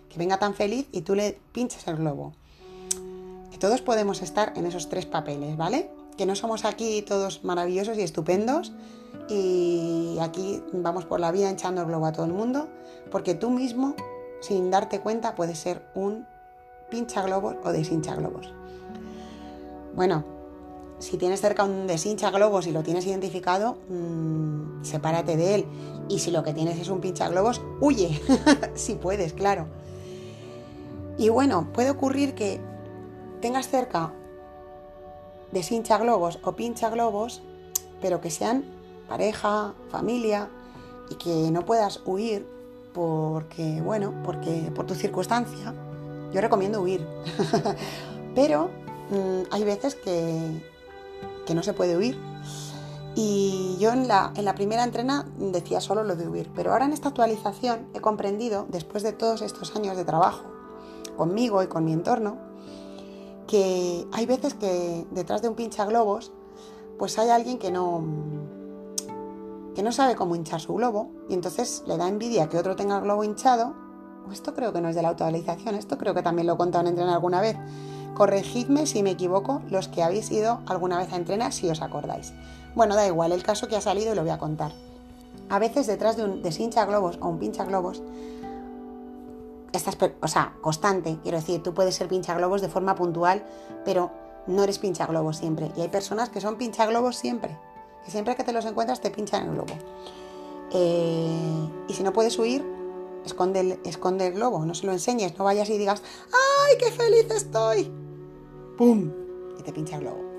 que 0.09 0.17
venga 0.17 0.37
tan 0.37 0.53
feliz 0.53 0.87
y 0.91 1.01
tú 1.01 1.15
le 1.15 1.39
pinches 1.51 1.87
el 1.87 1.97
globo. 1.97 2.33
Que 3.51 3.57
todos 3.57 3.81
podemos 3.81 4.21
estar 4.21 4.53
en 4.55 4.65
esos 4.65 4.89
tres 4.89 5.05
papeles, 5.05 5.57
¿vale? 5.57 5.91
Que 6.17 6.25
no 6.25 6.35
somos 6.35 6.65
aquí 6.65 7.01
todos 7.01 7.43
maravillosos 7.43 7.97
y 7.97 8.01
estupendos, 8.01 8.73
y 9.29 10.17
aquí 10.21 10.63
vamos 10.73 11.05
por 11.05 11.19
la 11.19 11.31
vida 11.31 11.49
echando 11.49 11.81
el 11.81 11.87
globo 11.87 12.07
a 12.07 12.11
todo 12.11 12.25
el 12.25 12.33
mundo, 12.33 12.67
porque 13.11 13.35
tú 13.35 13.49
mismo, 13.49 13.95
sin 14.41 14.71
darte 14.71 14.99
cuenta, 14.99 15.35
puedes 15.35 15.59
ser 15.59 15.85
un 15.93 16.25
pincha 16.89 17.21
globos 17.21 17.55
o 17.63 17.71
deshincha 17.71 18.15
globos. 18.15 18.51
Bueno, 19.95 20.23
si 20.99 21.17
tienes 21.17 21.41
cerca 21.41 21.63
un 21.63 21.87
deshincha 21.87 22.29
globos 22.31 22.67
y 22.67 22.71
lo 22.71 22.83
tienes 22.83 23.05
identificado, 23.05 23.77
mmm, 23.89 24.83
sepárate 24.83 25.37
de 25.37 25.55
él. 25.55 25.65
Y 26.07 26.19
si 26.19 26.31
lo 26.31 26.43
que 26.43 26.53
tienes 26.53 26.79
es 26.79 26.89
un 26.89 27.01
pincha 27.01 27.29
globos, 27.29 27.61
huye, 27.79 28.21
si 28.75 28.95
puedes, 28.95 29.33
claro. 29.33 29.67
Y 31.17 31.29
bueno, 31.29 31.67
puede 31.73 31.91
ocurrir 31.91 32.33
que 32.35 32.59
tengas 33.41 33.67
cerca 33.69 34.13
deshincha 35.51 35.97
globos 35.97 36.39
o 36.43 36.53
pincha 36.53 36.89
globos, 36.89 37.41
pero 38.01 38.21
que 38.21 38.31
sean 38.31 38.63
pareja, 39.07 39.73
familia, 39.89 40.49
y 41.09 41.15
que 41.15 41.51
no 41.51 41.65
puedas 41.65 42.01
huir 42.05 42.45
porque, 42.93 43.81
bueno, 43.81 44.13
porque 44.23 44.71
por 44.75 44.85
tu 44.85 44.95
circunstancia, 44.95 45.73
yo 46.33 46.41
recomiendo 46.41 46.81
huir. 46.81 47.05
Pero 48.35 48.69
mm, 49.09 49.51
hay 49.51 49.63
veces 49.63 49.95
que, 49.95 50.61
que 51.49 51.55
no 51.55 51.63
se 51.63 51.73
puede 51.73 51.97
huir 51.97 52.15
Y 53.15 53.75
yo 53.79 53.91
en 53.91 54.07
la, 54.07 54.31
en 54.35 54.45
la 54.45 54.53
primera 54.53 54.83
entrena 54.83 55.25
decía 55.39 55.81
solo 55.81 56.03
lo 56.03 56.15
de 56.15 56.27
huir, 56.27 56.51
pero 56.55 56.71
ahora 56.71 56.85
en 56.85 56.93
esta 56.93 57.09
actualización 57.09 57.87
he 57.95 58.01
comprendido, 58.01 58.67
después 58.69 59.01
de 59.01 59.13
todos 59.13 59.41
estos 59.41 59.75
años 59.75 59.97
de 59.97 60.05
trabajo 60.05 60.43
conmigo 61.17 61.63
y 61.63 61.67
con 61.67 61.83
mi 61.85 61.91
entorno, 61.91 62.37
que 63.47 64.05
hay 64.11 64.27
veces 64.27 64.53
que 64.53 65.07
detrás 65.09 65.41
de 65.41 65.49
un 65.49 65.55
pincha 65.55 65.85
globos, 65.85 66.31
pues 66.99 67.17
hay 67.17 67.29
alguien 67.29 67.57
que 67.57 67.71
no, 67.71 68.03
que 69.73 69.81
no 69.81 69.91
sabe 69.91 70.15
cómo 70.15 70.35
hinchar 70.35 70.61
su 70.61 70.75
globo 70.75 71.09
y 71.29 71.33
entonces 71.33 71.83
le 71.87 71.97
da 71.97 72.07
envidia 72.07 72.47
que 72.47 72.59
otro 72.59 72.75
tenga 72.75 72.97
el 72.97 73.01
globo 73.01 73.23
hinchado. 73.23 73.73
Esto 74.31 74.53
creo 74.53 74.71
que 74.71 74.81
no 74.81 74.89
es 74.89 74.95
de 74.95 75.01
la 75.01 75.09
actualización, 75.09 75.73
esto 75.73 75.97
creo 75.97 76.13
que 76.13 76.21
también 76.21 76.45
lo 76.45 76.53
he 76.53 76.57
contado 76.57 76.83
en 76.83 76.89
entrenar 76.89 77.15
alguna 77.15 77.41
vez. 77.41 77.57
Corregidme 78.15 78.85
si 78.85 79.03
me 79.03 79.11
equivoco 79.11 79.61
los 79.69 79.87
que 79.87 80.03
habéis 80.03 80.29
ido 80.31 80.59
alguna 80.67 80.97
vez 80.97 81.11
a 81.13 81.15
entrenar 81.15 81.53
si 81.53 81.69
os 81.69 81.81
acordáis. 81.81 82.33
Bueno, 82.75 82.95
da 82.95 83.07
igual, 83.07 83.31
el 83.31 83.43
caso 83.43 83.67
que 83.67 83.75
ha 83.75 83.81
salido 83.81 84.13
y 84.13 84.15
lo 84.15 84.21
voy 84.21 84.31
a 84.31 84.37
contar. 84.37 84.71
A 85.49 85.59
veces 85.59 85.87
detrás 85.87 86.17
de 86.17 86.23
un 86.23 86.41
deshincha 86.41 86.85
globos 86.85 87.17
o 87.21 87.27
un 87.27 87.39
pincha 87.39 87.65
globos, 87.65 88.01
estás, 89.71 89.97
o 90.21 90.27
sea, 90.27 90.53
constante, 90.61 91.17
quiero 91.23 91.37
decir, 91.37 91.63
tú 91.63 91.73
puedes 91.73 91.95
ser 91.95 92.07
pincha 92.07 92.35
globos 92.35 92.61
de 92.61 92.69
forma 92.69 92.95
puntual, 92.95 93.43
pero 93.85 94.11
no 94.47 94.63
eres 94.63 94.79
pincha 94.79 95.05
globos 95.05 95.37
siempre. 95.37 95.71
Y 95.75 95.81
hay 95.81 95.89
personas 95.89 96.29
que 96.29 96.41
son 96.41 96.57
pincha 96.57 96.85
globos 96.85 97.15
siempre, 97.15 97.57
que 98.03 98.11
siempre 98.11 98.35
que 98.35 98.43
te 98.43 98.53
los 98.53 98.65
encuentras 98.65 99.01
te 99.01 99.09
pinchan 99.09 99.47
el 99.47 99.51
globo. 99.53 99.73
Eh, 100.71 101.69
y 101.87 101.93
si 101.93 102.03
no 102.03 102.13
puedes 102.13 102.37
huir, 102.37 102.63
esconde 103.25 103.59
el, 103.59 103.79
esconde 103.83 104.27
el 104.27 104.33
globo, 104.33 104.65
no 104.65 104.73
se 104.73 104.85
lo 104.85 104.91
enseñes, 104.91 105.37
no 105.37 105.45
vayas 105.45 105.69
y 105.69 105.77
digas, 105.77 106.01
¡ay, 106.27 106.77
qué 106.79 106.91
feliz 106.91 107.29
estoy! 107.31 107.91
¡Pum! 108.77 109.11
Y 109.59 109.63
te 109.63 109.73
pincha 109.73 109.95
el 109.95 110.01
globo. 110.01 110.29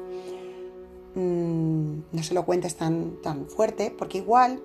Mm, 1.14 2.03
no 2.12 2.22
se 2.22 2.35
lo 2.35 2.45
cuentes 2.45 2.76
tan, 2.76 3.20
tan 3.22 3.47
fuerte, 3.47 3.95
porque 3.97 4.18
igual 4.18 4.62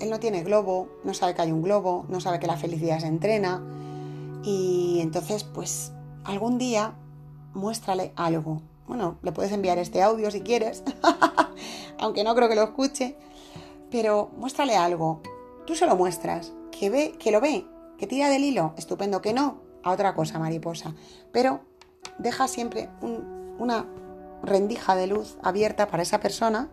él 0.00 0.10
no 0.10 0.20
tiene 0.20 0.42
globo, 0.42 0.88
no 1.04 1.14
sabe 1.14 1.34
que 1.34 1.42
hay 1.42 1.52
un 1.52 1.62
globo, 1.62 2.06
no 2.08 2.20
sabe 2.20 2.40
que 2.40 2.46
la 2.46 2.56
felicidad 2.56 2.98
se 2.98 3.06
entrena. 3.06 3.62
Y 4.44 4.98
entonces, 5.00 5.44
pues, 5.44 5.92
algún 6.24 6.58
día 6.58 6.94
muéstrale 7.54 8.12
algo. 8.16 8.62
Bueno, 8.88 9.18
le 9.22 9.32
puedes 9.32 9.52
enviar 9.52 9.78
este 9.78 10.02
audio 10.02 10.30
si 10.30 10.40
quieres, 10.40 10.82
aunque 11.98 12.24
no 12.24 12.34
creo 12.34 12.48
que 12.48 12.56
lo 12.56 12.64
escuche, 12.64 13.16
pero 13.90 14.30
muéstrale 14.36 14.76
algo. 14.76 15.20
Tú 15.66 15.76
se 15.76 15.86
lo 15.86 15.94
muestras, 15.94 16.52
que 16.82 16.90
ve, 16.90 17.12
que 17.16 17.30
lo 17.30 17.40
ve, 17.40 17.64
que 17.96 18.08
tira 18.08 18.28
del 18.28 18.42
hilo, 18.42 18.74
estupendo, 18.76 19.22
que 19.22 19.32
no, 19.32 19.60
a 19.84 19.92
otra 19.92 20.16
cosa, 20.16 20.40
mariposa. 20.40 20.96
Pero 21.30 21.60
deja 22.18 22.48
siempre 22.48 22.88
una 23.60 23.86
rendija 24.42 24.96
de 24.96 25.06
luz 25.06 25.36
abierta 25.44 25.86
para 25.86 26.02
esa 26.02 26.18
persona 26.18 26.70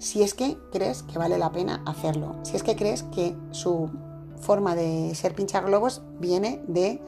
si 0.00 0.24
es 0.24 0.34
que 0.34 0.58
crees 0.72 1.04
que 1.04 1.20
vale 1.20 1.38
la 1.38 1.52
pena 1.52 1.84
hacerlo, 1.86 2.34
si 2.42 2.56
es 2.56 2.64
que 2.64 2.74
crees 2.74 3.04
que 3.14 3.36
su 3.52 3.90
forma 4.40 4.74
de 4.74 5.14
ser 5.14 5.36
pinchar 5.36 5.66
globos 5.66 6.02
viene 6.18 6.60
de 6.66 7.00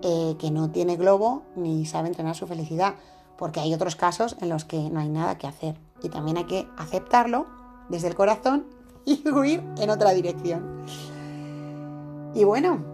eh, 0.00 0.36
que 0.38 0.50
no 0.50 0.70
tiene 0.70 0.96
globo 0.96 1.42
ni 1.56 1.84
sabe 1.84 2.08
entrenar 2.08 2.36
su 2.36 2.46
felicidad, 2.46 2.94
porque 3.36 3.60
hay 3.60 3.74
otros 3.74 3.96
casos 3.96 4.34
en 4.40 4.48
los 4.48 4.64
que 4.64 4.78
no 4.88 5.00
hay 5.00 5.10
nada 5.10 5.36
que 5.36 5.46
hacer 5.46 5.76
y 6.02 6.08
también 6.08 6.38
hay 6.38 6.44
que 6.44 6.66
aceptarlo 6.78 7.44
desde 7.90 8.08
el 8.08 8.14
corazón 8.14 8.64
y 9.04 9.28
huir 9.28 9.62
en 9.76 9.90
otra 9.90 10.12
dirección. 10.12 11.19
Y 12.34 12.44
bueno, 12.44 12.84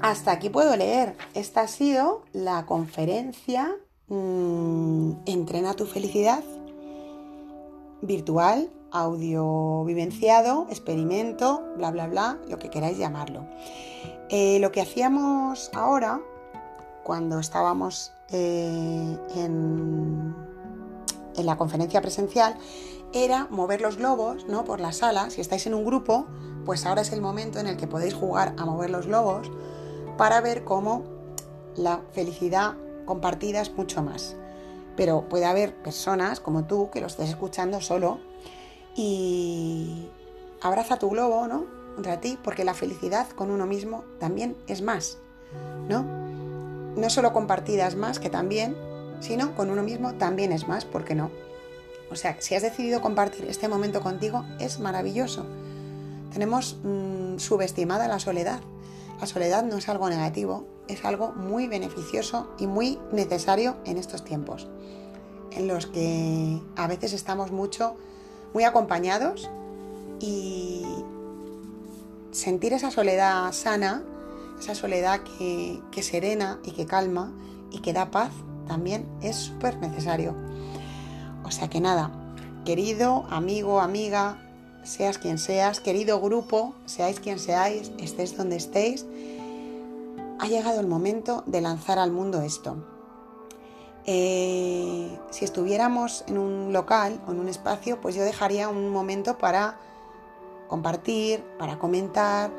hasta 0.00 0.32
aquí 0.32 0.50
puedo 0.50 0.76
leer. 0.76 1.16
Esta 1.34 1.62
ha 1.62 1.68
sido 1.68 2.22
la 2.32 2.66
conferencia 2.66 3.74
mm, 4.08 5.12
Entrena 5.26 5.74
tu 5.74 5.86
felicidad 5.86 6.44
virtual, 8.02 8.70
audio 8.90 9.84
vivenciado, 9.84 10.66
experimento, 10.68 11.64
bla, 11.76 11.90
bla, 11.90 12.06
bla, 12.06 12.38
lo 12.48 12.58
que 12.58 12.68
queráis 12.68 12.98
llamarlo. 12.98 13.46
Eh, 14.28 14.58
lo 14.60 14.70
que 14.72 14.82
hacíamos 14.82 15.70
ahora, 15.74 16.20
cuando 17.02 17.38
estábamos 17.38 18.12
eh, 18.30 19.18
en, 19.36 20.34
en 21.36 21.46
la 21.46 21.56
conferencia 21.56 22.02
presencial, 22.02 22.56
era 23.14 23.46
mover 23.50 23.80
los 23.80 23.96
globos 23.96 24.46
¿no? 24.48 24.64
por 24.64 24.80
la 24.80 24.92
sala. 24.92 25.30
Si 25.30 25.40
estáis 25.40 25.66
en 25.66 25.74
un 25.74 25.84
grupo, 25.84 26.26
pues 26.64 26.86
ahora 26.86 27.02
es 27.02 27.12
el 27.12 27.20
momento 27.20 27.58
en 27.58 27.66
el 27.66 27.76
que 27.76 27.86
podéis 27.86 28.14
jugar 28.14 28.54
a 28.58 28.64
mover 28.64 28.90
los 28.90 29.06
globos 29.06 29.50
para 30.16 30.40
ver 30.40 30.64
cómo 30.64 31.04
la 31.76 32.00
felicidad 32.12 32.74
compartida 33.04 33.60
es 33.60 33.72
mucho 33.72 34.02
más. 34.02 34.36
Pero 34.96 35.28
puede 35.28 35.44
haber 35.44 35.74
personas 35.82 36.40
como 36.40 36.64
tú 36.64 36.90
que 36.90 37.00
lo 37.00 37.06
estés 37.06 37.30
escuchando 37.30 37.80
solo 37.80 38.20
y 38.94 40.08
abraza 40.60 40.98
tu 40.98 41.10
globo, 41.10 41.46
¿no? 41.48 41.66
Contra 41.94 42.20
ti, 42.20 42.38
porque 42.42 42.64
la 42.64 42.74
felicidad 42.74 43.28
con 43.30 43.50
uno 43.50 43.66
mismo 43.66 44.04
también 44.18 44.56
es 44.66 44.82
más, 44.82 45.18
¿no? 45.88 46.02
No 46.96 47.10
solo 47.10 47.32
compartida 47.32 47.86
es 47.86 47.96
más, 47.96 48.20
que 48.20 48.30
también, 48.30 48.76
sino 49.20 49.54
con 49.56 49.70
uno 49.70 49.82
mismo 49.82 50.14
también 50.14 50.52
es 50.52 50.68
más, 50.68 50.84
¿por 50.84 51.04
qué 51.04 51.14
no? 51.14 51.30
O 52.10 52.16
sea, 52.16 52.36
si 52.40 52.54
has 52.54 52.62
decidido 52.62 53.00
compartir 53.00 53.46
este 53.46 53.68
momento 53.68 54.00
contigo, 54.00 54.44
es 54.60 54.78
maravilloso. 54.78 55.46
Tenemos 56.34 56.78
mm, 56.82 57.38
subestimada 57.38 58.08
la 58.08 58.18
soledad. 58.18 58.60
La 59.20 59.26
soledad 59.28 59.62
no 59.62 59.76
es 59.76 59.88
algo 59.88 60.10
negativo, 60.10 60.66
es 60.88 61.04
algo 61.04 61.30
muy 61.32 61.68
beneficioso 61.68 62.52
y 62.58 62.66
muy 62.66 62.98
necesario 63.12 63.76
en 63.84 63.98
estos 63.98 64.24
tiempos, 64.24 64.66
en 65.52 65.68
los 65.68 65.86
que 65.86 66.60
a 66.74 66.88
veces 66.88 67.12
estamos 67.12 67.52
mucho, 67.52 67.94
muy 68.52 68.64
acompañados 68.64 69.48
y 70.18 70.84
sentir 72.32 72.72
esa 72.72 72.90
soledad 72.90 73.52
sana, 73.52 74.02
esa 74.58 74.74
soledad 74.74 75.20
que, 75.38 75.80
que 75.92 76.02
serena 76.02 76.58
y 76.64 76.72
que 76.72 76.84
calma 76.84 77.32
y 77.70 77.78
que 77.78 77.92
da 77.92 78.10
paz, 78.10 78.32
también 78.66 79.06
es 79.22 79.36
súper 79.36 79.78
necesario. 79.78 80.34
O 81.44 81.52
sea 81.52 81.70
que 81.70 81.80
nada, 81.80 82.10
querido 82.64 83.24
amigo, 83.30 83.80
amiga, 83.80 84.43
seas 84.84 85.18
quien 85.18 85.38
seas, 85.38 85.80
querido 85.80 86.20
grupo, 86.20 86.74
seáis 86.86 87.18
quien 87.18 87.38
seáis, 87.38 87.90
estés 87.98 88.36
donde 88.36 88.56
estéis, 88.56 89.06
ha 90.38 90.46
llegado 90.46 90.80
el 90.80 90.86
momento 90.86 91.42
de 91.46 91.60
lanzar 91.60 91.98
al 91.98 92.12
mundo 92.12 92.42
esto. 92.42 92.76
Eh, 94.06 95.18
si 95.30 95.44
estuviéramos 95.44 96.24
en 96.28 96.36
un 96.36 96.72
local 96.72 97.20
o 97.26 97.32
en 97.32 97.40
un 97.40 97.48
espacio, 97.48 98.00
pues 98.00 98.14
yo 98.14 98.22
dejaría 98.22 98.68
un 98.68 98.90
momento 98.90 99.38
para 99.38 99.78
compartir, 100.68 101.42
para 101.58 101.78
comentar, 101.78 102.50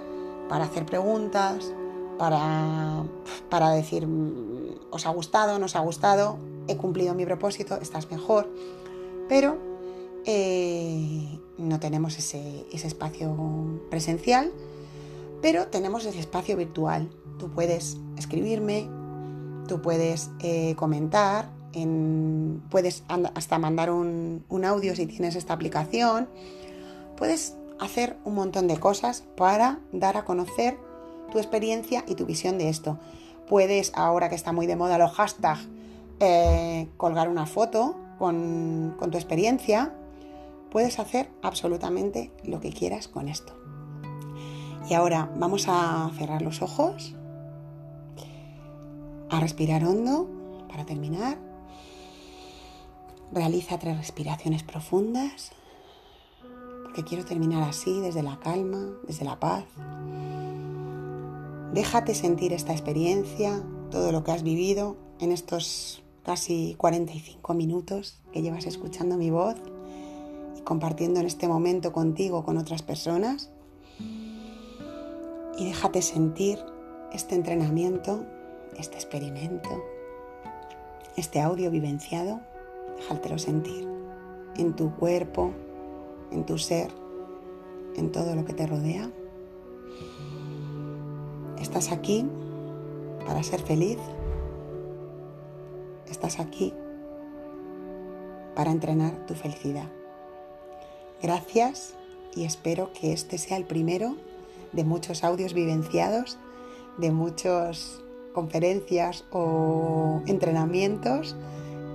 para 0.50 0.66
hacer 0.66 0.86
preguntas, 0.86 1.72
para, 2.18 3.04
para 3.50 3.70
decir, 3.70 4.08
mm, 4.08 4.88
os 4.90 5.06
ha 5.06 5.10
gustado, 5.10 5.60
no 5.60 5.66
os 5.66 5.76
ha 5.76 5.82
gustado, 5.82 6.38
he 6.68 6.78
cumplido 6.78 7.14
mi 7.14 7.26
propósito, 7.26 7.76
estás 7.82 8.10
mejor. 8.10 8.50
Pero 9.30 9.58
eh, 10.26 11.40
no 11.58 11.80
tenemos 11.80 12.18
ese, 12.18 12.66
espacio 12.72 13.82
presencial, 13.90 14.52
pero 15.42 15.68
tenemos 15.68 16.06
ese 16.06 16.20
espacio 16.20 16.58
virtual. 16.58 17.10
Tú 17.40 17.50
puedes 17.50 17.98
escribirme, 18.18 18.88
tú 19.68 19.82
puedes 19.82 20.32
eh, 20.40 20.76
comentar, 20.76 21.50
puedes 22.70 23.04
hasta 23.08 23.60
mandar 23.60 23.92
un, 23.92 24.46
un 24.50 24.66
audio 24.66 24.96
si 24.96 25.06
tienes 25.06 25.36
esta 25.36 25.54
aplicación. 25.54 26.30
Puedes 27.18 27.56
hacer 27.80 28.18
un 28.24 28.36
montón 28.36 28.68
de 28.68 28.78
cosas 28.78 29.24
para 29.36 29.80
dar 29.92 30.18
a 30.18 30.26
conocer 30.26 30.78
tu 31.32 31.38
experiencia 31.38 32.04
y 32.08 32.16
tu 32.16 32.26
visión 32.26 32.58
de 32.58 32.70
esto. 32.70 32.98
Puedes, 33.48 33.92
ahora 33.96 34.30
que 34.30 34.36
está 34.36 34.52
muy 34.52 34.66
de 34.66 34.76
moda 34.76 34.98
los 34.98 35.12
hashtags, 35.12 35.68
eh, 36.20 36.88
colgar 36.98 37.30
una 37.30 37.46
foto 37.46 37.96
con, 38.18 38.96
con 38.98 39.12
tu 39.12 39.18
experiencia, 39.18 39.94
Puedes 40.76 41.00
hacer 41.00 41.32
absolutamente 41.42 42.34
lo 42.44 42.60
que 42.60 42.74
quieras 42.74 43.08
con 43.08 43.30
esto. 43.30 43.54
Y 44.90 44.94
ahora 44.94 45.32
vamos 45.40 45.68
a 45.70 46.12
cerrar 46.18 46.42
los 46.42 46.62
ojos, 46.62 47.16
a 49.30 49.40
respirar 49.40 49.86
hondo 49.86 50.28
para 50.68 50.86
terminar. 50.86 51.38
Realiza 53.32 53.80
tres 53.80 53.96
respiraciones 53.96 54.64
profundas, 54.64 55.54
porque 56.84 57.06
quiero 57.06 57.24
terminar 57.24 57.64
así, 57.64 58.02
desde 58.02 58.22
la 58.22 58.38
calma, 58.42 58.98
desde 59.08 59.24
la 59.24 59.40
paz. 59.40 59.64
Déjate 61.72 62.14
sentir 62.14 62.52
esta 62.52 62.74
experiencia, 62.74 63.64
todo 63.92 64.12
lo 64.12 64.26
que 64.26 64.32
has 64.34 64.44
vivido 64.44 64.98
en 65.22 65.32
estos 65.32 66.04
casi 66.24 66.76
45 66.78 67.54
minutos 67.54 68.20
que 68.34 68.42
llevas 68.42 68.66
escuchando 68.66 69.16
mi 69.16 69.30
voz 69.30 69.56
compartiendo 70.66 71.22
en 71.22 71.28
este 71.28 71.48
momento 71.48 71.94
contigo, 71.94 72.44
con 72.44 72.58
otras 72.58 72.82
personas. 72.82 73.52
Y 75.58 75.66
déjate 75.66 76.02
sentir 76.02 76.60
este 77.14 77.36
entrenamiento, 77.36 78.26
este 78.78 78.96
experimento, 78.96 79.70
este 81.16 81.40
audio 81.40 81.72
vivenciado. 81.72 82.42
Déjatelo 82.98 83.38
sentir 83.38 83.88
en 84.58 84.76
tu 84.76 84.94
cuerpo, 84.96 85.54
en 86.32 86.46
tu 86.46 86.58
ser, 86.58 86.92
en 87.96 88.12
todo 88.12 88.36
lo 88.36 88.44
que 88.44 88.54
te 88.54 88.68
rodea. 88.68 89.10
Estás 91.62 91.92
aquí 91.92 92.26
para 93.26 93.44
ser 93.44 93.62
feliz. 93.62 94.00
Estás 96.10 96.40
aquí 96.40 96.74
para 98.56 98.72
entrenar 98.72 99.26
tu 99.26 99.36
felicidad. 99.36 99.90
Gracias 101.22 101.96
y 102.36 102.44
espero 102.44 102.92
que 102.94 103.14
este 103.14 103.38
sea 103.38 103.58
el 103.58 103.66
primero 103.66 104.16
de 104.74 104.84
muchos 104.84 105.24
audios 105.24 105.54
vivenciados, 105.54 106.38
de 106.98 107.12
muchas 107.12 108.02
conferencias 108.34 109.24
o 109.32 110.22
entrenamientos 110.28 111.36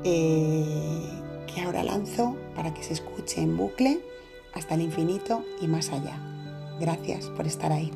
eh, 0.04 0.64
que 1.46 1.60
ahora 1.60 1.82
lanzo 1.82 2.36
para 2.56 2.72
que 2.72 2.82
se 2.82 2.94
escuche 2.94 3.42
en 3.42 3.56
bucle 3.56 4.00
hasta 4.54 4.74
el 4.74 4.80
infinito 4.80 5.44
y 5.60 5.66
más 5.66 5.90
allá. 5.90 6.18
Gracias 6.80 7.26
por 7.26 7.46
estar 7.46 7.72
ahí. 7.72 7.92